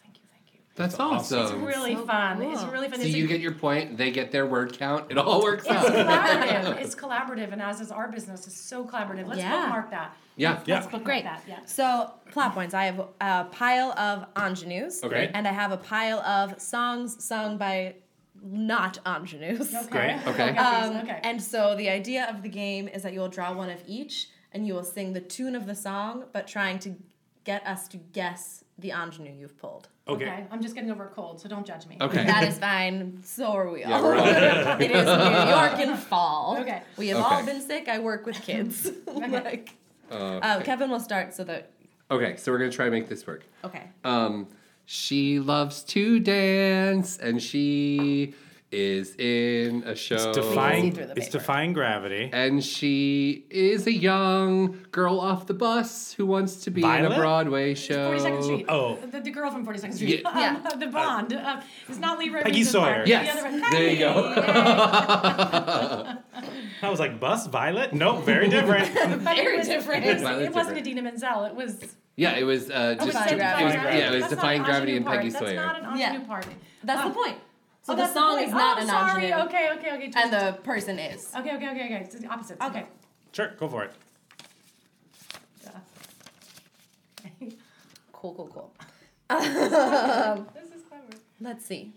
thank 0.75 0.91
you, 0.91 0.97
thank 0.97 1.11
you." 1.11 1.17
That's 1.17 1.31
It's 1.31 1.51
really 1.53 1.95
so 1.95 2.05
fun. 2.05 2.41
It's 2.41 2.63
really 2.63 2.87
fun. 2.89 2.99
So 2.99 3.05
It's 3.05 3.15
you 3.15 3.25
a- 3.25 3.27
get 3.27 3.39
your 3.41 3.53
point, 3.53 3.97
they 3.97 4.11
get 4.11 4.31
their 4.31 4.45
word 4.45 4.77
count, 4.77 5.11
it 5.11 5.17
all 5.17 5.41
works 5.41 5.65
it's 5.65 5.73
out. 5.73 5.85
collaborative. 5.87 6.77
It's 6.81 6.95
collaborative, 6.95 7.51
and 7.53 7.61
as 7.61 7.81
is 7.81 7.91
our 7.91 8.07
business, 8.11 8.47
it's 8.47 8.57
so 8.57 8.85
collaborative. 8.85 9.27
Let's 9.27 9.39
Yeah. 9.39 9.61
bookmark 9.61 9.91
that. 9.91 10.15
Yeah. 10.35 10.59
Yeah. 10.65 10.75
Let's 10.75 10.85
bookmark 10.87 11.03
Great. 11.05 11.23
that. 11.25 11.43
Yeah. 11.47 11.59
So, 11.65 12.11
plot 12.31 12.53
points. 12.53 12.73
I 12.73 12.85
have 12.85 12.99
a 13.21 13.45
pile 13.51 13.91
of 13.99 14.25
ingenues. 14.35 15.03
Okay. 15.03 15.29
And 15.33 15.47
I 15.47 15.51
have 15.51 15.71
a 15.71 15.77
pile 15.77 16.19
of 16.21 16.59
songs 16.59 17.23
sung 17.23 17.57
by 17.57 17.95
not 18.41 18.97
ingenues. 19.05 19.73
Okay. 19.73 19.87
Great. 19.89 20.19
Okay. 20.27 20.49
Um, 20.57 20.97
okay. 20.97 21.19
And 21.23 21.41
so 21.41 21.75
the 21.75 21.87
idea 21.89 22.27
of 22.29 22.41
the 22.41 22.49
game 22.49 22.87
is 22.87 23.03
that 23.03 23.13
you 23.13 23.19
will 23.19 23.29
draw 23.29 23.53
one 23.53 23.69
of 23.69 23.81
each, 23.87 24.29
and 24.51 24.65
you 24.67 24.73
will 24.73 24.83
sing 24.83 25.13
the 25.13 25.21
tune 25.21 25.55
of 25.55 25.65
the 25.67 25.75
song, 25.75 26.25
but 26.33 26.47
trying 26.47 26.79
to 26.79 26.95
get 27.45 27.65
us 27.67 27.87
to 27.89 27.97
guess 27.97 28.62
the 28.79 28.91
ingenue 28.91 29.33
you've 29.39 29.57
pulled. 29.57 29.87
Okay. 30.07 30.25
okay. 30.25 30.45
I'm 30.51 30.61
just 30.61 30.75
getting 30.75 30.91
over 30.91 31.05
a 31.05 31.09
cold, 31.09 31.39
so 31.39 31.47
don't 31.47 31.65
judge 31.65 31.85
me. 31.87 31.97
Okay. 32.01 32.25
That 32.25 32.47
is 32.47 32.57
fine. 32.57 33.19
So 33.23 33.45
are 33.47 33.69
we 33.69 33.83
all. 33.83 33.91
Yeah, 33.91 34.01
we're 34.01 34.15
all 34.17 34.27
it 34.81 34.91
is 34.91 35.05
New 35.05 35.49
York 35.51 35.79
in 35.79 35.95
fall. 35.97 36.57
Okay. 36.59 36.81
We 36.97 37.09
have 37.09 37.23
all 37.23 37.45
been 37.45 37.61
sick. 37.61 37.87
I 37.87 37.99
work 37.99 38.25
with 38.25 38.41
kids. 38.41 38.91
like, 39.07 39.75
Uh, 40.11 40.15
uh, 40.15 40.61
Kevin 40.61 40.89
will 40.89 40.99
start 40.99 41.33
so 41.33 41.43
that. 41.45 41.71
okay, 42.11 42.35
so 42.37 42.51
we're 42.51 42.57
gonna 42.59 42.71
try 42.71 42.85
to 42.85 42.91
make 42.91 43.07
this 43.07 43.25
work. 43.25 43.45
Okay. 43.63 43.83
Um, 44.03 44.47
she 44.85 45.39
loves 45.39 45.83
to 45.85 46.19
dance, 46.19 47.17
and 47.17 47.41
she 47.41 48.33
is 48.73 49.15
in 49.17 49.83
a 49.85 49.95
show. 49.95 50.17
See 50.17 50.41
Defying, 50.41 50.97
it's 51.15 51.29
defying 51.29 51.73
gravity. 51.73 52.29
and 52.33 52.63
she 52.63 53.45
is 53.49 53.85
a 53.87 53.93
young 53.93 54.79
girl 54.91 55.19
off 55.19 55.45
the 55.47 55.53
bus 55.53 56.11
who 56.13 56.25
wants 56.25 56.57
to 56.63 56.71
be 56.71 56.83
in 56.83 57.05
a 57.05 57.15
Broadway 57.15 57.75
show. 57.75 58.11
42nd 58.17 58.43
Street. 58.43 58.65
Oh. 58.67 58.95
The, 58.97 59.19
the 59.21 59.31
girl 59.31 59.51
from 59.51 59.65
42nd 59.65 59.93
Street. 59.93 60.21
Yeah. 60.23 60.29
Um, 60.29 60.37
Yeah. 60.63 60.75
The 60.75 60.87
Bond. 60.87 61.33
Uh, 61.33 61.61
it's 61.87 61.99
not 61.99 62.17
Lee 62.19 62.29
Peggy 62.31 62.61
it's 62.61 62.71
Sawyer. 62.71 62.95
Mark. 62.97 63.07
Yes. 63.07 63.33
The 63.35 63.47
other 63.47 63.59
one. 63.61 63.71
There 63.71 63.89
you 63.89 63.99
go. 63.99 64.33
I 66.81 66.89
was 66.89 66.99
like, 66.99 67.19
bus, 67.19 67.47
Violet? 67.47 67.93
Nope, 67.93 68.23
very 68.25 68.49
different. 68.55 68.93
But 68.93 69.35
Very 69.35 69.55
it 69.55 69.57
was, 69.59 69.67
different. 69.67 70.05
It, 70.05 70.13
was, 70.13 70.21
it 70.23 70.25
wasn't 70.25 70.53
different. 70.53 70.77
Idina 70.79 71.01
Menzel. 71.03 71.45
It 71.45 71.55
was. 71.55 71.95
Yeah, 72.15 72.35
it 72.37 72.43
was 72.43 72.69
uh, 72.69 72.95
Oh, 72.99 73.05
just 73.05 73.17
it's 73.17 73.31
it 73.31 73.35
was, 73.37 73.73
yeah, 73.73 74.11
it 74.11 74.21
was 74.21 74.29
defying 74.29 74.61
gravity 74.63 74.97
and 74.97 75.05
Peggy. 75.05 75.29
Sawyer. 75.31 75.55
That's 75.55 75.81
not 75.83 75.93
an 75.93 75.99
Yeah. 75.99 76.19
part. 76.21 76.45
That's 76.83 77.01
Oh. 77.03 77.09
the 77.09 77.15
point. 77.15 77.37
So 77.83 77.93
Oh, 77.93 77.95
the 77.97 78.07
song 78.07 78.35
point. 78.37 78.47
is 78.47 78.53
not 78.53 78.77
oh, 78.77 78.81
an 78.81 78.87
sorry. 78.87 79.25
ingenue. 79.25 79.43
Okay, 79.45 79.69
okay, 79.77 79.91
okay. 79.95 80.11
And 80.15 80.31
the 80.31 80.53
person 80.63 80.97
is. 80.99 81.29
Okay, 81.37 81.53
okay, 81.55 81.69
okay, 81.71 81.85
okay. 81.85 82.01
It's 82.05 82.15
the 82.15 82.27
opposite. 82.27 82.57
Okay. 82.61 82.85
sure, 83.33 83.53
go 83.59 83.67
for 83.67 83.83
it. 83.83 83.91
Duh. 85.63 85.71
Cool, 88.13 88.33
cool, 88.35 88.47
cool. 88.53 88.73
This 89.29 90.71
is 90.71 90.83
clever. 90.87 91.03
Let's 91.41 91.65
see. 91.65 91.91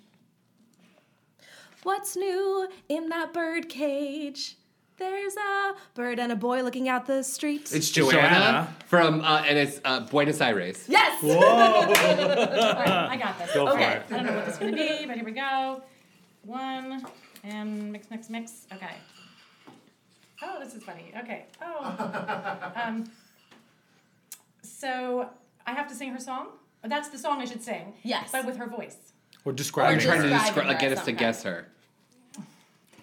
What's 1.84 2.16
new 2.16 2.68
in 2.88 3.08
that 3.10 3.32
bird 3.32 3.68
cage? 3.68 4.56
There's 4.98 5.36
a 5.36 5.74
bird 5.94 6.18
and 6.18 6.32
a 6.32 6.36
boy 6.36 6.62
looking 6.62 6.88
out 6.88 7.06
the 7.06 7.22
street. 7.22 7.70
It's 7.72 7.90
Johanna. 7.90 8.18
Johanna 8.20 8.74
from, 8.86 9.20
uh, 9.20 9.42
and 9.46 9.58
it's 9.58 9.78
uh, 9.84 10.00
Buenos 10.00 10.40
Aires. 10.40 10.84
yes! 10.88 11.22
All 11.22 11.38
right, 11.38 13.08
I 13.10 13.16
got 13.16 13.38
this. 13.38 13.52
Go 13.52 13.66
for 13.66 13.72
okay. 13.74 13.96
it. 13.96 14.02
I 14.10 14.16
don't 14.16 14.26
know 14.26 14.34
what 14.36 14.46
this 14.46 14.54
is 14.54 14.60
going 14.60 14.72
to 14.72 14.78
be, 14.78 15.04
but 15.06 15.16
here 15.16 15.24
we 15.24 15.32
go. 15.32 15.82
One, 16.44 17.04
and 17.44 17.92
mix, 17.92 18.10
mix, 18.10 18.30
mix. 18.30 18.66
Okay. 18.72 18.94
Oh, 20.42 20.58
this 20.62 20.74
is 20.74 20.82
funny. 20.82 21.12
Okay. 21.18 21.46
Oh. 21.62 22.62
Um, 22.82 23.10
so 24.62 25.28
I 25.66 25.72
have 25.72 25.88
to 25.88 25.94
sing 25.94 26.12
her 26.12 26.20
song? 26.20 26.48
That's 26.84 27.08
the 27.08 27.18
song 27.18 27.40
I 27.40 27.46
should 27.46 27.62
sing. 27.62 27.94
Yes. 28.02 28.28
But 28.32 28.44
with 28.46 28.56
her 28.56 28.66
voice. 28.66 28.96
We're 29.44 29.52
Or 29.52 29.54
describing 29.54 29.98
just- 29.98 30.06
Trying 30.08 30.22
to 30.22 30.28
describe, 30.28 30.54
her 30.54 30.64
like, 30.64 30.78
get 30.80 30.92
us 30.92 31.04
to 31.06 31.12
guess 31.12 31.42
her. 31.44 31.68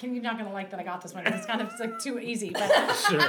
Can 0.03 0.13
you're 0.13 0.21
not 0.21 0.37
gonna 0.37 0.51
like 0.51 0.69
that 0.71 0.81
I 0.81 0.83
got 0.83 1.01
this 1.01 1.13
one? 1.13 1.25
It's 1.25 1.45
kind 1.45 1.61
of 1.61 1.69
it's 1.71 1.79
like 1.79 1.97
too 1.97 2.19
easy, 2.19 2.49
but 2.49 2.69
Sure. 2.93 3.21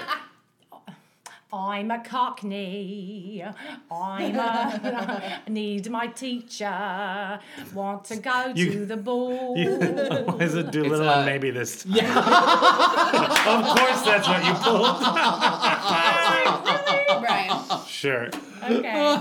I'm 1.53 1.93
a 1.93 2.03
cockney. 2.03 3.45
I'm 3.93 4.35
a 4.37 5.41
need 5.49 5.89
my 5.89 6.09
teacher. 6.09 7.39
Want 7.73 8.07
to 8.07 8.17
go 8.17 8.53
You- 8.57 8.73
to 8.73 8.87
the 8.87 8.97
ball. 8.97 9.55
Why 9.55 10.45
is 10.45 10.57
it 10.57 10.73
Doolittle 10.73 11.09
and 11.09 11.25
maybe 11.27 11.53
this? 11.53 11.87
Yeah. 11.87 12.09
of 12.09 13.79
course, 13.79 14.03
that's 14.03 14.27
what 14.27 14.45
you 14.45 14.55
pulled. 14.55 14.83
right. 17.23 17.85
Sure. 17.87 18.31
Okay. 18.65 19.21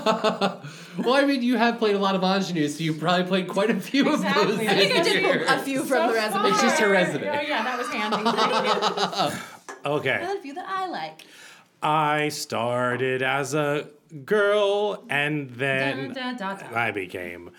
Well, 0.97 1.13
I 1.15 1.25
mean, 1.25 1.41
you 1.41 1.57
have 1.57 1.79
played 1.79 1.95
a 1.95 1.99
lot 1.99 2.15
of 2.15 2.23
ingenues, 2.23 2.77
so 2.77 2.83
you 2.83 2.93
probably 2.93 3.23
played 3.25 3.47
quite 3.47 3.69
a 3.71 3.79
few 3.79 4.13
Exactly. 4.13 4.41
of 4.43 4.47
those. 4.49 4.59
I 4.59 4.75
think 4.75 4.91
I 4.93 4.97
this 5.03 5.07
did 5.13 5.21
year. 5.23 5.45
A 5.47 5.59
few 5.59 5.83
from 5.83 6.07
the 6.07 6.13
So 6.13 6.13
resume. 6.13 6.45
It's 6.49 6.61
just 6.61 6.79
her 6.79 6.85
far. 6.85 6.93
resume. 6.93 7.27
Oh 7.29 7.41
yeah, 7.41 7.63
that 7.63 7.77
was 7.77 7.87
handy. 7.89 9.39
Okay. 9.85 10.23
A 10.37 10.41
few 10.41 10.53
that 10.53 10.65
I 10.67 10.87
like. 10.87 11.25
I 11.81 12.29
started 12.29 13.21
as 13.21 13.53
a 13.53 13.89
girl 14.23 15.03
and 15.09 15.49
then 15.49 16.13
Da, 16.13 16.31
da, 16.33 16.53
da, 16.55 16.69
da. 16.69 16.77
I 16.79 16.91
became. 16.91 17.51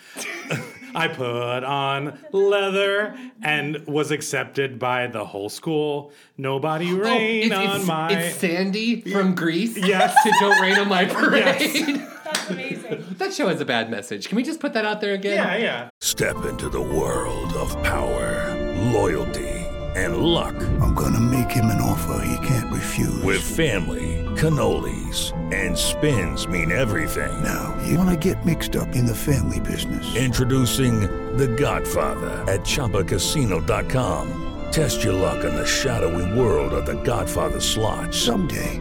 I 0.94 1.08
put 1.08 1.64
on 1.64 2.18
leather 2.32 3.14
and 3.42 3.86
was 3.86 4.10
accepted 4.10 4.78
by 4.78 5.08
the 5.08 5.24
whole 5.26 5.50
school. 5.50 6.12
Nobody 6.38 6.92
Oh, 6.92 6.96
rain 6.96 7.52
it's, 7.52 7.54
on 7.54 7.76
it's, 7.76 7.86
my. 7.86 8.10
it's 8.12 8.36
Sandy 8.36 9.02
from 9.02 9.34
Grease. 9.34 9.76
Yes. 9.76 10.14
To 10.24 10.32
Don't 10.40 10.62
Rain 10.62 10.78
on 10.78 10.88
My 10.88 11.04
Parade. 11.04 11.44
Yes. 11.60 12.13
That's 12.24 12.50
amazing. 12.50 13.04
that 13.18 13.32
show 13.32 13.48
has 13.48 13.60
a 13.60 13.64
bad 13.64 13.90
message. 13.90 14.28
Can 14.28 14.36
we 14.36 14.42
just 14.42 14.60
put 14.60 14.72
that 14.74 14.84
out 14.84 15.00
there 15.00 15.14
again? 15.14 15.34
yeah, 15.36 15.56
yeah. 15.56 15.88
Step 16.00 16.44
into 16.44 16.68
the 16.68 16.80
world 16.80 17.52
of 17.54 17.70
power, 17.82 18.54
loyalty, 18.92 19.50
and 19.94 20.16
luck. 20.18 20.54
I'm 20.80 20.94
gonna 20.94 21.20
make 21.20 21.50
him 21.50 21.66
an 21.66 21.80
offer 21.80 22.24
he 22.26 22.46
can't 22.46 22.72
refuse. 22.72 23.22
With 23.22 23.42
family, 23.42 24.24
cannolis, 24.36 25.32
and 25.54 25.76
spins 25.78 26.48
mean 26.48 26.72
everything. 26.72 27.42
Now, 27.42 27.76
you 27.86 27.96
wanna 27.98 28.16
get 28.16 28.44
mixed 28.44 28.74
up 28.76 28.88
in 28.96 29.06
the 29.06 29.14
family 29.14 29.60
business. 29.60 30.16
Introducing 30.16 31.02
The 31.36 31.48
Godfather 31.48 32.30
at 32.50 32.60
ChumbaCasino.com. 32.60 34.40
Test 34.72 35.04
your 35.04 35.12
luck 35.12 35.44
in 35.44 35.54
the 35.54 35.66
shadowy 35.66 36.36
world 36.38 36.72
of 36.72 36.86
The 36.86 37.00
Godfather 37.04 37.60
slot. 37.60 38.12
Someday, 38.12 38.80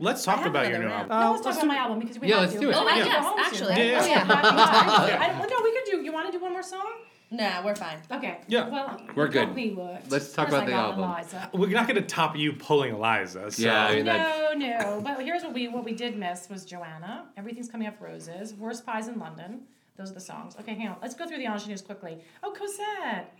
Let's 0.00 0.24
talk 0.24 0.44
about 0.44 0.68
your 0.68 0.78
new 0.80 0.88
album. 0.88 1.08
no, 1.18 1.32
let's 1.32 1.42
talk 1.44 1.54
about 1.54 1.66
my 1.66 1.76
album 1.76 1.98
because 1.98 2.18
we 2.18 2.28
Yeah, 2.28 2.40
have 2.40 2.42
let's 2.42 2.54
to. 2.54 2.60
do 2.60 2.70
it. 2.70 2.76
Oh, 2.76 2.86
I 2.86 2.98
We 2.98 3.04
guess, 3.04 3.14
go 3.16 3.22
home 3.22 3.36
soon, 3.36 3.44
actually. 3.46 3.68
right? 3.70 3.86
Yeah, 3.86 4.00
Oh, 4.02 4.06
yeah. 4.06 5.06
yeah. 5.06 5.38
I, 5.42 5.46
no, 5.46 5.56
we 5.62 5.72
could 5.72 5.84
do. 5.90 6.02
You 6.04 6.12
want 6.12 6.26
to 6.30 6.32
do 6.38 6.42
one 6.42 6.52
more 6.52 6.62
song? 6.62 6.86
Nah, 7.30 7.64
we're 7.64 7.74
fine. 7.74 7.98
Okay. 8.10 8.38
Yeah. 8.48 8.68
Well, 8.68 9.00
We're 9.14 9.28
good. 9.28 9.54
We 9.54 9.70
would. 9.70 10.10
Let's 10.10 10.32
talk 10.32 10.48
about 10.48 10.62
I 10.64 10.66
the 10.66 10.72
album. 10.72 11.04
Eliza. 11.04 11.50
We're 11.52 11.68
not 11.70 11.86
going 11.86 11.96
to 12.00 12.06
top 12.06 12.36
you 12.36 12.52
pulling 12.54 12.94
Eliza. 12.94 13.50
So. 13.50 13.62
Yeah, 13.62 13.84
I 13.86 13.96
mean, 13.96 14.06
No, 14.06 14.52
no. 14.56 15.00
But 15.02 15.20
here's 15.22 15.42
what 15.42 15.52
we 15.54 15.68
what 15.68 15.84
we 15.84 15.92
did 15.92 16.16
miss 16.16 16.48
was 16.48 16.64
Johanna. 16.64 17.26
Everything's 17.36 17.68
coming 17.68 17.86
up 17.86 18.00
roses. 18.00 18.54
Worst 18.54 18.84
pies 18.86 19.08
in 19.08 19.18
London. 19.18 19.62
Those 19.96 20.10
are 20.10 20.14
the 20.14 20.20
songs. 20.20 20.54
Okay, 20.60 20.74
hang 20.74 20.88
on. 20.88 20.96
Let's 21.02 21.14
go 21.14 21.26
through 21.26 21.38
the 21.38 21.44
ingenues 21.46 21.82
quickly. 21.82 22.18
Oh, 22.42 22.52
Cosette. 22.52 23.34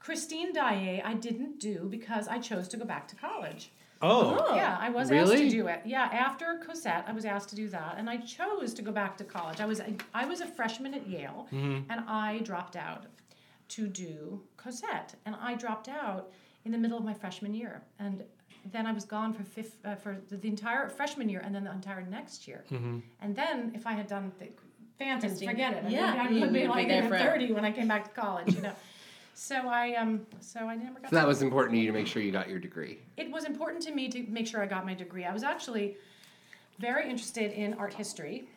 Christine 0.00 0.52
Daae, 0.52 1.02
I 1.04 1.14
didn't 1.14 1.60
do 1.60 1.86
because 1.90 2.26
I 2.26 2.38
chose 2.38 2.66
to 2.68 2.76
go 2.78 2.84
back 2.84 3.06
to 3.08 3.16
college. 3.16 3.70
Oh. 4.02 4.54
Yeah, 4.54 4.76
I 4.80 4.88
was 4.90 5.10
asked 5.10 5.32
to 5.32 5.50
do 5.50 5.66
it. 5.68 5.82
Yeah, 5.84 6.04
after 6.04 6.58
Cosette, 6.66 7.04
I 7.06 7.12
was 7.12 7.24
asked 7.24 7.50
to 7.50 7.56
do 7.56 7.68
that, 7.68 7.96
and 7.98 8.08
I 8.08 8.16
chose 8.18 8.72
to 8.74 8.82
go 8.82 8.92
back 8.92 9.16
to 9.18 9.24
college. 9.24 9.60
I 9.60 9.66
was 9.66 9.80
I 10.14 10.24
was 10.26 10.40
a 10.40 10.46
freshman 10.46 10.94
at 10.94 11.06
Yale, 11.08 11.46
Mm-hmm. 11.52 11.90
and 11.90 12.00
I 12.08 12.38
dropped 12.38 12.76
out 12.76 13.06
to 13.68 13.86
do 13.86 14.40
Cosette, 14.56 15.14
and 15.26 15.36
I 15.40 15.54
dropped 15.54 15.88
out 15.88 16.30
in 16.64 16.72
the 16.72 16.78
middle 16.78 16.98
of 16.98 17.04
my 17.04 17.14
freshman 17.14 17.54
year, 17.54 17.82
and 17.98 18.24
then 18.72 18.86
I 18.86 18.92
was 18.92 19.04
gone 19.04 19.32
for 19.32 19.42
fifth, 19.42 19.76
uh, 19.84 19.94
for 19.94 20.18
the, 20.28 20.36
the 20.36 20.48
entire 20.48 20.88
freshman 20.88 21.28
year, 21.28 21.40
and 21.44 21.54
then 21.54 21.64
the 21.64 21.72
entire 21.72 22.02
next 22.02 22.48
year, 22.48 22.64
Mm-hmm. 22.70 22.98
and 23.20 23.36
then 23.36 23.72
if 23.74 23.86
I 23.86 23.92
had 23.92 24.06
done 24.06 24.32
the 24.38 24.46
Phantoms, 24.98 25.42
forget 25.42 25.72
it. 25.72 25.84
I 25.86 25.88
Yeah, 25.88 26.26
I 26.28 26.30
would 26.40 26.52
be 26.52 26.66
like 26.68 26.88
in 26.88 27.08
thirty 27.08 27.52
when 27.52 27.64
I 27.64 27.72
came 27.72 27.88
back 27.88 28.04
to 28.04 28.20
college, 28.20 28.54
you 28.54 28.60
know. 28.62 28.72
So 29.34 29.68
I 29.68 29.94
um 29.94 30.26
so 30.40 30.60
I 30.68 30.74
never 30.76 31.00
got. 31.00 31.10
so 31.10 31.16
that 31.16 31.26
was 31.26 31.42
important 31.42 31.74
to 31.76 31.80
you 31.80 31.86
to 31.86 31.92
make 31.92 32.06
sure 32.06 32.22
you 32.22 32.32
got 32.32 32.48
your 32.48 32.58
degree. 32.58 32.98
it 33.16 33.30
was 33.30 33.44
important 33.44 33.82
to 33.84 33.92
me 33.92 34.08
to 34.10 34.22
make 34.28 34.46
sure 34.46 34.62
I 34.62 34.66
got 34.66 34.84
my 34.84 34.94
degree. 34.94 35.24
I 35.24 35.32
was 35.32 35.42
actually 35.42 35.96
very 36.78 37.04
interested 37.08 37.52
in 37.52 37.74
art 37.74 37.92
history, 37.94 38.48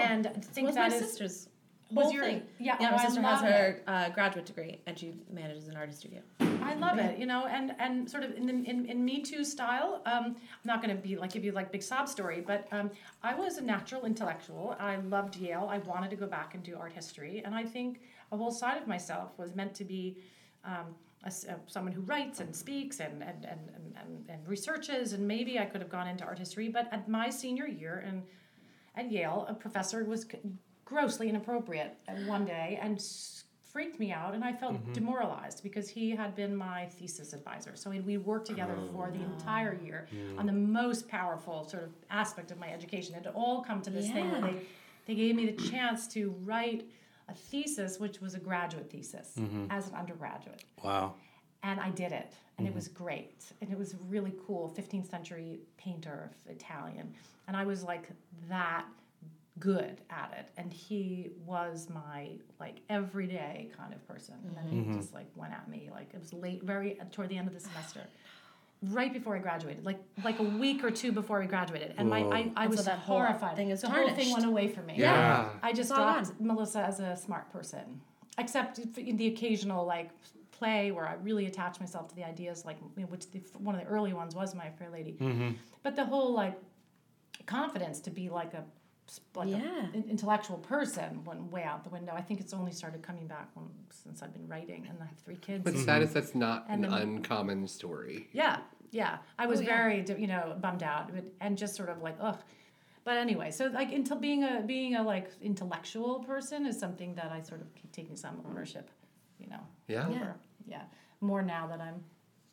and 0.00 0.30
think 0.52 0.66
was 0.68 0.76
that 0.76 0.90
my 0.90 0.94
is 0.96 1.00
sister's 1.02 1.48
was 1.90 2.12
your- 2.12 2.24
thing. 2.24 2.42
yeah, 2.58 2.76
yeah. 2.80 2.88
oh, 2.88 2.96
My 2.96 3.04
sister 3.04 3.20
has 3.22 3.40
her 3.42 3.82
uh, 3.86 4.08
graduate 4.10 4.46
degree, 4.46 4.80
and 4.86 4.98
she 4.98 5.14
manages 5.30 5.68
an 5.68 5.76
artist 5.76 5.98
studio. 6.00 6.20
I 6.40 6.74
love 6.74 6.98
it, 6.98 7.18
you 7.18 7.26
know, 7.26 7.46
and 7.46 7.74
and 7.78 8.10
sort 8.10 8.24
of 8.24 8.34
in 8.36 8.46
the, 8.46 8.52
in, 8.68 8.86
in 8.86 9.04
Me 9.04 9.20
Too 9.22 9.44
style. 9.44 10.00
Um, 10.06 10.24
I'm 10.34 10.64
not 10.64 10.82
going 10.82 10.96
to 10.96 11.00
be 11.00 11.14
like 11.16 11.32
give 11.32 11.44
you 11.44 11.52
like 11.52 11.70
big 11.70 11.82
sob 11.82 12.08
story, 12.08 12.42
but 12.44 12.66
um, 12.72 12.90
I 13.22 13.34
was 13.34 13.58
a 13.58 13.62
natural 13.62 14.06
intellectual. 14.06 14.74
I 14.80 14.96
loved 14.96 15.36
Yale. 15.36 15.68
I 15.70 15.78
wanted 15.78 16.10
to 16.10 16.16
go 16.16 16.26
back 16.26 16.54
and 16.54 16.62
do 16.64 16.76
art 16.76 16.92
history, 16.92 17.42
and 17.44 17.54
I 17.54 17.64
think 17.64 18.00
a 18.34 18.36
whole 18.36 18.50
side 18.50 18.76
of 18.82 18.86
myself 18.88 19.30
was 19.38 19.54
meant 19.54 19.74
to 19.76 19.84
be. 19.84 20.18
Um, 20.64 20.94
a 21.22 21.28
s- 21.28 21.46
uh, 21.48 21.54
someone 21.66 21.92
who 21.94 22.02
writes 22.02 22.40
and 22.40 22.54
speaks 22.54 23.00
and 23.00 23.22
and, 23.22 23.46
and, 23.52 23.60
and, 23.76 23.84
and 24.00 24.12
and 24.28 24.40
researches, 24.46 25.14
and 25.14 25.26
maybe 25.26 25.58
I 25.58 25.64
could 25.64 25.80
have 25.80 25.88
gone 25.90 26.06
into 26.06 26.22
art 26.24 26.38
history. 26.38 26.68
But 26.68 26.86
at 26.92 27.08
my 27.08 27.30
senior 27.30 27.66
year 27.66 28.04
and 28.06 28.22
at 28.94 29.10
Yale, 29.10 29.46
a 29.48 29.54
professor 29.54 30.04
was 30.04 30.26
grossly 30.84 31.30
inappropriate 31.30 31.96
one 32.26 32.44
day 32.44 32.78
and 32.82 33.02
freaked 33.72 33.98
me 33.98 34.12
out, 34.12 34.34
and 34.34 34.44
I 34.44 34.52
felt 34.52 34.76
demoralized 34.92 35.62
because 35.62 35.88
he 35.88 36.10
had 36.10 36.34
been 36.36 36.54
my 36.54 36.80
thesis 36.96 37.32
advisor. 37.32 37.72
So 37.74 37.88
we- 37.90 38.00
we 38.10 38.18
worked 38.18 38.46
together 38.46 38.76
for 38.92 39.10
the 39.10 39.22
entire 39.32 39.74
year 39.86 40.06
on 40.38 40.44
the 40.46 40.52
most 40.52 41.08
powerful 41.08 41.64
sort 41.72 41.84
of 41.84 41.92
aspect 42.10 42.50
of 42.50 42.58
my 42.58 42.70
education. 42.78 43.14
It 43.14 43.24
had 43.24 43.34
all 43.34 43.62
come 43.62 43.80
to 43.82 43.90
this 43.90 44.10
thing 44.14 44.30
where 44.30 44.42
they, 44.42 44.56
they 45.06 45.14
gave 45.14 45.34
me 45.36 45.46
the 45.50 45.58
chance 45.70 46.06
to 46.08 46.30
write 46.44 46.84
a 47.28 47.34
thesis, 47.34 47.98
which 47.98 48.20
was 48.20 48.34
a 48.34 48.38
graduate 48.38 48.90
thesis 48.90 49.32
mm-hmm. 49.38 49.66
as 49.70 49.88
an 49.88 49.94
undergraduate 49.94 50.64
Wow. 50.82 51.14
and 51.62 51.80
I 51.80 51.90
did 51.90 52.12
it, 52.12 52.34
and 52.58 52.66
it 52.66 52.70
mm-hmm. 52.70 52.76
was 52.76 52.88
great, 52.88 53.44
and 53.60 53.70
it 53.70 53.78
was 53.78 53.94
really 54.08 54.34
cool. 54.46 54.74
15th 54.76 55.10
century 55.10 55.60
painter, 55.76 56.30
of 56.44 56.50
Italian, 56.50 57.14
and 57.48 57.56
I 57.56 57.64
was 57.64 57.82
like 57.82 58.08
that 58.48 58.86
good 59.58 60.00
at 60.10 60.34
it, 60.38 60.48
and 60.56 60.72
he 60.72 61.30
was 61.46 61.88
my 61.88 62.30
like 62.58 62.76
everyday 62.90 63.70
kind 63.76 63.94
of 63.94 64.06
person. 64.06 64.34
And 64.46 64.56
then 64.56 64.68
he 64.68 64.78
mm-hmm. 64.78 64.98
just 64.98 65.14
like 65.14 65.26
went 65.36 65.52
at 65.52 65.68
me 65.68 65.90
like 65.92 66.12
it 66.12 66.20
was 66.20 66.32
late, 66.32 66.62
very 66.62 66.98
toward 67.12 67.28
the 67.28 67.36
end 67.36 67.48
of 67.48 67.54
the 67.54 67.60
semester. 67.60 68.00
Right 68.90 69.12
before 69.12 69.36
I 69.36 69.38
graduated, 69.38 69.84
like 69.84 70.00
like 70.24 70.38
a 70.40 70.42
week 70.42 70.82
or 70.84 70.90
two 70.90 71.12
before 71.12 71.38
we 71.40 71.46
graduated, 71.46 71.94
and 71.96 72.10
my 72.10 72.20
I, 72.20 72.52
I 72.56 72.66
was 72.66 72.80
so 72.80 72.84
that 72.86 72.98
whole 72.98 73.18
horrified. 73.18 73.56
thing 73.56 73.70
is 73.70 73.80
the 73.82 73.88
whole 73.88 74.10
thing 74.10 74.32
went 74.32 74.44
away 74.44 74.68
from 74.68 74.86
me. 74.86 74.94
Yeah. 74.98 75.48
I 75.62 75.70
just 75.72 75.90
It's 75.90 75.98
all 75.98 76.12
dropped 76.20 76.40
Melissa 76.40 76.80
as 76.80 77.00
a 77.00 77.16
smart 77.16 77.50
person, 77.52 78.00
except 78.36 78.78
f- 78.80 78.98
in 78.98 79.16
the 79.16 79.28
occasional 79.28 79.86
like 79.86 80.10
play 80.50 80.90
where 80.90 81.06
I 81.06 81.14
really 81.22 81.46
attached 81.46 81.80
myself 81.80 82.08
to 82.08 82.14
the 82.16 82.24
ideas, 82.26 82.64
like 82.64 82.76
you 82.96 83.02
know, 83.04 83.08
which 83.08 83.30
the, 83.30 83.38
one 83.58 83.74
of 83.74 83.80
the 83.80 83.86
early 83.86 84.12
ones 84.12 84.34
was 84.34 84.54
My 84.54 84.70
Fair 84.78 84.90
Lady. 84.90 85.12
Mm-hmm. 85.20 85.50
But 85.82 85.96
the 85.96 86.04
whole 86.04 86.32
like 86.34 86.58
confidence 87.46 88.00
to 88.00 88.10
be 88.10 88.28
like 88.30 88.54
a 88.54 88.64
like 89.34 89.48
Yeah. 89.48 89.58
a 89.92 89.96
in- 89.96 90.06
intellectual 90.08 90.56
person 90.58 91.22
went 91.24 91.52
way 91.52 91.62
out 91.62 91.84
the 91.84 91.90
window. 91.90 92.12
I 92.16 92.22
think 92.22 92.40
it's 92.40 92.54
only 92.54 92.72
started 92.72 93.02
coming 93.02 93.26
back 93.26 93.50
when, 93.54 93.66
since 93.90 94.22
I've 94.22 94.32
been 94.32 94.48
writing, 94.48 94.86
and 94.88 94.96
I 95.00 95.04
have 95.04 95.18
three 95.18 95.36
kids. 95.36 95.62
But 95.62 95.74
sad 95.74 96.00
mm-hmm. 96.00 96.02
is 96.04 96.12
that's 96.14 96.34
not 96.34 96.64
And 96.70 96.84
an 96.86 96.90
then- 96.90 97.00
uncommon 97.00 97.68
story. 97.68 98.28
Yeah, 98.32 98.60
yeah. 98.94 99.18
I 99.38 99.46
was 99.46 99.58
Oh, 99.60 99.62
yeah. 99.64 99.76
very, 99.76 100.04
you 100.22 100.26
know, 100.28 100.56
bummed 100.60 100.82
out 100.82 101.12
but- 101.14 101.24
and 101.40 101.58
just 101.58 101.74
sort 101.74 101.88
of 101.88 102.00
like, 102.00 102.16
ugh. 102.20 102.38
But 103.04 103.16
anyway, 103.18 103.50
so 103.50 103.66
like 103.66 103.92
until 103.92 104.16
being 104.16 104.44
a 104.44 104.62
being 104.62 104.94
a 104.96 105.02
like 105.02 105.30
intellectual 105.42 106.20
person 106.20 106.64
is 106.64 106.78
something 106.78 107.14
that 107.16 107.30
I 107.30 107.42
sort 107.42 107.60
of 107.60 107.74
keep 107.74 107.92
taking 107.92 108.16
some 108.16 108.40
ownership, 108.48 108.88
you 109.38 109.48
know. 109.48 109.60
Yeah. 109.88 110.08
Yeah. 110.08 110.16
over. 110.16 110.34
Yeah. 110.66 110.82
More 111.20 111.42
now 111.42 111.66
that 111.66 111.80
I'm 111.80 112.02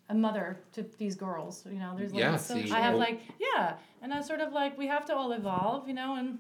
a 0.09 0.13
mother 0.13 0.59
to 0.73 0.83
these 0.97 1.15
girls, 1.15 1.63
you 1.65 1.79
know. 1.79 1.93
There's 1.97 2.11
like 2.11 2.19
Yeah, 2.21 2.35
so 2.35 2.55
see, 2.55 2.69
I 2.71 2.79
have 2.81 2.93
well- 2.95 2.99
like 3.07 3.21
yeah, 3.39 3.75
and 4.01 4.13
I 4.13 4.19
sort 4.21 4.41
of 4.41 4.51
like 4.51 4.77
we 4.77 4.87
have 4.87 5.05
to 5.05 5.15
all 5.15 5.31
evolve, 5.31 5.87
you 5.87 5.93
know, 5.93 6.15
and 6.15 6.39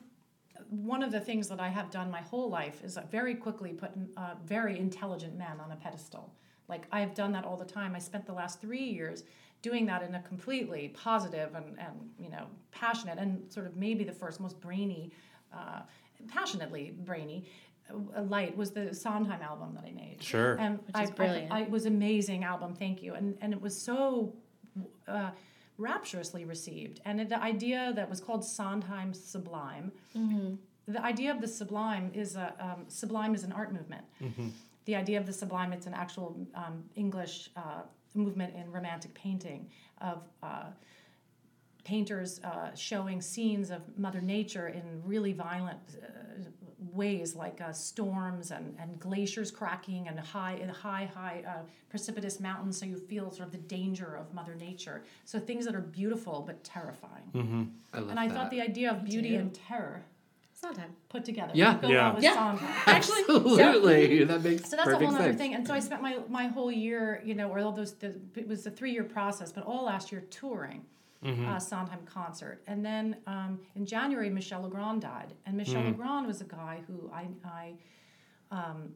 one 0.69 1.01
of 1.03 1.11
the 1.11 1.19
things 1.21 1.47
that 1.47 1.59
I 1.61 1.69
have 1.69 1.89
done 1.89 2.11
my 2.11 2.21
whole 2.21 2.49
life 2.49 2.83
is 2.83 2.97
very 3.09 3.35
quickly 3.35 3.71
put 3.73 3.91
uh, 4.17 4.35
very 4.45 4.77
intelligent 4.77 5.37
men 5.37 5.59
on 5.63 5.71
a 5.71 5.75
pedestal. 5.77 6.33
Like 6.67 6.85
I've 6.91 7.13
done 7.13 7.31
that 7.33 7.45
all 7.45 7.55
the 7.57 7.65
time. 7.65 7.95
I 7.95 7.99
spent 7.99 8.25
the 8.25 8.33
last 8.33 8.59
three 8.61 8.83
years 8.83 9.23
doing 9.61 9.85
that 9.85 10.01
in 10.03 10.15
a 10.15 10.21
completely 10.21 10.89
positive 10.89 11.55
and, 11.55 11.77
and 11.79 12.09
you 12.19 12.29
know 12.29 12.45
passionate 12.71 13.17
and 13.17 13.51
sort 13.51 13.65
of 13.65 13.75
maybe 13.75 14.03
the 14.03 14.11
first 14.11 14.39
most 14.39 14.59
brainy, 14.59 15.11
uh, 15.53 15.81
passionately 16.27 16.93
brainy 17.05 17.45
uh, 17.89 18.21
light 18.23 18.55
was 18.55 18.71
the 18.71 18.93
Sondheim 18.93 19.41
album 19.41 19.73
that 19.75 19.83
I 19.85 19.91
made. 19.91 20.17
Sure. 20.21 20.55
And 20.59 20.79
Which 20.79 20.95
I, 20.95 21.03
is 21.03 21.09
I- 21.11 21.13
brilliant. 21.13 21.51
I, 21.51 21.61
it 21.61 21.69
was 21.69 21.85
amazing 21.85 22.43
album. 22.43 22.75
Thank 22.75 23.01
you. 23.01 23.13
And 23.13 23.37
and 23.41 23.53
it 23.53 23.61
was 23.61 23.79
so. 23.79 24.33
Uh, 25.07 25.31
rapturously 25.77 26.45
received 26.45 27.01
and 27.05 27.27
the 27.27 27.41
idea 27.41 27.91
that 27.95 28.07
was 28.07 28.21
called 28.21 28.45
sondheim 28.45 29.13
sublime 29.13 29.91
the 30.87 31.03
idea 31.03 31.31
of 31.31 31.41
the 31.41 31.47
sublime 31.47 32.11
is 32.13 32.35
a 32.35 32.53
um, 32.59 32.85
sublime 32.87 33.33
is 33.35 33.43
an 33.43 33.51
art 33.51 33.71
movement. 33.73 34.03
The 34.85 34.95
idea 34.95 35.19
of 35.19 35.25
the 35.25 35.33
sublime 35.33 35.73
it's 35.73 35.85
an 35.87 35.93
actual 35.93 36.35
um, 36.55 36.83
English 36.95 37.49
uh, 37.55 37.81
movement 38.13 38.55
in 38.55 38.71
romantic 38.71 39.13
painting 39.13 39.69
of 39.99 40.23
uh, 40.43 40.65
painters 41.83 42.39
uh, 42.43 42.73
showing 42.75 43.21
scenes 43.21 43.71
of 43.71 43.81
Mother 43.97 44.21
Nature 44.21 44.67
in 44.67 44.83
really 45.03 45.33
violent 45.33 45.79
uh, 46.01 46.07
ways, 46.93 47.35
like 47.35 47.61
uh, 47.61 47.71
storms 47.71 48.51
and, 48.51 48.75
and 48.79 48.99
glaciers 48.99 49.49
cracking 49.51 50.07
and 50.07 50.19
high 50.19 50.53
and 50.61 50.69
high 50.69 51.09
high 51.13 51.43
uh, 51.47 51.61
precipitous 51.89 52.39
mountains, 52.39 52.79
so 52.79 52.85
you 52.85 52.97
feel 52.97 53.31
sort 53.31 53.47
of 53.47 53.51
the 53.51 53.57
danger 53.57 54.15
of 54.15 54.33
Mother 54.33 54.55
Nature. 54.55 55.03
So 55.25 55.39
things 55.39 55.65
that 55.65 55.75
are 55.75 55.81
beautiful 55.81 56.43
but 56.45 56.63
terrifying. 56.63 57.71
I 57.93 57.99
love 57.99 58.09
And 58.09 58.19
I 58.19 58.27
that. 58.27 58.33
thought 58.35 58.51
the 58.51 58.61
idea 58.61 58.91
of 58.91 59.03
beauty 59.03 59.35
and 59.35 59.53
terror 59.53 60.03
Sondheim. 60.61 60.91
put 61.09 61.25
together. 61.25 61.53
Yeah. 61.55 61.73
would 61.73 61.81
go 61.81 61.87
Yeah. 61.89 62.05
well 62.05 62.15
with 62.15 62.23
Yeah. 62.23 62.59
Absolutely. 62.85 64.23
That 64.25 64.43
makes 64.43 64.69
So 64.69 64.75
that's 64.75 64.89
a 64.89 64.97
whole 64.97 65.15
other 65.15 65.33
thing. 65.33 65.55
And 65.55 65.65
so 65.65 65.73
I 65.73 65.79
spent 65.79 66.01
my, 66.01 66.19
my 66.29 66.47
whole 66.47 66.71
year, 66.71 67.21
you 67.25 67.33
know, 67.33 67.49
or 67.49 67.59
all 67.59 67.71
those, 67.71 67.93
the, 67.93 68.15
it 68.35 68.47
was 68.47 68.65
a 68.67 68.71
three 68.71 68.91
year 68.91 69.03
process, 69.03 69.51
but 69.51 69.63
all 69.65 69.85
last 69.85 70.11
year 70.11 70.21
touring 70.29 70.85
uh, 71.23 71.59
Sondheim 71.59 72.05
concert. 72.05 72.61
And 72.67 72.85
then 72.85 73.15
um, 73.27 73.59
in 73.75 73.85
January, 73.85 74.29
Michel 74.29 74.61
Legrand 74.61 75.01
died. 75.01 75.33
And 75.45 75.57
Michel 75.57 75.83
Legrand 75.83 76.27
was 76.27 76.41
a 76.41 76.45
guy 76.45 76.81
who 76.87 77.11
I, 77.13 77.27
I 77.43 77.73
um, 78.51 78.93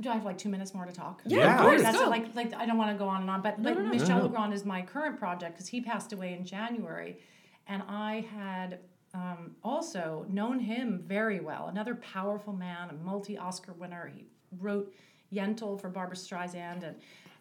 do 0.00 0.10
I 0.10 0.14
have 0.14 0.24
like 0.24 0.38
two 0.38 0.48
minutes 0.48 0.74
more 0.74 0.84
to 0.84 0.92
talk? 0.92 1.22
Yeah, 1.24 1.54
of 1.54 1.60
course. 1.62 1.82
That's 1.82 1.98
Go. 1.98 2.08
like 2.08 2.34
like 2.34 2.54
I 2.54 2.66
don't 2.66 2.76
want 2.76 2.92
to 2.92 2.98
go 2.98 3.08
on 3.08 3.22
and 3.22 3.30
on, 3.30 3.40
but 3.40 3.62
but 3.62 3.76
no, 3.76 3.82
no. 3.82 3.88
Michel 3.88 4.20
Legrand 4.22 4.52
is 4.52 4.64
my 4.64 4.82
current 4.82 5.18
project 5.18 5.54
because 5.54 5.68
he 5.68 5.80
passed 5.80 6.12
away 6.12 6.34
in 6.34 6.44
January, 6.44 7.18
and 7.66 7.82
I 7.88 8.26
had 8.34 8.80
um, 9.14 9.56
also 9.64 10.26
known 10.28 10.58
him 10.60 11.02
very 11.06 11.40
well. 11.40 11.68
Another 11.68 11.94
powerful 11.94 12.52
man, 12.52 12.90
a 12.90 12.92
multi-Oscar 13.04 13.72
winner. 13.72 14.10
He 14.14 14.26
wrote 14.60 14.92
Yentl 15.32 15.80
for 15.80 15.88
Barbra 15.88 16.16
Streisand, 16.16 16.82
and 16.82 16.96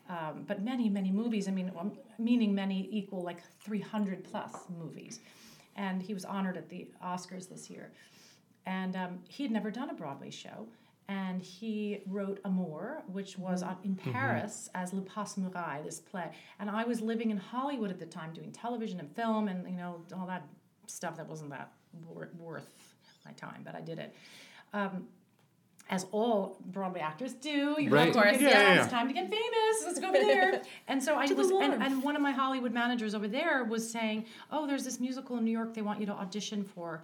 um, 0.07 0.43
but 0.47 0.61
many, 0.63 0.87
many 0.87 1.11
movies. 1.11 1.47
I 1.47 1.51
mean, 1.51 1.71
um, 1.77 1.93
meaning 2.19 2.53
many 2.53 2.87
equal 2.91 3.23
like 3.23 3.39
300 3.63 4.23
plus 4.23 4.51
movies. 4.77 5.19
And 5.75 6.01
he 6.01 6.13
was 6.13 6.23
honored 6.25 6.55
at 6.57 6.69
the 6.69 6.87
Oscars 7.03 7.49
this 7.49 7.69
year. 7.69 7.91
And 8.65 8.95
um, 8.95 9.19
he 9.27 9.43
had 9.43 9.51
never 9.51 9.69
done 9.71 9.89
a 9.89 9.93
Broadway 9.93 10.29
show. 10.29 10.67
And 11.07 11.41
he 11.41 12.01
wrote 12.07 12.39
Amour, 12.45 13.03
which 13.11 13.37
was 13.37 13.61
on, 13.61 13.77
in 13.83 13.95
Mhm. 13.95 14.11
Paris 14.13 14.69
as 14.73 14.93
Le 14.93 15.01
Passe 15.01 15.35
Muraille, 15.37 15.83
this 15.83 15.99
play. 15.99 16.31
And 16.59 16.69
I 16.69 16.83
was 16.85 17.01
living 17.01 17.29
in 17.29 17.37
Hollywood 17.37 17.91
at 17.91 17.99
the 17.99 18.05
time 18.05 18.31
doing 18.33 18.51
television 18.51 18.99
and 18.99 19.11
film 19.15 19.47
and, 19.47 19.69
you 19.69 19.75
know, 19.77 20.01
all 20.17 20.25
that 20.27 20.47
stuff 20.87 21.17
that 21.17 21.27
wasn't 21.27 21.49
that 21.51 21.71
wor- 22.07 22.29
worth 22.39 22.69
my 23.25 23.31
time, 23.33 23.61
but 23.63 23.75
I 23.75 23.81
did 23.81 23.99
it. 23.99 24.13
Um, 24.73 25.07
as 25.87 26.07
all 26.11 26.57
Broadway 26.65 26.99
actors 26.99 27.33
do, 27.33 27.75
you 27.79 27.91
Right. 27.91 28.05
have 28.05 28.13
to 28.13 28.19
Of 28.19 28.25
course, 28.25 28.41
yeah, 28.41 28.49
yeah, 28.49 28.73
yeah. 28.73 28.81
it's 28.83 28.91
time 28.91 29.07
to 29.07 29.13
get 29.13 29.29
famous. 29.29 29.83
Let's 29.85 29.99
go 29.99 30.07
over 30.09 30.17
there. 30.17 30.61
And 30.87 31.01
so 31.03 31.15
I 31.15 31.25
was, 31.31 31.51
and, 31.51 31.73
and 31.83 32.01
one 32.03 32.15
of 32.15 32.23
my 32.23 32.31
Hollywood 32.31 32.73
managers 32.73 33.13
over 33.13 33.27
there 33.27 33.63
was 33.63 33.87
saying, 33.89 34.25
"Oh, 34.51 34.65
there's 34.65 34.83
this 34.83 34.99
musical 34.99 35.37
in 35.37 35.45
New 35.45 35.51
York 35.51 35.73
they 35.75 35.83
want 35.83 35.99
you 35.99 36.07
to 36.07 36.13
audition 36.13 36.63
for." 36.63 37.03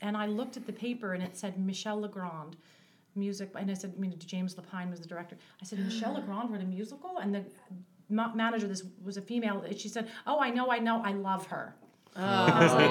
And 0.00 0.16
I 0.16 0.26
looked 0.26 0.56
at 0.56 0.66
the 0.66 0.72
paper 0.72 1.14
and 1.14 1.22
it 1.22 1.36
said 1.36 1.58
Michelle 1.58 2.00
Legrand, 2.00 2.56
music. 3.16 3.50
And 3.56 3.68
I 3.70 3.74
said, 3.74 3.92
I 3.96 4.00
mean, 4.00 4.14
James 4.18 4.54
Lapine 4.54 4.88
was 4.90 5.00
the 5.00 5.08
director. 5.08 5.36
I 5.60 5.64
said, 5.64 5.80
"Michelle 5.80 6.14
Legrand 6.18 6.50
wrote 6.52 6.62
a 6.62 6.64
musical, 6.64 7.18
and 7.18 7.34
the 7.34 7.44
ma- 8.08 8.32
manager, 8.34 8.68
this 8.68 8.84
was 9.04 9.16
a 9.16 9.22
female. 9.22 9.64
She 9.76 9.88
said, 9.88 10.08
"Oh, 10.28 10.38
I 10.40 10.50
know, 10.50 10.70
I 10.70 10.78
know, 10.78 11.02
I 11.04 11.12
love 11.12 11.46
her." 11.46 11.74
I 12.14 12.62
was 12.62 12.72
like, 12.74 12.90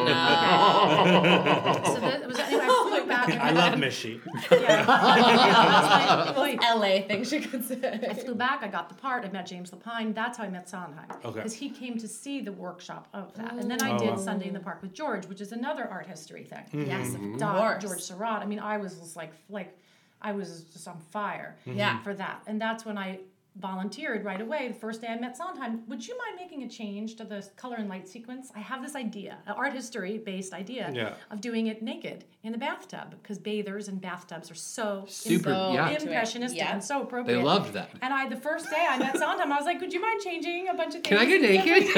okay. 1.75 1.93
so 1.93 1.99
that 2.01 2.27
was 2.27 2.39
anyway. 2.39 2.63
I 2.65 2.89
flew 2.89 3.05
back. 3.07 3.29
I 3.29 3.51
love 3.51 3.73
Mishy. 3.75 4.19
Yeah. 4.51 6.33
Most 6.35 6.57
LA 6.61 7.01
thing 7.07 7.23
she 7.23 7.39
could 7.39 7.63
say. 7.63 7.99
I 8.09 8.13
flew 8.13 8.35
back. 8.35 8.63
I 8.63 8.67
got 8.67 8.89
the 8.89 8.95
part. 8.95 9.23
I 9.25 9.29
met 9.29 9.45
James 9.45 9.71
Lapine. 9.71 10.13
That's 10.15 10.37
how 10.37 10.43
I 10.45 10.49
met 10.49 10.67
Sondheim. 10.67 11.05
Okay. 11.23 11.35
Because 11.35 11.53
he 11.53 11.69
came 11.69 11.97
to 11.99 12.07
see 12.07 12.41
the 12.41 12.51
workshop 12.51 13.07
of 13.13 13.33
that, 13.35 13.53
and 13.53 13.69
then 13.69 13.81
I 13.81 13.91
Oh, 13.93 13.97
did 13.99 14.09
wow. 14.11 14.15
Sunday 14.17 14.47
in 14.47 14.53
the 14.53 14.59
Park 14.59 14.81
with 14.81 14.93
George, 14.93 15.25
which 15.27 15.41
is 15.41 15.51
another 15.51 15.87
art 15.87 16.07
history 16.07 16.43
thing. 16.43 16.65
Mhm. 16.73 16.87
Yes. 16.87 17.13
Doc, 17.39 17.55
Of 17.55 17.59
course. 17.61 17.83
George 17.83 18.01
Seurat. 18.01 18.41
I 18.41 18.45
mean, 18.45 18.59
I 18.59 18.77
was 18.77 18.95
just 18.97 19.15
like 19.15 19.33
like 19.49 19.77
I 20.21 20.31
was 20.33 20.63
just 20.73 20.87
on 20.87 20.97
fire. 21.11 21.57
Mm-hmm. 21.67 21.77
Yeah. 21.77 22.01
For 22.03 22.13
that, 22.15 22.41
and 22.47 22.59
that's 22.61 22.85
when 22.85 22.97
I 22.97 23.19
volunteered 23.57 24.23
right 24.23 24.39
away. 24.39 24.69
The 24.69 24.73
first 24.73 25.01
day 25.01 25.07
I 25.07 25.19
met 25.19 25.35
Sondheim, 25.35 25.83
would 25.87 26.07
you 26.07 26.17
mind 26.17 26.37
making 26.39 26.63
a 26.63 26.69
change 26.69 27.15
to 27.17 27.25
the 27.25 27.45
color 27.57 27.75
and 27.75 27.89
light 27.89 28.07
sequence? 28.07 28.49
I 28.55 28.59
have 28.59 28.81
this 28.81 28.95
idea, 28.95 29.37
an 29.45 29.53
art 29.57 29.73
history 29.73 30.17
based 30.19 30.53
idea 30.53 30.89
Yeah. 30.93 31.15
of 31.29 31.41
doing 31.41 31.67
it 31.67 31.81
naked 31.81 32.23
in 32.43 32.53
the 32.53 32.57
bathtub 32.57 33.11
because 33.21 33.37
bathers 33.37 33.89
and 33.89 33.99
bathtubs 33.99 34.49
are 34.49 34.55
so 34.55 35.03
Super, 35.07 35.49
so 35.49 35.73
yeah. 35.73 35.89
impressionistic 35.89 36.59
Yeah. 36.59 36.71
and 36.73 36.81
so 36.83 37.01
appropriate. 37.01 37.35
They 37.37 37.43
loved 37.43 37.73
that. 37.73 37.89
And 38.01 38.13
I, 38.13 38.29
the 38.29 38.37
first 38.37 38.69
day 38.69 38.85
I 38.89 38.97
met 38.97 39.17
Sondheim, 39.17 39.51
I 39.51 39.57
was 39.57 39.65
like, 39.65 39.81
"Would 39.81 39.91
you 39.93 40.01
mind 40.01 40.21
changing 40.21 40.69
a 40.69 40.73
bunch 40.73 40.95
of 40.95 41.03
things?" 41.03 41.07
Can 41.07 41.17
I 41.17 41.25
get 41.25 41.41
naked? 41.41 41.83
he 41.83 41.91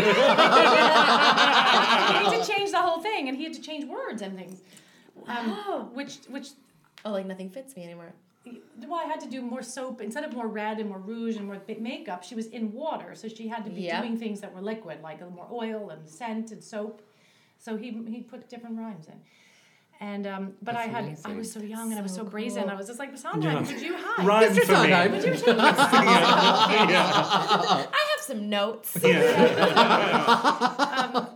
had 2.26 2.41
to 2.43 2.51
change 2.51 2.72
the 2.72 2.82
whole 2.82 2.99
thing, 3.01 3.28
and 3.28 3.38
he 3.38 3.43
had 3.43 3.54
to 3.54 3.62
change 3.62 3.86
words 3.86 4.22
and 4.24 4.36
things. 4.36 4.60
Um, 5.28 5.93
which, 5.93 6.18
which, 6.30 6.49
oh, 7.06 7.12
like 7.12 7.26
nothing 7.28 7.49
fits 7.49 7.76
me 7.78 7.84
anymore. 7.84 8.14
Well, 8.46 9.00
I 9.00 9.06
had 9.06 9.22
to 9.22 9.30
do 9.30 9.41
more 9.41 9.62
soap 9.62 10.02
instead 10.02 10.24
of 10.26 10.34
more 10.34 10.48
red 10.48 10.80
and 10.80 10.89
more 10.89 11.00
rouge 11.00 11.38
and 11.38 11.46
more 11.46 11.62
makeup. 11.80 12.24
She 12.24 12.36
was 12.36 12.48
in 12.48 12.74
water, 12.74 13.16
so 13.16 13.28
she 13.28 13.48
had 13.48 13.64
to 13.66 13.72
be 13.72 13.82
Yeah. 13.84 14.02
doing 14.02 14.18
things 14.18 14.41
that 14.41 14.54
were 14.54 14.62
liquid, 14.62 15.02
like 15.02 15.22
a 15.22 15.26
little 15.26 15.36
more 15.36 15.48
oil 15.52 15.89
and 15.91 16.08
scent 16.10 16.52
and 16.52 16.62
soap. 16.64 17.02
So 17.58 17.78
he 17.78 17.91
he 18.14 18.22
put 18.22 18.50
different 18.50 18.78
rhymes 18.78 19.08
in. 19.08 19.22
And 20.00 20.26
um, 20.28 20.54
but 20.62 20.74
That's 20.74 20.88
I 20.88 20.91
had 20.91 21.18
I 21.24 21.34
was 21.38 21.52
so 21.52 21.62
young 21.62 21.91
and 21.91 22.00
I 22.00 22.02
was 22.02 22.12
so 22.12 22.24
So 22.24 22.30
brazen. 22.30 22.64
cool. 22.64 22.72
I 22.72 22.76
was 22.76 22.88
just 22.88 23.00
like, 23.00 23.16
Sondheim, 23.18 23.64
Yeah. 23.64 23.72
would 23.72 23.82
you 23.82 23.96
hide? 23.96 24.26
Rhyme 24.28 24.50
Mr. 24.52 24.56
for 24.56 24.60
me. 24.60 24.66
Sondheim. 24.66 25.12
Would 25.14 25.24
you 25.24 25.32
change 25.36 25.44
I 25.48 25.52
have 28.00 28.03
some 28.24 28.50
notes. 28.50 28.96
um, 29.04 29.12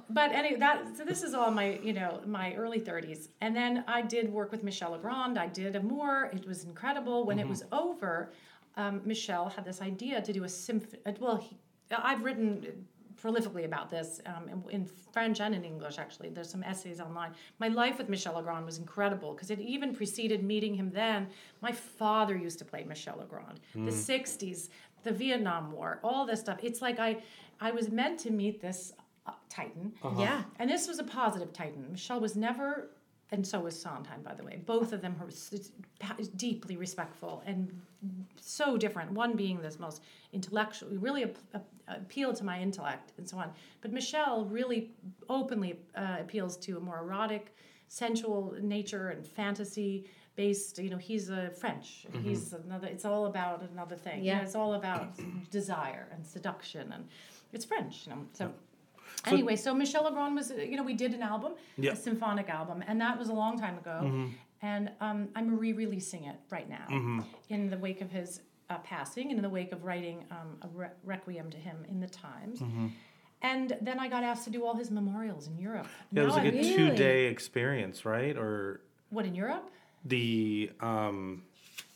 but 0.09 0.31
anyway, 0.31 0.57
that 0.59 0.97
so 0.97 1.03
this 1.05 1.23
is 1.23 1.33
all 1.33 1.51
my 1.51 1.79
you 1.83 1.93
know 1.93 2.21
my 2.25 2.53
early 2.55 2.79
30s, 2.79 3.29
and 3.41 3.55
then 3.55 3.83
I 3.87 4.01
did 4.01 4.31
work 4.31 4.51
with 4.51 4.63
Michel 4.63 4.91
Legrand. 4.91 5.37
I 5.37 5.47
did 5.47 5.75
Amour. 5.75 6.31
It 6.33 6.47
was 6.47 6.63
incredible. 6.63 7.25
When 7.25 7.39
it 7.39 7.47
was 7.47 7.63
over, 7.71 8.31
um, 8.75 9.01
Michel 9.05 9.49
had 9.49 9.65
this 9.65 9.81
idea 9.81 10.21
to 10.21 10.33
do 10.33 10.43
a 10.43 10.49
symphony. 10.49 11.01
Well, 11.19 11.37
he, 11.37 11.57
I've 11.91 12.23
written 12.23 12.85
prolifically 13.21 13.65
about 13.65 13.89
this 13.89 14.21
um, 14.25 14.47
in, 14.49 14.63
in 14.69 14.85
French 15.11 15.41
and 15.41 15.55
in 15.55 15.63
English. 15.63 15.97
Actually, 15.97 16.29
there's 16.29 16.49
some 16.49 16.63
essays 16.63 16.99
online. 16.99 17.31
My 17.59 17.67
life 17.67 17.97
with 17.97 18.09
Michel 18.09 18.35
Legrand 18.35 18.65
was 18.65 18.77
incredible 18.77 19.33
because 19.33 19.49
it 19.49 19.59
even 19.59 19.95
preceded 19.95 20.43
meeting 20.43 20.75
him. 20.75 20.91
Then 20.91 21.27
my 21.61 21.71
father 21.71 22.35
used 22.35 22.59
to 22.59 22.65
play 22.65 22.83
Michel 22.83 23.17
Legrand. 23.17 23.59
The 23.73 23.91
'60s, 23.91 24.69
the 25.07 25.13
Vietnam 25.13 25.71
War, 25.71 25.99
all 26.03 26.25
this 26.25 26.41
stuff. 26.41 26.59
It's 26.61 26.81
like 26.81 26.99
I, 26.99 27.17
I 27.59 27.71
was 27.71 27.89
meant 27.89 28.19
to 28.21 28.31
meet 28.31 28.61
this 28.61 28.93
uh, 29.25 29.31
Titan. 29.49 29.93
Yeah. 30.17 30.43
And 30.59 30.69
this 30.69 30.87
was 30.87 30.99
a 30.99 31.03
positive 31.03 31.53
Titan. 31.53 31.85
Michel 31.91 32.19
was 32.19 32.35
never, 32.35 32.89
and 33.31 33.45
so 33.45 33.61
was 33.61 33.79
Sondheim, 33.81 34.21
by 34.21 34.33
the 34.33 34.43
way. 34.43 34.61
Both 34.65 34.93
of 34.93 35.01
them 35.01 35.15
were 35.19 35.31
deeply 36.35 36.75
respectful 36.77 37.41
and 37.45 37.81
so 38.39 38.77
different. 38.77 39.11
One 39.11 39.35
being 39.35 39.61
this 39.61 39.79
most 39.79 40.03
intellectual, 40.33 40.89
really 40.91 41.23
ap- 41.23 41.37
ap- 41.53 41.67
appealed 41.87 42.35
to 42.37 42.43
my 42.43 42.61
intellect 42.61 43.13
and 43.17 43.27
so 43.27 43.37
on. 43.37 43.51
But 43.81 43.93
Michel 43.93 44.45
really 44.45 44.91
openly 45.29 45.79
uh, 45.95 46.17
appeals 46.19 46.57
to 46.57 46.77
a 46.77 46.79
more 46.79 46.99
erotic, 46.99 47.55
sensual 47.87 48.55
nature 48.61 49.09
and 49.09 49.25
fantasy 49.25 50.05
based. 50.41 50.79
You 50.79 50.89
know, 50.91 50.97
he's 50.97 51.29
a 51.29 51.49
French. 51.49 52.05
He's 52.23 52.53
another. 52.53 52.87
It's 52.87 53.03
all 53.03 53.25
about 53.25 53.61
another 53.73 53.97
thing. 53.97 54.23
You 54.23 54.31
know, 54.31 54.37
Yeah. 54.37 54.43
it's 54.45 54.55
all 54.55 54.75
about 54.75 55.09
desire 55.51 56.07
and 56.13 56.25
seduction, 56.25 56.93
and 56.93 57.03
it's 57.51 57.65
French. 57.65 58.07
You 58.07 58.13
know, 58.13 58.21
so. 58.31 58.53
Anyway, 59.25 59.55
so 59.55 59.73
Michel 59.73 60.03
Legrand 60.03 60.35
was, 60.35 60.51
you 60.51 60.77
know, 60.77 60.83
we 60.83 60.93
did 60.93 61.13
an 61.13 61.21
album, 61.23 61.53
Yeah. 61.77 61.91
a 61.91 61.95
symphonic 61.95 62.49
album, 62.49 62.83
and 62.87 63.01
that 63.01 63.17
was 63.17 63.29
a 63.29 63.33
long 63.33 63.59
time 63.59 63.77
ago. 63.77 64.29
And 64.61 64.91
um, 65.01 65.29
I'm 65.35 65.57
re-releasing 65.57 66.23
it 66.25 66.35
right 66.49 66.69
now 66.69 66.87
in 67.49 67.69
the 67.69 67.77
wake 67.77 68.01
of 68.01 68.09
his 68.11 68.41
uh, 68.69 68.77
passing 68.79 69.29
and 69.31 69.37
in 69.39 69.43
the 69.43 69.49
wake 69.49 69.71
of 69.71 69.83
writing 69.85 70.23
um, 70.31 70.57
a 70.61 70.67
re- 70.67 70.87
requiem 71.03 71.49
to 71.49 71.57
him 71.57 71.77
in 71.89 71.99
the 71.99 72.07
Times. 72.07 72.61
And 73.41 73.77
then 73.81 73.99
I 73.99 74.07
got 74.07 74.23
asked 74.23 74.45
to 74.45 74.49
do 74.49 74.65
all 74.65 74.75
his 74.75 74.89
memorials 74.91 75.47
in 75.47 75.57
Europe. 75.57 75.87
Yeah, 76.11 76.23
it 76.23 76.25
was 76.25 76.35
Now 76.35 76.43
like 76.43 76.53
a 76.53 76.57
I'm- 76.57 76.75
two 76.75 76.89
day 76.95 77.25
experience, 77.27 78.05
right? 78.05 78.35
Or 78.37 78.81
What 79.09 79.25
in 79.25 79.35
Europe? 79.35 79.69
The 80.05 80.71
um 80.79 81.43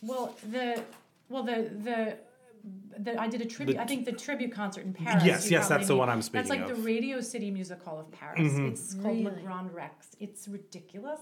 Well, 0.02 0.34
the 0.50 0.82
well 1.28 1.42
the 1.42 1.70
the. 1.82 2.18
The, 2.96 3.20
I 3.20 3.26
did 3.26 3.40
a 3.40 3.44
tribute. 3.44 3.76
I 3.76 3.84
think 3.86 4.04
the 4.04 4.12
tribute 4.12 4.52
concert 4.52 4.84
in 4.84 4.92
Paris. 4.92 5.24
Yes, 5.24 5.50
yes, 5.50 5.66
probably 5.66 5.78
that's 5.78 5.88
the 5.88 5.96
one 5.96 6.08
I'm 6.08 6.22
speaking. 6.22 6.38
That's 6.38 6.48
speaking 6.48 6.62
like 6.62 6.70
of. 6.70 6.76
Mm-hmm. 6.76 6.84
the 6.84 6.86
Radio 6.86 7.20
City 7.20 7.50
Music 7.50 7.82
Hall 7.82 7.98
of 7.98 8.08
Paris. 8.12 8.52
It's 8.54 8.94
called 8.94 9.18
Le 9.18 9.32
Grand 9.32 9.74
Rex. 9.74 10.10
It's 10.20 10.46
ridiculous, 10.46 11.18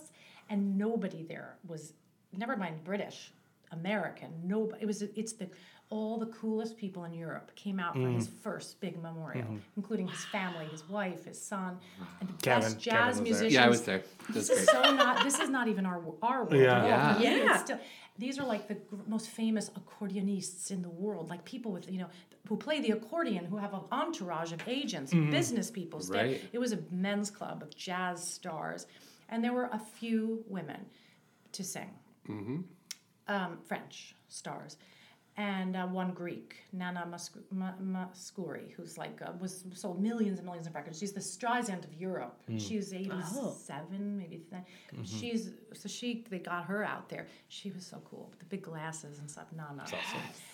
and 0.50 0.76
nobody 0.76 1.22
there 1.22 1.56
was. 1.66 1.94
Never 2.36 2.58
mind 2.58 2.84
British, 2.84 3.32
American. 3.72 4.30
Nobody. 4.44 4.82
It 4.82 4.86
was. 4.86 5.02
It's 5.02 5.32
the 5.32 5.48
all 5.90 6.18
the 6.18 6.26
coolest 6.26 6.76
people 6.76 7.02
in 7.04 7.12
Europe 7.12 7.50
came 7.56 7.80
out 7.80 7.94
for 7.94 8.08
his 8.08 8.28
Mm. 8.28 8.32
first 8.44 8.80
big 8.80 9.02
memorial, 9.02 9.42
Mm-hmm. 9.44 9.56
including 9.76 10.06
his 10.06 10.24
family, 10.26 10.66
his 10.66 10.88
wife, 10.88 11.24
his 11.24 11.40
son, 11.40 11.78
and 12.20 12.28
the 12.28 12.32
Kevin- 12.34 12.62
best 12.62 12.80
Kevin 12.80 12.80
jazz 12.80 13.06
was 13.08 13.16
there. 13.16 13.24
musicians. 13.24 13.52
Yeah, 13.54 13.64
I 13.64 13.68
was 13.68 13.82
there. 13.82 14.02
This 14.28 14.48
That's 14.48 14.60
is 14.60 14.66
so 14.68 14.82
not. 14.82 15.24
This 15.24 15.40
is 15.40 15.48
not 15.50 15.66
even 15.68 15.86
our 15.86 16.00
our 16.22 16.44
world. 16.44 16.52
Yeah. 16.54 16.76
at 16.76 16.82
all. 16.82 16.88
Yeah. 16.88 17.14
For 17.14 17.20
me, 17.20 17.26
it's 17.26 17.44
Yeah. 17.44 17.56
still- 17.64 17.80
these 18.18 18.38
are 18.38 18.46
like 18.46 18.68
the 18.68 18.74
gr- 18.76 18.96
most 19.08 19.30
famous 19.30 19.70
accordionists 19.70 20.70
in 20.70 20.82
the 20.82 20.90
world, 20.90 21.28
like 21.28 21.44
people 21.44 21.72
with 21.72 21.90
you 21.90 21.98
know 21.98 22.08
who 22.48 22.56
play 22.56 22.80
the 22.80 22.90
accordion, 22.92 23.44
who 23.46 23.56
have 23.56 23.74
an 23.74 23.80
entourage 23.90 24.52
of 24.52 24.60
agents, 24.68 25.12
business 25.12 25.70
people. 25.72 25.98
Stay. 26.00 26.16
Right. 26.34 26.44
It 26.52 26.58
was 26.58 26.72
a 26.72 26.78
men's 26.92 27.30
club 27.30 27.62
of 27.62 27.74
jazz 27.74 28.22
stars, 28.22 28.86
and 29.28 29.42
there 29.42 29.52
were 29.52 29.68
a 29.72 29.78
few 29.78 30.44
women 30.48 30.86
to 31.52 31.64
sing. 31.64 31.90
Um, 33.30 33.58
French 33.64 34.14
stars. 34.28 34.76
And 35.36 35.76
uh, 35.76 35.86
one 35.86 36.12
Greek, 36.12 36.56
Nana 36.72 37.06
Muscu- 37.08 37.44
Ma- 37.50 37.72
who's 38.76 38.98
like 38.98 39.22
uh, 39.24 39.30
was 39.40 39.64
sold 39.74 40.02
millions 40.02 40.38
and 40.38 40.44
millions 40.46 40.66
of 40.66 40.74
records. 40.74 40.98
She's 40.98 41.12
the 41.12 41.20
Streisand 41.20 41.84
of 41.84 41.94
Europe. 41.94 42.42
She's 42.58 42.92
eighty-seven, 42.92 44.18
maybe. 44.18 44.38
Th- 44.50 44.62
She's 45.06 45.50
so 45.72 45.88
she 45.88 46.26
they 46.28 46.40
got 46.40 46.64
her 46.64 46.84
out 46.84 47.08
there. 47.08 47.26
She 47.48 47.70
was 47.70 47.86
so 47.86 48.02
cool 48.10 48.26
with 48.30 48.40
the 48.40 48.44
big 48.46 48.62
glasses 48.62 49.20
and 49.20 49.30
stuff. 49.30 49.46
No, 49.56 49.64
no. 49.74 49.84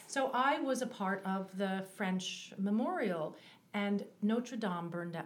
So 0.07 0.31
I 0.35 0.61
was 0.61 0.83
a 0.83 0.87
part 0.87 1.23
of 1.25 1.49
the 1.57 1.85
French 1.97 2.53
memorial, 2.59 3.35
and 3.75 4.05
Notre 4.23 4.57
Dame 4.57 4.89
burned 4.91 5.17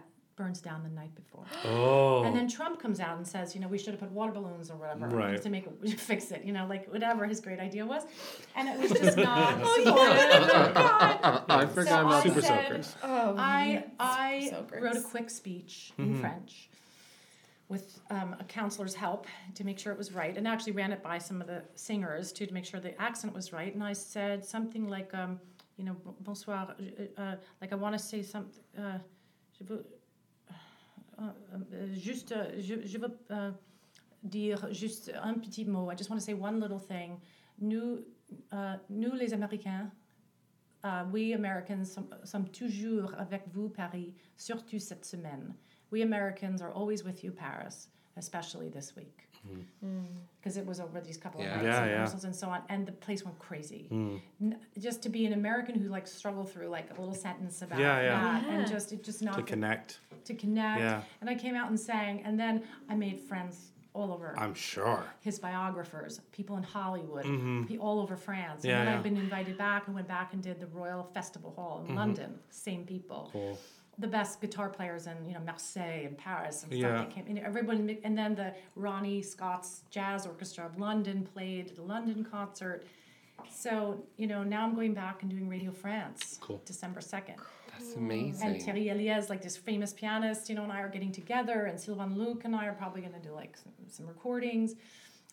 burns 0.41 0.59
down 0.61 0.81
the 0.83 0.89
night 0.89 1.13
before. 1.15 1.45
Oh 1.65 2.23
And 2.23 2.35
then 2.35 2.47
Trump 2.47 2.79
comes 2.81 2.99
out 2.99 3.17
and 3.17 3.27
says, 3.27 3.53
you 3.55 3.61
know, 3.61 3.67
we 3.67 3.77
should 3.77 3.91
have 3.93 3.99
put 3.99 4.11
water 4.11 4.31
balloons 4.31 4.71
or 4.71 4.75
whatever 4.75 5.07
Right. 5.07 5.41
to 5.41 5.49
make 5.49 5.65
it 5.67 5.99
fix 6.11 6.31
it, 6.31 6.43
you 6.43 6.53
know, 6.53 6.65
like 6.67 6.91
whatever 6.91 7.25
his 7.25 7.39
great 7.39 7.59
idea 7.59 7.85
was, 7.85 8.03
and 8.55 8.67
it 8.67 8.77
was 8.79 8.91
just 8.99 9.17
not 9.29 9.59
Oh, 9.61 9.83
supported. 9.83 11.51
I 11.61 11.65
forgot 11.67 11.87
So 11.87 11.99
about 12.07 12.13
I 12.13 12.23
Super 12.23 12.41
said- 12.41 12.63
soakers. 12.67 12.95
Oh, 13.03 13.35
I 13.37 13.85
I 13.99 14.49
soakers. 14.51 14.81
wrote 14.83 14.97
a 14.97 15.01
quick 15.01 15.29
speech 15.29 15.93
in 15.97 16.19
French, 16.19 16.69
with 17.69 17.99
um, 18.09 18.35
a 18.39 18.43
counselor's 18.43 18.95
help 18.95 19.27
to 19.55 19.63
make 19.63 19.77
sure 19.79 19.91
it 19.93 19.97
was 19.97 20.11
right, 20.13 20.35
and 20.37 20.47
actually 20.47 20.73
ran 20.73 20.91
it 20.91 21.01
by 21.03 21.17
some 21.17 21.39
of 21.41 21.47
the 21.47 21.61
singers 21.75 22.31
too 22.31 22.45
to 22.45 22.53
make 22.53 22.65
sure 22.65 22.79
the 22.79 22.99
accent 23.01 23.33
was 23.33 23.53
right. 23.53 23.73
And 23.75 23.83
I 23.83 23.93
said 23.93 24.43
something 24.43 24.87
like, 24.89 25.13
um, 25.13 25.39
you 25.77 25.85
know, 25.85 25.95
bonsoir, 26.21 26.57
uh, 27.17 27.21
uh, 27.21 27.35
like 27.61 27.71
I 27.71 27.75
want 27.75 27.93
to 27.97 27.99
say 28.11 28.21
something. 28.23 28.63
Uh, 28.77 28.97
juste, 31.93 32.31
uh, 32.31 32.59
je, 32.59 32.85
je 32.85 32.97
veux 32.97 33.11
uh, 33.29 33.53
dire 34.23 34.71
juste 34.73 35.11
un 35.21 35.35
petit 35.35 35.65
mot. 35.65 35.91
I 35.91 35.95
just 35.95 36.09
want 36.09 36.19
to 36.19 36.23
say 36.25 36.33
one 36.33 36.59
little 36.59 36.79
thing. 36.79 37.19
Nous, 37.59 37.99
uh, 38.51 38.77
nous 38.89 39.13
les 39.13 39.33
Américains, 39.33 39.91
uh, 40.83 41.03
we 41.11 41.33
Americans 41.33 41.85
som- 41.91 42.09
sommes 42.23 42.49
toujours 42.49 43.13
avec 43.17 43.43
vous, 43.53 43.69
Paris, 43.69 44.13
surtout 44.37 44.79
cette 44.79 45.05
semaine. 45.05 45.53
We 45.91 46.01
Americans 46.03 46.61
are 46.61 46.71
always 46.73 47.03
with 47.03 47.23
you, 47.23 47.31
Paris, 47.31 47.89
especially 48.15 48.69
this 48.69 48.95
week. 48.95 49.27
Because 50.39 50.57
it 50.57 50.65
was 50.65 50.79
over 50.79 50.99
these 51.01 51.17
couple 51.17 51.41
Yeah. 51.41 51.47
of 51.49 51.55
nights 51.57 51.65
Yeah, 51.65 51.77
and 51.81 51.85
yeah. 51.87 51.91
rehearsals 51.93 52.23
and 52.23 52.35
so 52.35 52.49
on, 52.49 52.61
and 52.69 52.85
the 52.85 52.91
place 52.91 53.23
went 53.23 53.37
crazy. 53.39 53.87
Mm. 53.91 54.21
N- 54.41 54.59
just 54.79 55.01
to 55.03 55.09
be 55.09 55.25
an 55.25 55.33
American 55.33 55.75
who 55.75 55.89
like 55.89 56.07
struggled 56.07 56.51
through 56.51 56.67
like 56.67 56.89
a 56.95 56.99
little 56.99 57.13
sentence 57.15 57.61
about 57.61 57.79
Yeah, 57.79 58.01
yeah. 58.01 58.09
that, 58.21 58.43
Yeah. 58.47 58.53
and 58.53 58.67
just 58.67 58.91
it 58.93 59.03
just 59.03 59.21
not 59.21 59.35
To 59.35 59.43
connect. 59.43 59.99
to 60.25 60.33
connect. 60.33 60.79
Yeah. 60.81 61.01
And 61.21 61.29
I 61.29 61.35
came 61.35 61.55
out 61.55 61.69
and 61.69 61.79
sang, 61.79 62.21
and 62.23 62.39
then 62.39 62.63
I 62.89 62.95
made 62.95 63.19
friends 63.19 63.71
all 63.93 64.13
over. 64.13 64.33
I'm 64.39 64.53
sure. 64.53 65.03
His 65.19 65.37
biographers, 65.37 66.21
people 66.31 66.55
in 66.57 66.63
Hollywood, 66.63 67.25
Mhm. 67.25 67.77
all 67.81 67.99
over 67.99 68.15
France. 68.15 68.63
Yeah, 68.63 68.77
and 68.79 68.87
then 68.87 68.93
yeah. 68.93 68.97
I've 68.97 69.03
been 69.03 69.17
invited 69.17 69.57
back 69.57 69.87
and 69.87 69.95
went 69.95 70.07
back 70.07 70.33
and 70.33 70.41
did 70.41 70.59
the 70.61 70.67
Royal 70.67 71.03
Festival 71.03 71.51
Hall 71.51 71.83
in 71.85 71.91
Mhm. 71.91 71.95
London. 71.97 72.39
Same 72.49 72.85
people. 72.85 73.29
Cool. 73.33 73.57
The 74.01 74.07
best 74.07 74.41
guitar 74.41 74.67
players 74.67 75.05
in 75.05 75.15
you 75.27 75.33
know 75.35 75.39
Marseille 75.45 76.05
and 76.07 76.17
Paris 76.17 76.63
and 76.63 76.71
stuff 76.73 76.81
Yeah. 76.81 76.97
that 76.97 77.11
came. 77.11 77.25
And 77.27 77.37
everybody, 77.39 77.99
and 78.03 78.17
then 78.17 78.33
the 78.35 78.53
Ronnie 78.75 79.21
Scott's 79.21 79.83
Jazz 79.91 80.25
Orchestra 80.25 80.65
of 80.65 80.79
London 80.79 81.23
played 81.33 81.75
the 81.75 81.83
London 81.83 82.25
concert. 82.25 82.83
So 83.49 84.03
you 84.17 84.27
know 84.27 84.41
now 84.43 84.63
I'm 84.65 84.73
going 84.73 84.93
back 84.95 85.21
and 85.21 85.29
doing 85.29 85.47
Radio 85.47 85.71
France. 85.71 86.39
Cool. 86.41 86.61
December 86.65 86.99
second. 87.01 87.35
That's 87.71 87.95
amazing. 87.95 88.47
And 88.47 88.61
Thierry 88.61 88.85
Eliez, 88.85 89.29
like 89.29 89.41
this 89.41 89.55
famous 89.55 89.93
pianist, 89.93 90.49
you 90.49 90.55
know, 90.55 90.63
and 90.63 90.71
I 90.71 90.81
are 90.81 90.89
getting 90.89 91.11
together, 91.11 91.65
and 91.65 91.79
Sylvain 91.79 92.15
Luc 92.17 92.43
and 92.45 92.55
I 92.55 92.65
are 92.65 92.73
probably 92.73 93.01
going 93.01 93.13
to 93.13 93.19
do 93.27 93.33
like 93.33 93.55
some, 93.55 93.71
some 93.87 94.07
recordings. 94.07 94.75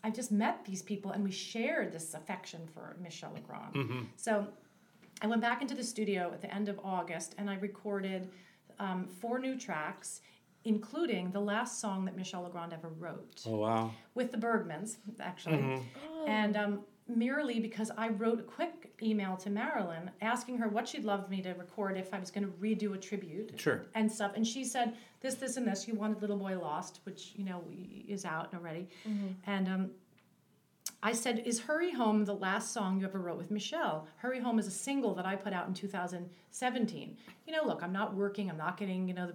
I've 0.04 0.14
just 0.14 0.30
met 0.30 0.64
these 0.64 0.82
people, 0.82 1.10
and 1.12 1.24
we 1.24 1.30
shared 1.32 1.90
this 1.92 2.14
affection 2.14 2.60
for 2.72 2.96
Michel 3.02 3.32
Legrand. 3.34 3.74
Mhm. 3.74 4.06
So 4.16 4.46
I 5.22 5.26
went 5.26 5.40
back 5.42 5.60
into 5.62 5.74
the 5.74 5.82
studio 5.82 6.30
at 6.32 6.40
the 6.42 6.54
end 6.54 6.68
of 6.68 6.78
August, 6.84 7.34
and 7.38 7.50
I 7.50 7.56
recorded 7.56 8.30
um, 8.78 9.06
four 9.06 9.38
new 9.38 9.56
tracks, 9.58 10.20
including 10.64 11.30
the 11.30 11.40
last 11.40 11.80
song 11.80 12.04
that 12.04 12.16
Michel 12.16 12.42
Legrand 12.42 12.72
ever 12.72 12.88
wrote 12.88 13.42
Oh 13.46 13.56
wow. 13.58 13.90
with 14.14 14.32
the 14.32 14.38
Bergmans, 14.38 14.96
actually. 15.20 15.58
Mhm. 15.58 15.82
And 16.26 16.56
um, 16.56 16.80
merely 17.06 17.58
because 17.60 17.90
I 17.96 18.08
wrote 18.08 18.40
a 18.40 18.42
quick 18.42 18.92
email 19.00 19.36
to 19.38 19.48
Marilyn 19.50 20.10
asking 20.20 20.58
her 20.58 20.68
what 20.68 20.86
she'd 20.86 21.04
love 21.04 21.30
me 21.30 21.40
to 21.42 21.52
record 21.54 21.96
if 21.96 22.12
I 22.12 22.18
was 22.18 22.30
going 22.30 22.44
to 22.46 22.52
redo 22.58 22.94
a 22.94 22.98
tribute 22.98 23.52
Sure. 23.56 23.86
and 23.94 24.10
stuff. 24.10 24.32
And 24.34 24.46
she 24.46 24.64
said, 24.64 24.94
this, 25.20 25.34
this, 25.34 25.56
and 25.56 25.66
this. 25.66 25.88
You 25.88 25.94
wanted 25.94 26.20
Little 26.20 26.36
Boy 26.36 26.58
Lost, 26.58 27.00
which, 27.04 27.32
you 27.34 27.44
know, 27.44 27.62
is 28.06 28.24
out 28.26 28.52
already. 28.54 28.88
And 29.46 29.68
um, 29.68 29.90
I 31.02 31.12
said, 31.12 31.42
Is 31.46 31.60
Hurry 31.60 31.92
Home 31.92 32.24
the 32.24 32.34
last 32.34 32.72
song 32.72 32.98
you 33.00 33.06
ever 33.06 33.20
wrote 33.20 33.38
with 33.38 33.50
Michel? 33.50 34.08
Hurry 34.16 34.40
Home 34.40 34.58
is 34.58 34.66
a 34.66 34.70
single 34.72 35.14
that 35.14 35.26
I 35.26 35.36
put 35.36 35.52
out 35.52 35.68
in 35.68 35.74
2017. 35.74 37.16
You 37.46 37.52
know, 37.52 37.64
look, 37.64 37.82
I'm 37.82 37.92
not 37.92 38.14
working, 38.14 38.50
I'm 38.50 38.56
not 38.56 38.76
getting, 38.76 39.06
you 39.06 39.14
know, 39.14 39.28
the 39.28 39.34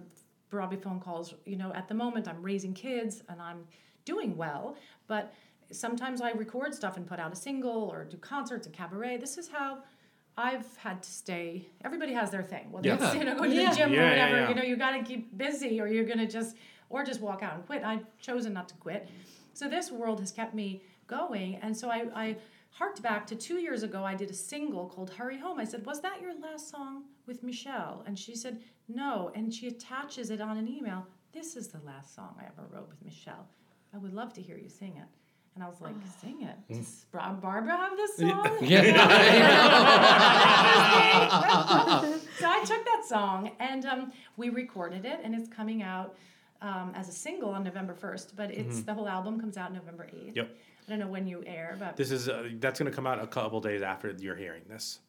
Broadway 0.50 0.76
phone 0.76 1.00
calls. 1.00 1.34
You 1.46 1.56
know, 1.56 1.72
at 1.72 1.88
the 1.88 1.94
moment, 1.94 2.28
I'm 2.28 2.42
raising 2.42 2.74
kids 2.74 3.22
and 3.30 3.40
I'm 3.40 3.64
doing 4.04 4.36
well, 4.36 4.76
but 5.06 5.32
sometimes 5.72 6.20
I 6.20 6.32
record 6.32 6.74
stuff 6.74 6.98
and 6.98 7.06
put 7.06 7.18
out 7.18 7.32
a 7.32 7.36
single 7.36 7.84
or 7.90 8.04
do 8.04 8.18
concerts 8.18 8.66
and 8.66 8.76
cabaret. 8.76 9.16
This 9.18 9.38
is 9.38 9.48
how. 9.48 9.78
I've 10.36 10.66
had 10.78 11.00
to 11.04 11.08
stay. 11.08 11.68
Everybody 11.84 12.12
has 12.12 12.32
their 12.32 12.42
thing. 12.42 12.72
Whether 12.72 12.88
Yeah. 12.88 12.96
it's 13.06 13.14
you 13.14 13.22
know 13.22 13.36
go 13.36 13.44
to 13.44 13.50
Yeah. 13.54 13.70
the 13.70 13.76
gym 13.76 13.92
Yeah, 13.92 14.00
or 14.00 14.02
yeah, 14.02 14.08
whatever, 14.10 14.36
yeah. 14.40 14.48
you 14.48 14.54
know, 14.56 14.62
you 14.64 14.76
got 14.76 14.90
to 14.98 15.04
keep 15.04 15.38
busy, 15.38 15.80
or 15.80 15.86
you're 15.86 16.04
gonna 16.04 16.26
just, 16.26 16.56
or 16.90 17.04
just 17.04 17.20
walk 17.20 17.44
out 17.44 17.54
and 17.54 17.64
quit. 17.64 17.84
I've 17.84 18.04
chosen 18.18 18.52
not 18.52 18.68
to 18.70 18.74
quit. 18.74 19.08
So 19.52 19.68
this 19.68 19.92
world 19.92 20.18
has 20.18 20.32
kept 20.32 20.52
me 20.52 20.82
going, 21.06 21.56
and 21.56 21.76
so 21.76 21.90
I, 21.90 22.06
I 22.14 22.36
harked 22.70 23.02
back 23.02 23.26
to 23.28 23.36
two 23.36 23.58
years 23.58 23.82
ago. 23.82 24.04
I 24.04 24.14
did 24.14 24.30
a 24.30 24.34
single 24.34 24.86
called 24.86 25.10
"Hurry 25.10 25.38
Home." 25.38 25.60
I 25.60 25.64
said, 25.64 25.84
"Was 25.86 26.00
that 26.02 26.20
your 26.20 26.38
last 26.40 26.70
song 26.70 27.04
with 27.26 27.42
Michel?" 27.42 28.02
And 28.06 28.18
she 28.18 28.34
said, 28.34 28.60
"No." 28.88 29.30
And 29.34 29.52
she 29.52 29.68
attaches 29.68 30.30
it 30.30 30.40
on 30.40 30.56
an 30.56 30.68
email. 30.68 31.06
This 31.32 31.56
is 31.56 31.68
the 31.68 31.80
last 31.84 32.14
song 32.14 32.36
I 32.40 32.44
ever 32.44 32.66
wrote 32.70 32.88
with 32.88 33.02
Michel. 33.04 33.46
I 33.92 33.98
would 33.98 34.12
love 34.12 34.32
to 34.34 34.42
hear 34.42 34.56
you 34.56 34.68
sing 34.68 34.96
it. 34.96 35.08
And 35.54 35.62
I 35.62 35.68
was 35.68 35.80
like, 35.80 35.94
"Sing 36.20 36.42
it." 36.42 36.56
Does 36.72 37.06
Bra- 37.12 37.32
Barbara 37.32 37.76
have 37.76 37.96
this 37.96 38.16
song? 38.16 38.58
Yeah. 38.62 38.82
so 42.38 42.48
I 42.48 42.64
took 42.64 42.84
that 42.84 43.04
song 43.06 43.52
and 43.60 43.86
um, 43.86 44.12
we 44.36 44.50
recorded 44.50 45.04
it, 45.04 45.20
and 45.22 45.34
it's 45.34 45.48
coming 45.48 45.82
out 45.82 46.16
um, 46.64 46.92
as 46.94 47.08
a 47.08 47.12
single 47.12 47.50
on 47.50 47.62
November 47.62 47.94
1st, 47.94 48.34
but 48.36 48.50
it's 48.50 48.80
Mhm. 48.80 48.86
the 48.86 48.94
whole 48.94 49.08
album 49.08 49.38
comes 49.38 49.56
out 49.56 49.72
November 49.72 50.06
8th. 50.12 50.34
Yep. 50.36 50.48
I 50.86 50.90
don't 50.90 50.98
know 50.98 51.06
when 51.08 51.26
you 51.26 51.42
air, 51.46 51.76
but 51.78 51.96
This 51.96 52.10
is 52.10 52.28
uh, 52.28 52.48
that's 52.58 52.78
going 52.78 52.90
to 52.90 52.94
come 52.96 53.06
out 53.06 53.22
a 53.22 53.26
couple 53.26 53.60
days 53.60 53.82
after 53.82 54.10
you're 54.12 54.36
hearing 54.36 54.62
this. 54.68 55.00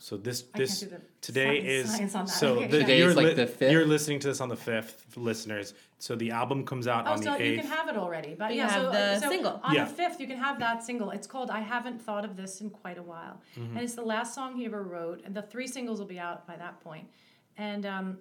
So 0.00 0.16
this 0.16 0.42
this 0.54 0.80
can't 0.80 0.90
do 0.92 0.96
the 0.98 1.02
today 1.20 1.82
science- 1.84 2.00
is 2.04 2.12
science 2.12 2.34
so 2.34 2.54
Okay, 2.58 2.66
the, 2.68 2.76
yeah. 2.76 2.82
Today 2.84 2.98
you're 3.00 3.10
is 3.10 3.16
like 3.16 3.34
the 3.36 3.46
fifth? 3.48 3.72
You're 3.72 3.84
listening 3.84 4.20
to 4.20 4.28
this 4.28 4.40
on 4.40 4.48
the 4.48 4.56
fifth, 4.56 5.16
listeners. 5.16 5.74
So 5.98 6.14
the 6.14 6.30
album 6.30 6.64
comes 6.64 6.86
out 6.86 7.06
Oh, 7.08 7.12
on 7.12 7.22
so 7.22 7.36
the 7.36 7.44
you 7.44 7.56
can 7.58 7.66
have 7.66 7.88
it 7.88 7.96
already, 7.96 8.34
but 8.38 8.52
You 8.52 8.58
yeah, 8.58 8.68
have 8.70 8.82
so, 8.82 8.90
the 8.92 9.18
so 9.20 9.28
single. 9.28 9.60
on 9.64 9.74
Yeah. 9.74 9.84
the 9.86 9.90
fifth, 9.92 10.20
you 10.20 10.28
can 10.28 10.36
have 10.36 10.58
that 10.60 10.84
single. 10.84 11.10
It's 11.10 11.26
called 11.26 11.50
"I 11.50 11.60
Haven't 11.60 12.00
Thought 12.00 12.24
of 12.24 12.36
This 12.36 12.60
in 12.60 12.70
Quite 12.70 12.96
a 12.98 13.02
While," 13.02 13.40
Mhm. 13.56 13.70
and 13.74 13.78
it's 13.80 13.94
the 13.96 14.02
last 14.14 14.34
song 14.34 14.54
he 14.56 14.64
ever 14.66 14.82
wrote. 14.84 15.22
And 15.24 15.34
the 15.34 15.42
three 15.42 15.66
singles 15.66 15.98
will 15.98 16.06
be 16.06 16.20
out 16.20 16.46
by 16.46 16.56
that 16.56 16.78
point, 16.80 17.08
and 17.56 17.84
um, 17.84 18.18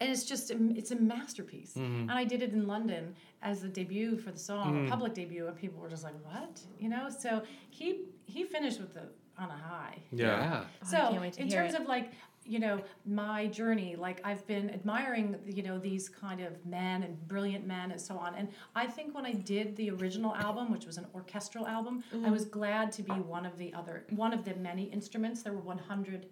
and 0.00 0.10
it's 0.10 0.24
just 0.24 0.50
it's 0.50 0.90
a 0.90 0.96
masterpiece. 0.96 1.74
Mhm. 1.74 2.02
And 2.02 2.12
I 2.12 2.24
did 2.24 2.42
it 2.42 2.52
in 2.52 2.66
London 2.66 3.14
as 3.42 3.62
the 3.62 3.68
debut 3.68 4.16
for 4.16 4.30
the 4.32 4.38
song, 4.38 4.74
Mm. 4.74 4.86
a 4.86 4.90
public 4.90 5.14
debut, 5.14 5.46
and 5.46 5.56
people 5.56 5.80
were 5.80 5.88
just 5.90 6.04
like, 6.04 6.14
"What?" 6.24 6.60
You 6.78 6.88
know. 6.88 7.08
So 7.10 7.42
he 7.70 8.06
he 8.26 8.44
finished 8.44 8.80
with 8.80 8.94
the 8.94 9.08
on 9.36 9.50
a 9.50 9.56
high. 9.56 9.98
Yeah. 10.12 10.26
Yeah. 10.26 10.60
Oh, 10.64 10.66
I 10.82 10.86
So 10.86 10.96
can't 10.96 11.20
wait 11.20 11.32
to 11.34 11.42
in 11.42 11.48
hear 11.48 11.62
terms 11.62 11.74
it. 11.74 11.80
of 11.82 11.86
like 11.88 12.12
you 12.46 12.58
know 12.58 12.78
my 13.06 13.46
journey, 13.46 13.96
like 13.96 14.20
I've 14.22 14.46
been 14.46 14.68
admiring 14.70 15.40
you 15.46 15.62
know 15.62 15.78
these 15.78 16.08
kind 16.10 16.40
of 16.42 16.64
men 16.66 17.02
and 17.02 17.26
brilliant 17.26 17.66
men 17.66 17.90
and 17.90 18.00
so 18.00 18.16
on. 18.18 18.34
And 18.34 18.48
I 18.74 18.86
think 18.86 19.14
when 19.14 19.24
I 19.26 19.32
did 19.32 19.76
the 19.76 19.90
original 19.90 20.34
album, 20.36 20.70
which 20.70 20.84
was 20.86 20.98
an 20.98 21.06
orchestral 21.14 21.66
album, 21.66 22.04
I 22.12 22.16
Mhm. 22.16 22.30
was 22.32 22.44
glad 22.44 22.92
to 22.92 23.02
be 23.02 23.12
one 23.12 23.46
of 23.46 23.56
the 23.58 23.72
other 23.74 24.04
one 24.10 24.32
of 24.34 24.44
the 24.44 24.54
many 24.56 24.84
instruments. 24.84 25.42
There 25.42 25.52
were 25.54 25.60
one 25.62 25.78
hundred 25.78 26.26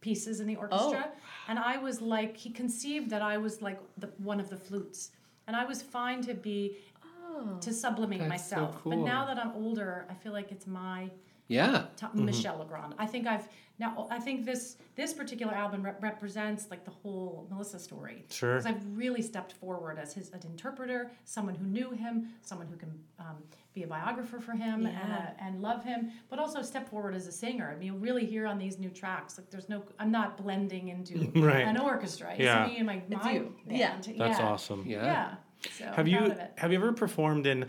pieces 0.00 0.40
in 0.40 0.46
the 0.46 0.56
oh. 0.56 0.60
orchestra. 0.60 1.10
And 1.48 1.58
i 1.58 1.76
was 1.76 2.00
like 2.00 2.36
he 2.36 2.50
conceived 2.50 3.10
that 3.10 3.22
i 3.22 3.36
was 3.38 3.62
like 3.62 3.80
the, 3.96 4.08
one 4.18 4.40
of 4.40 4.50
the 4.50 4.56
flutes. 4.56 5.10
And 5.46 5.56
i 5.56 5.64
was 5.64 5.82
fine 5.82 6.22
to 6.22 6.34
be 6.34 6.78
oh. 7.04 7.58
to 7.60 7.72
sublimate 7.72 8.20
That's 8.20 8.48
so 8.48 8.56
myself. 8.56 8.80
But 8.84 8.98
now 8.98 9.26
that 9.26 9.38
i'm 9.38 9.52
older 9.54 10.06
i 10.10 10.14
feel 10.14 10.32
like 10.32 10.52
it's 10.52 10.66
my 10.66 11.10
Yeah. 11.48 11.86
t- 11.96 12.06
Mhm. 12.06 12.24
michel 12.24 12.58
legrand 12.58 12.94
i 12.98 13.06
think 13.06 13.26
i've 13.26 13.48
now 13.78 14.06
i 14.10 14.18
think 14.18 14.44
this 14.44 14.76
this 14.96 15.12
particular 15.14 15.54
album 15.54 15.82
rep- 15.82 16.02
represents 16.02 16.70
like 16.70 16.84
the 16.84 16.90
whole 16.90 17.46
melissa 17.50 17.78
story 17.78 18.24
Sure. 18.30 18.54
because 18.56 18.66
i've 18.66 18.84
really 18.96 19.22
stepped 19.22 19.52
forward 19.52 19.98
as 19.98 20.12
his 20.12 20.30
an 20.30 20.40
interpreter 20.44 21.10
someone 21.24 21.54
who 21.54 21.66
knew 21.66 21.90
him 21.90 22.28
someone 22.42 22.66
who 22.66 22.76
can 22.76 22.92
um, 23.18 23.36
be 23.72 23.82
a 23.84 23.86
biographer 23.86 24.40
for 24.40 24.52
him 24.52 24.84
and, 24.86 24.94
Yeah. 24.94 25.16
uh, 25.38 25.44
and 25.44 25.62
love 25.62 25.84
him 25.84 26.10
but 26.28 26.38
also 26.38 26.60
step 26.62 26.88
forward 26.88 27.14
as 27.14 27.26
a 27.26 27.32
singer 27.32 27.70
i 27.72 27.76
mean 27.78 27.86
you 27.86 27.94
really 27.94 28.26
hear 28.26 28.46
on 28.46 28.58
these 28.58 28.78
new 28.78 28.90
tracks 28.90 29.38
like 29.38 29.48
there's 29.50 29.68
no 29.70 29.82
i'm 29.98 30.10
not 30.10 30.36
blending 30.36 30.88
into 30.88 31.30
Right. 31.34 31.66
an 31.66 31.78
orchestra 31.78 32.30
it's 32.32 32.40
Yeah. 32.40 32.66
me 32.66 32.76
and 32.76 32.86
my, 32.86 33.02
It's 33.10 33.24
my 33.24 33.32
you. 33.32 33.54
band. 33.66 33.78
Yeah. 33.78 33.96
That's 34.18 34.38
yeah. 34.38 34.46
awesome. 34.48 34.84
Yeah. 34.86 35.04
yeah 35.04 35.34
so 35.72 35.84
Have 35.86 35.98
I'm 36.00 36.06
you 36.08 36.18
proud 36.18 36.30
of 36.32 36.38
it. 36.38 36.52
have 36.56 36.72
you 36.72 36.78
ever 36.78 36.92
performed 36.92 37.46
in 37.46 37.66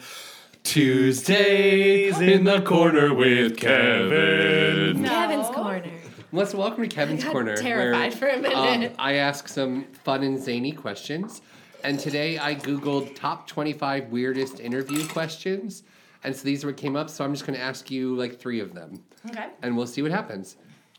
Tuesdays 0.63 2.19
in 2.19 2.43
the 2.43 2.61
corner 2.61 3.13
with 3.13 3.57
Kevin? 3.57 5.01
No. 5.01 5.09
Kevin's 5.09 5.47
corner. 5.47 5.91
Let's 6.31 6.53
welcome 6.53 6.83
to 6.83 6.89
Kevin's 6.95 7.21
I 7.23 7.25
got 7.27 7.31
Corner. 7.33 7.55
terrified 7.57 8.13
for 8.13 8.27
a 8.27 8.37
minute. 8.37 8.91
um, 8.91 8.95
I 8.99 9.13
ask 9.15 9.47
some 9.47 9.85
fun 10.03 10.23
and 10.23 10.37
zany 10.41 10.71
questions. 10.71 11.41
And 11.83 11.99
today 11.99 12.37
I 12.37 12.53
Googled 12.55 13.15
top 13.15 13.47
25 13.47 14.09
weirdest 14.09 14.59
interview 14.59 15.07
questions. 15.07 15.83
And 16.23 16.35
so 16.35 16.43
these 16.43 16.63
are 16.63 16.67
what 16.67 16.77
came 16.77 16.95
up. 16.95 17.09
So 17.09 17.23
I'm 17.23 17.33
just 17.33 17.45
going 17.47 17.57
to 17.57 17.63
ask 17.63 17.89
you 17.89 18.15
like 18.15 18.37
three 18.39 18.59
of 18.59 18.73
them. 18.73 19.03
okay 19.29 19.47
And 19.63 19.75
we'll 19.75 19.87
see 19.87 20.01
what 20.01 20.11
happens. 20.11 20.55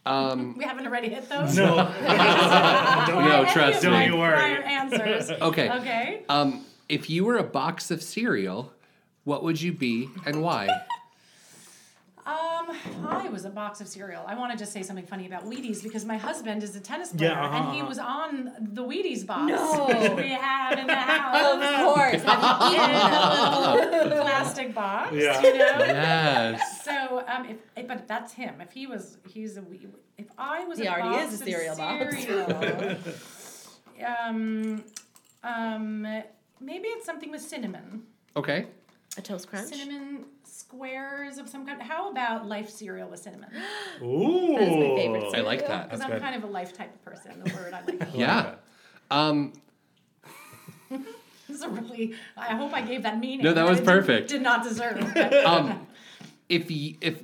Um, 0.07 0.57
we 0.57 0.65
haven't 0.65 0.87
already 0.87 1.11
hit 1.11 1.29
those 1.29 1.57
No. 1.57 1.77
Don't- 3.07 3.25
no, 3.25 3.43
Any 3.43 3.53
trust 3.53 3.85
of 3.85 3.93
me. 3.93 3.99
my 3.99 4.05
Don't 4.07 4.13
you 4.15 4.19
worry. 4.19 4.33
prior 4.37 4.63
answers 4.63 5.31
Okay. 5.31 5.71
okay 5.71 6.23
um, 6.29 6.65
if 6.89 7.09
you 7.11 7.25
were 7.25 7.37
a 7.37 7.45
box 7.45 7.91
of 7.91 8.03
cereal, 8.03 8.73
what 9.25 9.43
would 9.43 9.61
you 9.61 9.73
be 9.73 10.09
and 10.27 10.43
why? 10.43 10.68
Um, 12.27 12.77
I 13.09 13.29
was 13.33 13.45
a 13.45 13.51
box 13.51 13.81
of 13.81 13.89
cereal. 13.89 14.25
I 14.27 14.35
want 14.35 14.53
to 14.53 14.59
just 14.59 14.73
say 14.73 14.83
something 14.83 15.07
funny 15.07 15.27
about 15.27 15.47
Wheaties 15.49 15.83
because 15.83 16.05
my 16.05 16.16
husband 16.16 16.62
is 16.62 16.77
a 16.77 16.81
tennis 16.81 17.12
player 17.12 17.31
Yeah, 17.31 17.45
uh-huh, 17.45 17.57
and 17.57 17.75
he 17.75 17.81
uh-huh. 17.81 17.89
was 17.89 17.99
on 17.99 18.53
the 18.75 18.83
Wheaties 18.85 19.27
box. 19.27 19.51
No. 19.51 19.87
we 20.16 20.29
had 20.29 20.79
in 20.79 20.87
the 20.87 20.95
house. 20.95 21.57
Of 21.57 21.95
course. 21.95 22.23
Have 22.23 22.71
you 22.71 22.77
eaten 22.77 22.93
that 22.93 24.03
little 24.05 24.23
plastic 24.23 24.75
box. 24.75 25.12
Yeah. 25.14 25.43
You 25.43 25.59
know. 25.59 25.79
Yes. 25.79 26.85
So, 26.85 27.25
um, 27.27 27.47
if, 27.47 27.57
if 27.77 27.89
but 27.89 28.07
that's 28.07 28.33
him. 28.33 28.61
If 28.61 28.73
he 28.73 28.87
was, 28.87 29.16
he's 29.29 29.57
a. 29.57 29.62
wee- 29.62 29.89
If 30.18 30.27
I 30.39 30.64
was, 30.64 30.79
He 30.79 30.87
a 30.87 30.93
already 30.93 31.09
box 31.09 31.33
is 31.33 31.41
a 31.41 31.45
of 31.45 31.49
cereal 31.49 32.47
box. 32.47 33.68
um, 34.27 34.85
um, 35.43 36.03
maybe 36.61 36.89
it's 36.89 37.07
something 37.07 37.31
with 37.31 37.41
cinnamon. 37.41 38.03
Okay. 38.37 38.66
A 39.19 39.23
toast 39.23 39.49
crunch. 39.49 39.69
Cinnamon 39.69 40.25
squares 40.45 41.39
of 41.39 41.49
some 41.49 41.67
kind. 41.67 41.83
How 41.83 42.11
about 42.11 42.47
life 42.47 42.71
cereal 42.71 43.09
with 43.09 43.21
cinnamon? 43.21 43.51
Ooh. 44.03 44.55
That 44.59 44.63
is 44.63 44.77
my 44.77 44.97
favorite 44.97 45.31
Cereal, 45.31 45.37
I 45.37 45.41
like 45.41 45.67
that. 45.67 45.91
Because 45.91 46.01
I'm 46.01 46.21
kind 46.21 46.37
of 46.37 46.45
a 46.45 46.53
life 46.53 46.77
type 46.77 46.95
of 46.95 47.05
person. 47.05 47.43
The 47.45 47.53
word 47.55 47.75
I 47.75 47.83
like. 47.85 48.09
Yeah. 48.15 48.55
Um, 49.11 49.53
This 51.49 51.59
is 51.59 51.63
a 51.65 51.69
really. 51.69 52.15
I 52.37 52.55
hope 52.55 52.73
I 52.73 52.83
gave 52.83 53.03
that 53.03 53.19
meaning. 53.19 53.45
No, 53.45 53.53
that 53.53 53.69
was 53.69 53.81
perfect. 53.81 54.29
Did 54.29 54.43
not 54.43 54.63
deserve. 54.63 54.99
um, 55.45 55.85
if 56.49 56.71
y- 56.71 56.95
if 57.01 57.21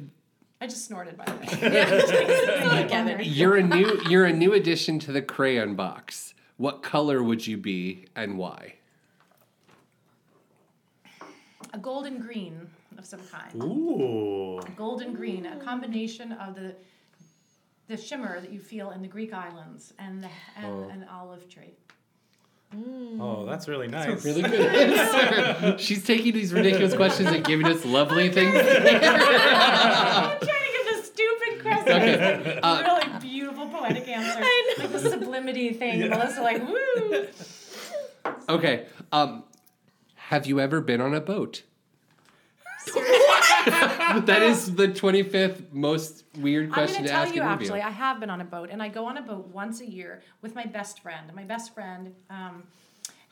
I 0.61 0.67
just 0.67 0.87
snorted 0.87 1.17
by 1.17 1.27
the 1.27 1.33
way. 1.37 2.87
Kevin. 2.89 3.21
you're 3.23 3.57
a 3.57 3.63
new 3.63 4.01
you're 4.09 4.25
a 4.25 4.33
new 4.33 4.53
addition 4.53 4.99
to 5.01 5.13
the 5.13 5.23
crayon 5.23 5.77
box, 5.77 6.35
what 6.57 6.83
color 6.83 7.23
would 7.23 7.47
you 7.47 7.57
be 7.57 8.07
and 8.17 8.37
why? 8.37 8.76
A 11.77 11.79
golden 11.79 12.19
green 12.19 12.69
of 12.99 13.05
some 13.05 13.21
kind. 13.31 13.63
Ooh. 13.63 14.61
Golden 14.77 15.13
green, 15.13 15.45
a 15.47 15.57
combination 15.57 16.33
of 16.33 16.55
the 16.55 16.75
the 17.89 17.97
shimmer 17.97 18.41
that 18.41 18.53
you 18.53 18.59
feel 18.59 18.91
in 18.91 19.01
the 19.01 19.07
Greek 19.07 19.33
islands 19.33 19.95
and 20.01 20.25
the, 20.25 20.29
and 20.57 20.67
Oh. 20.67 20.89
an 20.89 21.07
olive 21.09 21.49
tree. 21.49 21.75
Oh, 23.21 23.47
that's 23.47 23.69
really 23.69 23.87
nice. 23.87 24.25
Really 24.25 24.43
good 24.43 24.61
answer. 24.61 25.79
She's 25.87 26.05
taking 26.05 26.33
these 26.33 26.53
ridiculous 26.53 26.95
questions 26.95 27.29
and 27.31 27.45
giving 27.45 27.65
us 27.67 27.85
lovely 27.85 28.29
things. 28.29 28.57
I'm 28.57 28.65
trying 28.65 30.39
to 30.41 30.73
give 30.73 30.97
the 30.97 31.03
stupid 31.05 31.63
question 31.63 31.93
Okay, 31.93 32.59
uh, 32.61 32.83
really 32.83 33.19
beautiful 33.21 33.69
poetic 33.69 34.09
answer. 34.09 34.41
Like 34.79 34.91
the 34.93 34.99
sublimity 34.99 35.73
thing. 35.75 36.11
Melissa 36.11 36.43
like, 36.43 36.67
woo. 36.69 37.27
Okay. 38.49 38.87
Um, 39.13 39.45
have 40.29 40.47
you 40.47 40.59
ever 40.61 40.81
been 40.81 41.01
on 41.01 41.15
a 41.15 41.21
boat? 41.21 41.63
that 44.27 44.43
is 44.43 44.75
the 44.77 44.89
25th 44.89 45.73
most 45.73 46.25
weird 46.39 46.71
question 46.73 46.73
I'm 46.73 46.73
question 46.73 46.95
going 46.95 47.03
to 47.05 47.09
to 47.09 47.09
tell 47.09 47.23
ask 47.23 47.35
you 47.35 47.43
an 47.43 47.49
interview. 47.49 47.67
actually, 47.67 47.83
I 47.83 47.91
have 47.91 48.21
been 48.21 48.31
on 48.31 48.41
a 48.41 48.45
boat, 48.45 48.69
and 48.71 48.83
I 48.83 48.89
go 48.89 49.07
on 49.07 49.17
a 49.19 49.23
boat 49.23 49.49
once 49.49 49.81
a 49.81 49.89
year 49.91 50.23
with 50.43 50.55
my 50.55 50.65
best 50.65 51.01
friend. 51.03 51.33
My 51.35 51.43
best 51.45 51.75
friend 51.75 52.15
um, 52.31 52.63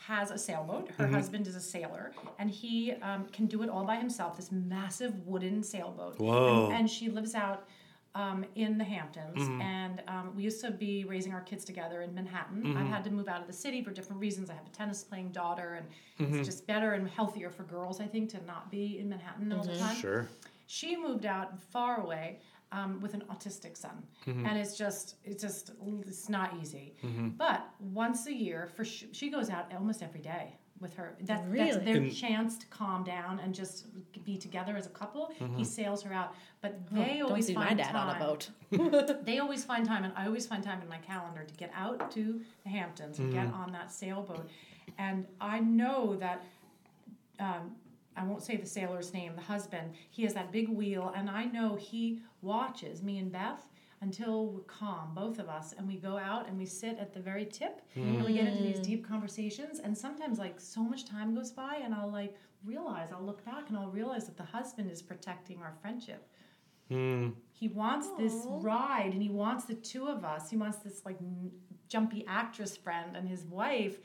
has 0.09 0.31
a 0.31 0.39
sailboat. 0.39 0.91
Her 0.99 1.05
Mm-hmm. 1.05 1.15
husband 1.15 1.47
is 1.47 1.55
a 1.55 1.61
sailor, 1.61 2.13
and 2.39 2.51
he 2.51 2.93
um, 3.03 3.27
can 3.33 3.47
do 3.47 3.63
it 3.63 3.69
all 3.69 3.85
by 3.85 3.97
himself. 3.97 4.37
This 4.37 4.51
massive 4.51 5.15
wooden 5.27 5.63
sailboat. 5.63 6.19
Whoa. 6.19 6.67
And, 6.67 6.75
and 6.81 6.91
she 6.91 7.09
lives 7.09 7.35
out. 7.35 7.69
Um, 8.17 8.45
in 8.55 8.79
the 8.79 8.85
Hamptons, 8.85 9.37
Mm-hmm. 9.37 9.61
and 9.61 10.01
um, 10.07 10.33
we 10.37 10.45
used 10.45 10.61
to 10.61 10.71
be 10.71 11.05
raising 11.05 11.33
our 11.33 11.41
kids 11.41 11.65
together 11.65 12.03
in 12.03 12.15
Manhattan. 12.15 12.63
Mm-hmm. 12.63 12.77
I've 12.79 12.87
had 12.87 13.03
to 13.05 13.11
move 13.11 13.27
out 13.27 13.41
of 13.41 13.49
the 13.49 13.53
city 13.53 13.83
for 13.83 13.91
different 13.91 14.21
reasons. 14.21 14.51
I 14.51 14.55
have 14.55 14.65
a 14.67 14.71
tennis 14.71 15.03
playing 15.03 15.31
daughter, 15.33 15.75
and 15.75 15.87
Mm-hmm. 16.21 16.39
it's 16.39 16.47
just 16.49 16.65
better 16.69 16.93
and 16.93 17.09
healthier 17.09 17.51
for 17.51 17.65
girls, 17.65 18.01
I 18.01 18.07
think, 18.07 18.31
to 18.31 18.45
not 18.47 18.71
be 18.71 19.01
in 19.01 19.09
Manhattan 19.09 19.53
all 19.53 19.65
the 19.65 19.77
time. 19.77 19.97
Sure. 19.97 20.29
She 20.69 20.95
moved 20.97 21.27
out 21.27 21.59
far 21.73 22.01
away 22.03 22.39
um, 22.71 23.01
with 23.01 23.15
an 23.15 23.25
autistic 23.33 23.77
son, 23.77 24.01
Mm-hmm. 24.29 24.47
and 24.47 24.59
it's 24.61 24.79
just 24.79 25.17
it's 25.25 25.43
just 25.43 25.73
it's 26.07 26.29
not 26.29 26.55
easy. 26.63 26.95
But 27.37 27.67
once 27.81 28.29
a 28.29 28.33
year, 28.33 28.69
for 28.77 28.85
sh- 28.85 29.07
she 29.11 29.29
goes 29.29 29.51
out 29.51 29.73
almost 29.75 30.05
every 30.05 30.21
day 30.21 30.55
with 30.81 30.95
her. 30.95 31.15
That, 31.21 31.27
That's 31.27 31.47
Really? 31.49 31.85
their 31.85 31.97
And- 31.97 32.15
chance 32.15 32.59
to 32.59 32.67
calm 32.67 33.05
down 33.05 33.39
and 33.41 33.55
just 33.55 33.87
be 34.25 34.37
together 34.37 34.77
as 34.77 34.87
a 34.87 34.91
couple. 34.91 35.31
Mm-hmm. 35.41 35.57
He 35.57 35.65
sails 35.65 36.03
her 36.03 36.13
out, 36.13 36.35
but 36.61 36.79
they 36.91 37.19
Don't 37.19 37.29
always 37.31 37.47
see 37.47 37.55
find 37.55 37.71
my 37.71 37.75
dad 37.83 37.93
time. 37.93 38.09
on 38.09 38.17
a 38.17 38.19
boat. 38.19 38.51
They 39.25 39.39
always 39.39 39.65
find 39.65 39.87
time, 39.87 40.05
and 40.05 40.13
I 40.17 40.27
always 40.27 40.47
find 40.47 40.63
time 40.63 40.83
in 40.83 40.89
my 40.89 40.99
calendar 40.99 41.45
to 41.45 41.55
get 41.55 41.71
out 41.75 42.11
to 42.13 42.41
the 42.65 42.69
Hamptons 42.71 43.19
and 43.19 43.33
get 43.33 43.47
on 43.47 43.71
that 43.73 43.93
sailboat. 43.93 44.49
And 44.99 45.27
I 45.41 45.61
know 45.61 46.17
that 46.17 46.43
um, 47.41 47.77
I 48.17 48.25
won't 48.25 48.43
say 48.43 48.57
the 48.57 48.67
sailor's 48.67 49.13
name, 49.13 49.35
the 49.37 49.43
husband, 49.43 49.93
he 50.11 50.23
has 50.25 50.35
that 50.35 50.53
big 50.53 50.69
wheel, 50.69 51.13
and 51.17 51.31
I 51.31 51.45
know 51.45 51.77
he 51.77 52.21
watches 52.43 53.03
me 53.03 53.19
and 53.19 53.31
Beth 53.33 53.67
until 54.05 54.47
we're 54.53 54.61
calm, 54.61 55.13
both 55.15 55.39
of 55.39 55.49
us, 55.49 55.75
and 55.77 55.89
we 55.89 55.97
go 55.97 56.17
out 56.17 56.47
and 56.47 56.57
we 56.57 56.67
sit 56.67 56.99
at 56.99 57.13
the 57.13 57.21
very 57.21 57.47
tip 57.47 57.81
and 57.95 58.23
we 58.25 58.33
mm. 58.33 58.37
get 58.37 58.47
into 58.47 58.63
these 58.63 58.79
mm. 58.79 58.85
deep 58.85 59.09
conversations. 59.09 59.81
And 59.81 59.97
sometimes, 59.97 60.39
like, 60.39 60.61
so 60.61 60.81
much 60.83 61.07
time 61.07 61.35
goes 61.35 61.51
by, 61.51 61.81
and 61.83 61.95
I'll 61.95 62.13
like 62.13 62.37
realize, 62.65 63.09
I'll 63.13 63.25
look 63.25 63.45
back 63.45 63.69
and 63.69 63.77
I'll 63.77 63.91
realize 63.91 64.27
that 64.27 64.37
the 64.37 64.45
husband 64.59 64.91
is 64.91 65.03
protecting 65.03 65.59
our 65.61 65.75
friendship. 65.81 66.29
Mm. 66.91 67.33
He 67.51 67.69
wants 67.69 68.09
this 68.19 68.37
ride, 68.47 69.13
and 69.15 69.23
he 69.23 69.31
wants 69.31 69.65
the 69.65 69.75
two 69.75 70.07
of 70.07 70.25
us. 70.25 70.51
He 70.51 70.57
wants 70.57 70.79
this 70.79 71.03
like 71.05 71.17
n- 71.21 71.51
jumpy 71.89 72.25
actress 72.29 72.77
friend 72.77 73.17
and 73.17 73.27
his 73.29 73.45
wife 73.47 73.99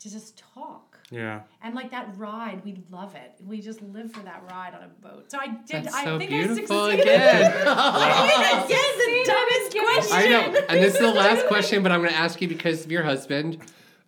to 0.00 0.10
just 0.10 0.36
talk. 0.54 0.98
Yeah. 1.10 1.42
And 1.62 1.74
like 1.74 1.90
that 1.92 2.08
ride, 2.16 2.64
we 2.64 2.82
love 2.90 3.14
it. 3.14 3.34
We 3.46 3.60
just 3.60 3.80
live 3.80 4.12
for 4.12 4.20
that 4.20 4.42
ride 4.50 4.74
on 4.74 4.82
a 4.82 4.88
boat. 4.88 5.30
So 5.30 5.38
I 5.38 5.46
did. 5.48 5.84
That's 5.84 5.94
I 5.94 6.04
so 6.04 6.18
think 6.18 6.30
beautiful 6.30 6.80
I 6.80 6.90
succeeded. 6.96 7.02
again. 7.02 7.52
Again, 8.66 8.98
the 8.98 9.22
dumbest 9.26 9.78
question. 9.78 10.16
I 10.16 10.26
know. 10.28 10.60
And 10.68 10.82
this 10.82 10.94
is 10.94 11.00
the 11.00 11.12
last 11.12 11.46
question, 11.48 11.82
but 11.82 11.92
I'm 11.92 12.00
going 12.00 12.10
to 12.10 12.16
ask 12.16 12.40
you 12.42 12.48
because 12.48 12.84
of 12.84 12.90
your 12.90 13.04
husband. 13.04 13.58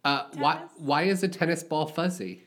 Uh, 0.05 0.25
why, 0.35 0.63
why 0.77 1.03
is 1.03 1.23
a 1.23 1.29
tennis 1.29 1.63
ball 1.63 1.87
fuzzy? 1.87 2.43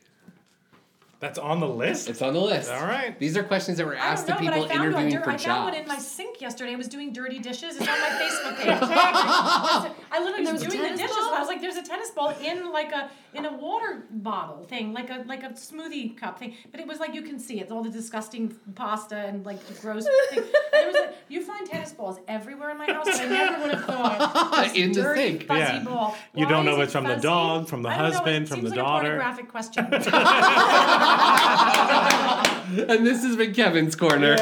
That's 1.22 1.38
on 1.38 1.60
the 1.60 1.68
list. 1.68 2.10
It's 2.10 2.22
on 2.24 2.34
the 2.34 2.40
list. 2.42 2.72
All 2.72 2.82
right. 2.86 3.18
These 3.20 3.38
are 3.38 3.44
questions 3.44 3.78
that 3.78 3.86
were 3.86 3.96
I 3.96 4.00
asked 4.00 4.26
to 4.26 4.34
don't 4.34 4.44
know, 4.44 4.52
people 4.52 4.68
but 4.68 4.72
I 4.72 4.76
found 4.76 4.94
one. 4.94 5.04
interviewing 5.04 5.14
Dir- 5.14 5.24
for 5.24 5.30
I 5.32 5.38
found 5.38 5.66
one 5.66 5.76
in 5.76 5.88
my 5.88 5.98
sink 6.00 6.42
yesterday. 6.42 6.74
I 6.74 6.76
was 6.76 6.88
doing 6.88 7.14
dirty 7.14 7.38
dishes. 7.40 7.78
It's 7.78 7.88
on 7.88 8.00
my 8.00 8.10
Facebook 8.10 8.58
page. 8.58 9.92
I 10.12 10.24
literally 10.24 10.52
was 10.52 10.64
was 10.64 10.74
doing 10.74 10.92
the 10.92 10.98
dishes. 10.98 11.16
ball? 11.16 11.28
And 11.28 11.36
I 11.36 11.40
was 11.40 11.48
like, 11.48 11.62
"There's 11.62 11.76
a 11.78 11.84
tennis 11.84 12.10
ball 12.12 12.34
in 12.42 12.72
like 12.72 12.92
a 12.92 13.10
in 13.34 13.46
a 13.46 13.54
water 13.54 14.04
bottle 14.12 14.64
thing, 14.64 14.94
like 14.94 15.10
a 15.10 15.24
like 15.28 15.44
a 15.44 15.50
smoothie 15.50 16.18
cup 16.18 16.40
thing." 16.40 16.56
But 16.72 16.80
it 16.80 16.88
was 16.88 17.00
like 17.00 17.14
you 17.14 17.22
can 17.22 17.40
see 17.40 17.60
it. 17.62 17.72
All 17.72 17.84
the 17.84 17.90
disgusting 17.90 18.56
pasta 18.76 19.16
and 19.18 19.46
like 19.46 19.66
the 19.68 19.74
gross 19.82 20.06
thing. 20.30 20.44
There 20.72 20.88
was 20.88 20.96
a, 20.96 21.14
you 21.30 21.44
find 21.44 21.66
tennis 21.68 21.94
balls 21.94 22.18
everywhere 22.28 22.72
in 22.72 22.78
my 22.78 22.92
house. 22.92 23.08
I 23.08 23.26
never 23.28 23.62
would 23.62 23.72
have 23.74 23.86
thought 23.86 24.64
this 24.64 24.74
In 24.74 24.92
the 24.92 25.02
dirty, 25.02 25.22
sink. 25.22 25.46
fuzzy 25.48 25.60
Yeah. 25.62 25.84
ball. 25.84 26.16
You 26.36 26.46
don't 26.48 26.66
know 26.66 26.72
is 26.74 26.78
if 26.78 26.82
it 26.82 26.84
it's 26.84 26.94
from 26.94 27.04
the 27.06 27.16
dog, 27.16 27.68
from 27.70 27.82
the 27.84 27.90
I 27.90 27.98
don't 27.98 28.10
know. 28.10 28.16
Husband, 28.18 28.50
from 28.50 28.60
seems 28.62 28.70
the 28.72 28.76
like 28.76 28.86
daughter. 28.86 29.18
A 29.18 29.22
pornographic 29.22 29.48
question. 29.50 29.86
and 32.72 33.06
this 33.06 33.24
has 33.24 33.36
been 33.36 33.54
Kevin's 33.54 33.96
Corner. 33.96 34.34
um, 34.34 34.38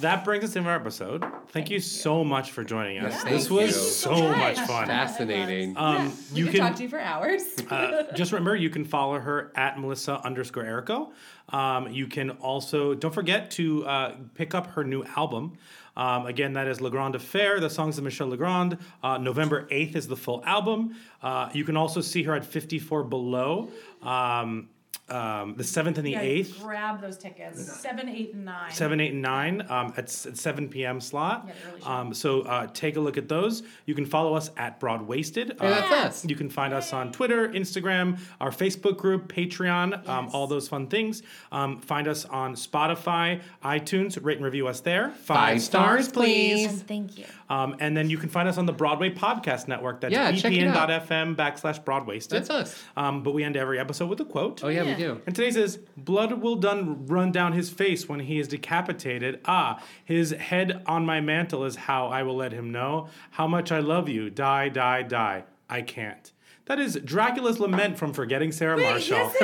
that 0.00 0.22
brings 0.24 0.44
us 0.44 0.52
to 0.52 0.60
our 0.60 0.76
episode. 0.76 1.24
Thank, 1.48 1.70
you, 1.70 1.80
so 1.80 2.24
much 2.24 2.52
for 2.52 2.64
joining 2.64 2.98
us. 2.98 3.12
Yes, 3.12 3.24
this 3.24 3.43
thank 3.48 3.60
was 3.60 3.76
you. 3.76 3.82
so 3.82 4.28
much 4.28 4.58
fun. 4.60 4.86
Fascinating. 4.86 5.76
Um, 5.76 6.12
We 6.32 6.40
you 6.40 6.44
could 6.46 6.54
can 6.56 6.60
talk 6.68 6.76
to 6.76 6.82
you 6.82 6.88
for 6.88 7.00
hours. 7.00 7.42
uh, 7.70 8.12
just 8.14 8.32
remember 8.32 8.56
you 8.56 8.70
can 8.70 8.84
follow 8.84 9.18
her 9.18 9.52
at 9.54 9.78
Melissa 9.78 10.20
underscore 10.24 10.64
Errico. 10.64 11.10
Um, 11.50 11.92
you 11.92 12.06
can 12.06 12.30
also 12.30 12.94
don't 12.94 13.12
forget 13.14 13.50
to 13.52 13.86
uh, 13.86 14.14
pick 14.34 14.54
up 14.54 14.68
her 14.68 14.84
new 14.84 15.04
album. 15.16 15.58
Um, 15.96 16.26
again, 16.26 16.54
that 16.54 16.66
is 16.66 16.80
Legrand 16.80 17.14
Affair, 17.14 17.60
the 17.60 17.70
songs 17.70 17.98
of 17.98 18.04
Michel 18.04 18.26
Legrand. 18.26 18.78
Uh, 19.02 19.18
November 19.18 19.66
8th 19.70 19.94
is 19.94 20.08
the 20.08 20.16
full 20.16 20.42
album. 20.44 20.96
Uh, 21.22 21.48
you 21.52 21.64
can 21.64 21.76
also 21.76 22.00
see 22.00 22.24
her 22.24 22.34
at 22.34 22.44
54 22.44 23.04
Below, 23.04 23.70
um, 24.02 24.68
um, 25.08 25.54
the 25.56 25.62
7th 25.62 25.96
and 25.98 26.06
the 26.06 26.12
Yeah, 26.12 26.22
8th. 26.22 26.62
Grab 26.62 27.00
those 27.02 27.18
tickets. 27.18 27.62
Seven, 27.80 28.08
eight, 28.08 28.32
and 28.34 28.44
nine. 28.46 28.70
Seven, 28.72 29.00
eight, 29.00 29.12
and 29.12 29.20
nine 29.22 29.60
um, 29.68 29.92
at, 29.98 30.04
s- 30.04 30.24
at 30.24 30.38
7 30.38 30.68
p.m. 30.70 31.00
slot. 31.00 31.44
Yeah, 31.46 31.52
the 31.52 31.70
early 31.70 31.82
um, 31.82 32.14
so 32.14 32.40
uh, 32.42 32.66
take 32.72 32.96
a 32.96 33.00
look 33.00 33.18
at 33.18 33.28
those. 33.28 33.62
You 33.84 33.94
can 33.94 34.06
follow 34.06 34.34
us 34.34 34.50
at 34.56 34.80
Broadwasted. 34.80 35.56
Hey, 35.60 35.68
that's 35.68 35.92
us. 35.92 36.24
You 36.24 36.34
can 36.36 36.48
find 36.48 36.72
us 36.72 36.92
on 36.94 37.12
Twitter, 37.12 37.48
Instagram, 37.50 38.18
our 38.40 38.50
Facebook 38.50 38.96
group, 38.96 39.30
Patreon, 39.30 40.08
um, 40.08 40.30
all 40.32 40.46
those 40.46 40.68
fun 40.68 40.86
things. 40.86 41.22
Um, 41.52 41.80
find 41.82 42.08
us 42.08 42.24
on 42.24 42.54
Spotify, 42.54 43.42
iTunes, 43.62 44.18
rate 44.24 44.36
and 44.38 44.44
review 44.44 44.68
us 44.68 44.80
there. 44.80 45.10
Five 45.10 45.60
stars, 45.62 46.08
please. 46.08 46.82
Thank 46.82 47.18
you. 47.18 47.24
Um, 47.50 47.76
and 47.78 47.94
then 47.94 48.08
you 48.08 48.16
can 48.16 48.30
find 48.30 48.48
us 48.48 48.56
on 48.56 48.64
the 48.66 48.72
Broadway 48.72 49.10
Podcast 49.10 49.68
Network. 49.68 50.00
That's 50.00 50.12
Yeah, 50.12 50.32
check 50.32 50.52
it 50.52 50.66
out. 50.66 50.88
bpn.fm 50.88 51.36
backslash 51.36 51.84
Broadwasted. 51.84 52.38
That's 52.40 52.50
us. 52.50 52.82
Um, 52.96 53.22
but 53.22 53.32
we 53.34 53.44
end 53.44 53.56
every 53.56 53.78
episode 53.78 54.06
with 54.08 54.18
a 54.20 54.24
quote. 54.24 54.64
Oh, 54.64 54.68
yeah, 54.68 54.93
we 54.96 55.02
do. 55.02 55.20
And 55.26 55.34
today 55.34 55.50
says, 55.50 55.78
blood 55.96 56.40
will 56.42 56.56
done 56.56 57.06
run 57.06 57.32
down 57.32 57.52
his 57.52 57.70
face 57.70 58.08
when 58.08 58.20
he 58.20 58.38
is 58.38 58.48
decapitated. 58.48 59.40
Ah, 59.44 59.82
his 60.04 60.30
head 60.32 60.82
on 60.86 61.04
my 61.06 61.20
mantle 61.20 61.64
is 61.64 61.76
how 61.76 62.06
I 62.08 62.22
will 62.22 62.36
let 62.36 62.52
him 62.52 62.72
know 62.72 63.08
how 63.32 63.46
much 63.46 63.70
I 63.72 63.80
love 63.80 64.08
you. 64.08 64.30
Die, 64.30 64.68
die, 64.68 65.02
die. 65.02 65.44
I 65.68 65.82
can't. 65.82 66.30
That 66.66 66.78
is 66.80 66.94
Dracula's 67.04 67.60
Lament 67.60 67.98
from 67.98 68.14
Forgetting 68.14 68.50
Sarah 68.50 68.78
Marshall. 68.78 69.30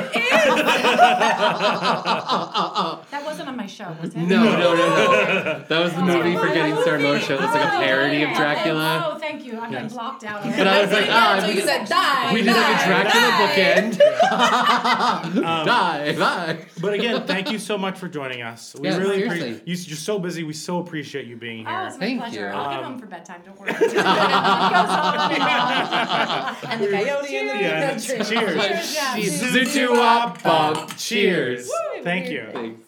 That 3.11 3.21
wasn't 3.25 3.49
on 3.49 3.57
my 3.57 3.67
show, 3.67 3.95
was 4.01 4.13
it? 4.15 4.17
No, 4.17 4.43
no, 4.43 4.75
no, 4.75 4.75
no. 4.75 5.65
That 5.69 5.83
was 5.83 5.93
the 5.93 6.01
movie 6.01 6.35
Forgetting 6.35 6.75
Sarah 6.83 6.99
Marshall. 6.99 7.35
It's 7.43 7.53
like 7.53 7.65
a 7.73 7.77
parody 7.77 8.23
of 8.23 8.31
Oh, 8.31 8.35
Dracula. 8.35 9.17
thank 9.19 9.43
you. 9.45 9.59
I'm 9.59 9.71
Yes. 9.71 9.93
blocked 9.93 10.23
out. 10.23 10.43
But 10.43 10.67
I 10.67 10.81
was 10.81 10.91
like, 10.91 11.05
ah, 11.09 11.39
so 11.41 11.47
we 11.47 11.53
you 11.55 11.61
said 11.61 11.85
die. 11.87 12.33
we 12.33 12.41
did 12.41 12.55
like 12.55 12.81
a 12.81 12.85
Dracula 12.87 13.27
die. 13.29 13.37
bookend. 13.45 13.99
Um, 14.31 15.65
Die, 15.65 16.15
bye. 16.17 16.57
But 16.79 16.93
again, 16.93 17.27
thank 17.27 17.51
you 17.51 17.59
so 17.59 17.77
much 17.77 17.99
for 17.99 18.07
joining 18.07 18.41
us. 18.41 18.73
We 18.79 18.87
Yeah, 18.87 18.95
really 18.97 19.15
seriously. 19.17 19.39
appreciate 19.51 19.67
you. 19.67 19.75
You're 19.89 19.97
so 19.97 20.19
busy. 20.19 20.43
We 20.43 20.53
so 20.53 20.79
appreciate 20.79 21.25
you 21.27 21.35
being 21.35 21.65
here. 21.65 21.75
Oh, 21.77 21.87
it's 21.87 21.95
my 21.97 22.05
Thank 22.05 22.19
pleasure. 22.21 22.39
you. 22.39 22.45
I'll 22.47 22.69
get 22.69 22.79
Um, 22.79 22.83
home 22.91 22.99
for 22.99 23.07
bedtime. 23.07 23.41
Don't 23.45 23.59
worry. 23.59 23.71
It 23.71 23.79
goes 23.79 23.93
on 24.05 25.31
and 25.31 25.43
on. 25.43 26.55
And 26.71 26.81
the 26.83 26.87
coyote 26.91 27.35
in 27.37 27.47
the 27.47 27.55
Yeah, 27.59 27.89
country. 27.91 28.15
cheers. 28.17 28.29
Cheers, 28.29 28.95
yeah. 28.95 29.17
Zutu 29.17 29.97
wop 29.97 30.41
bop. 30.43 30.95
Cheers. 30.97 31.67
Woo. 31.67 32.03
Thank 32.03 32.29
you. 32.29 32.47
Thanks. 32.53 32.81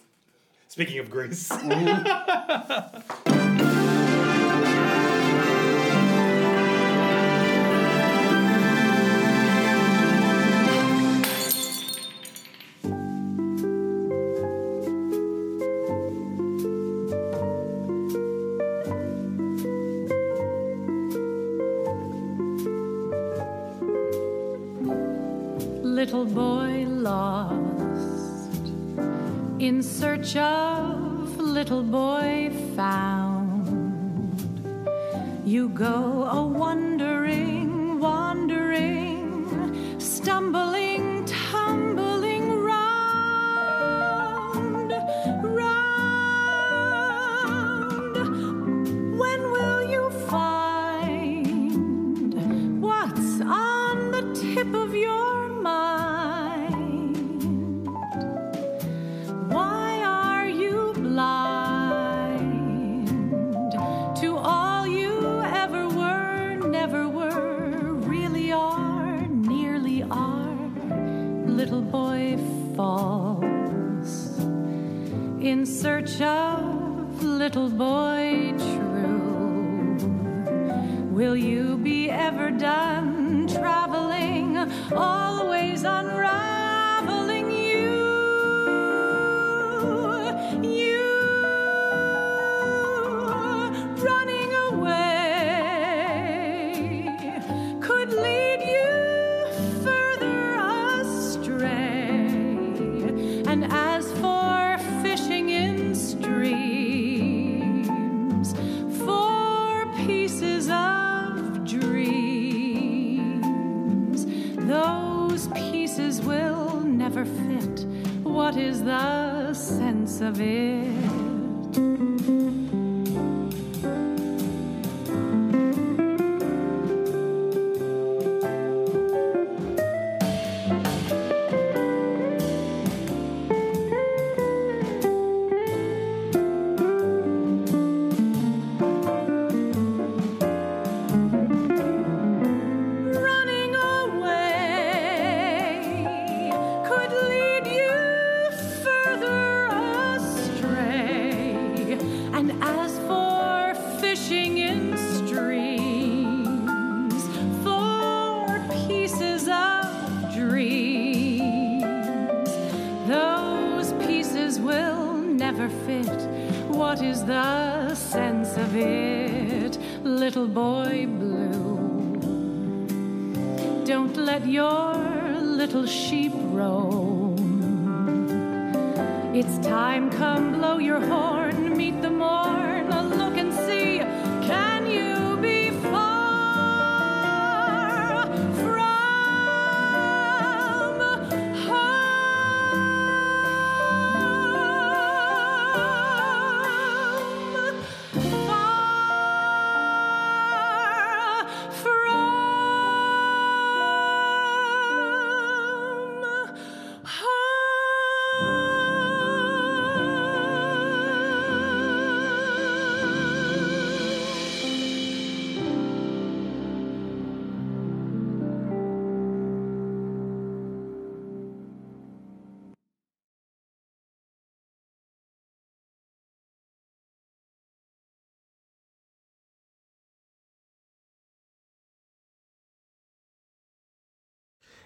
Speaking 0.70 1.00
of 1.00 1.10
Grease. 1.12 1.52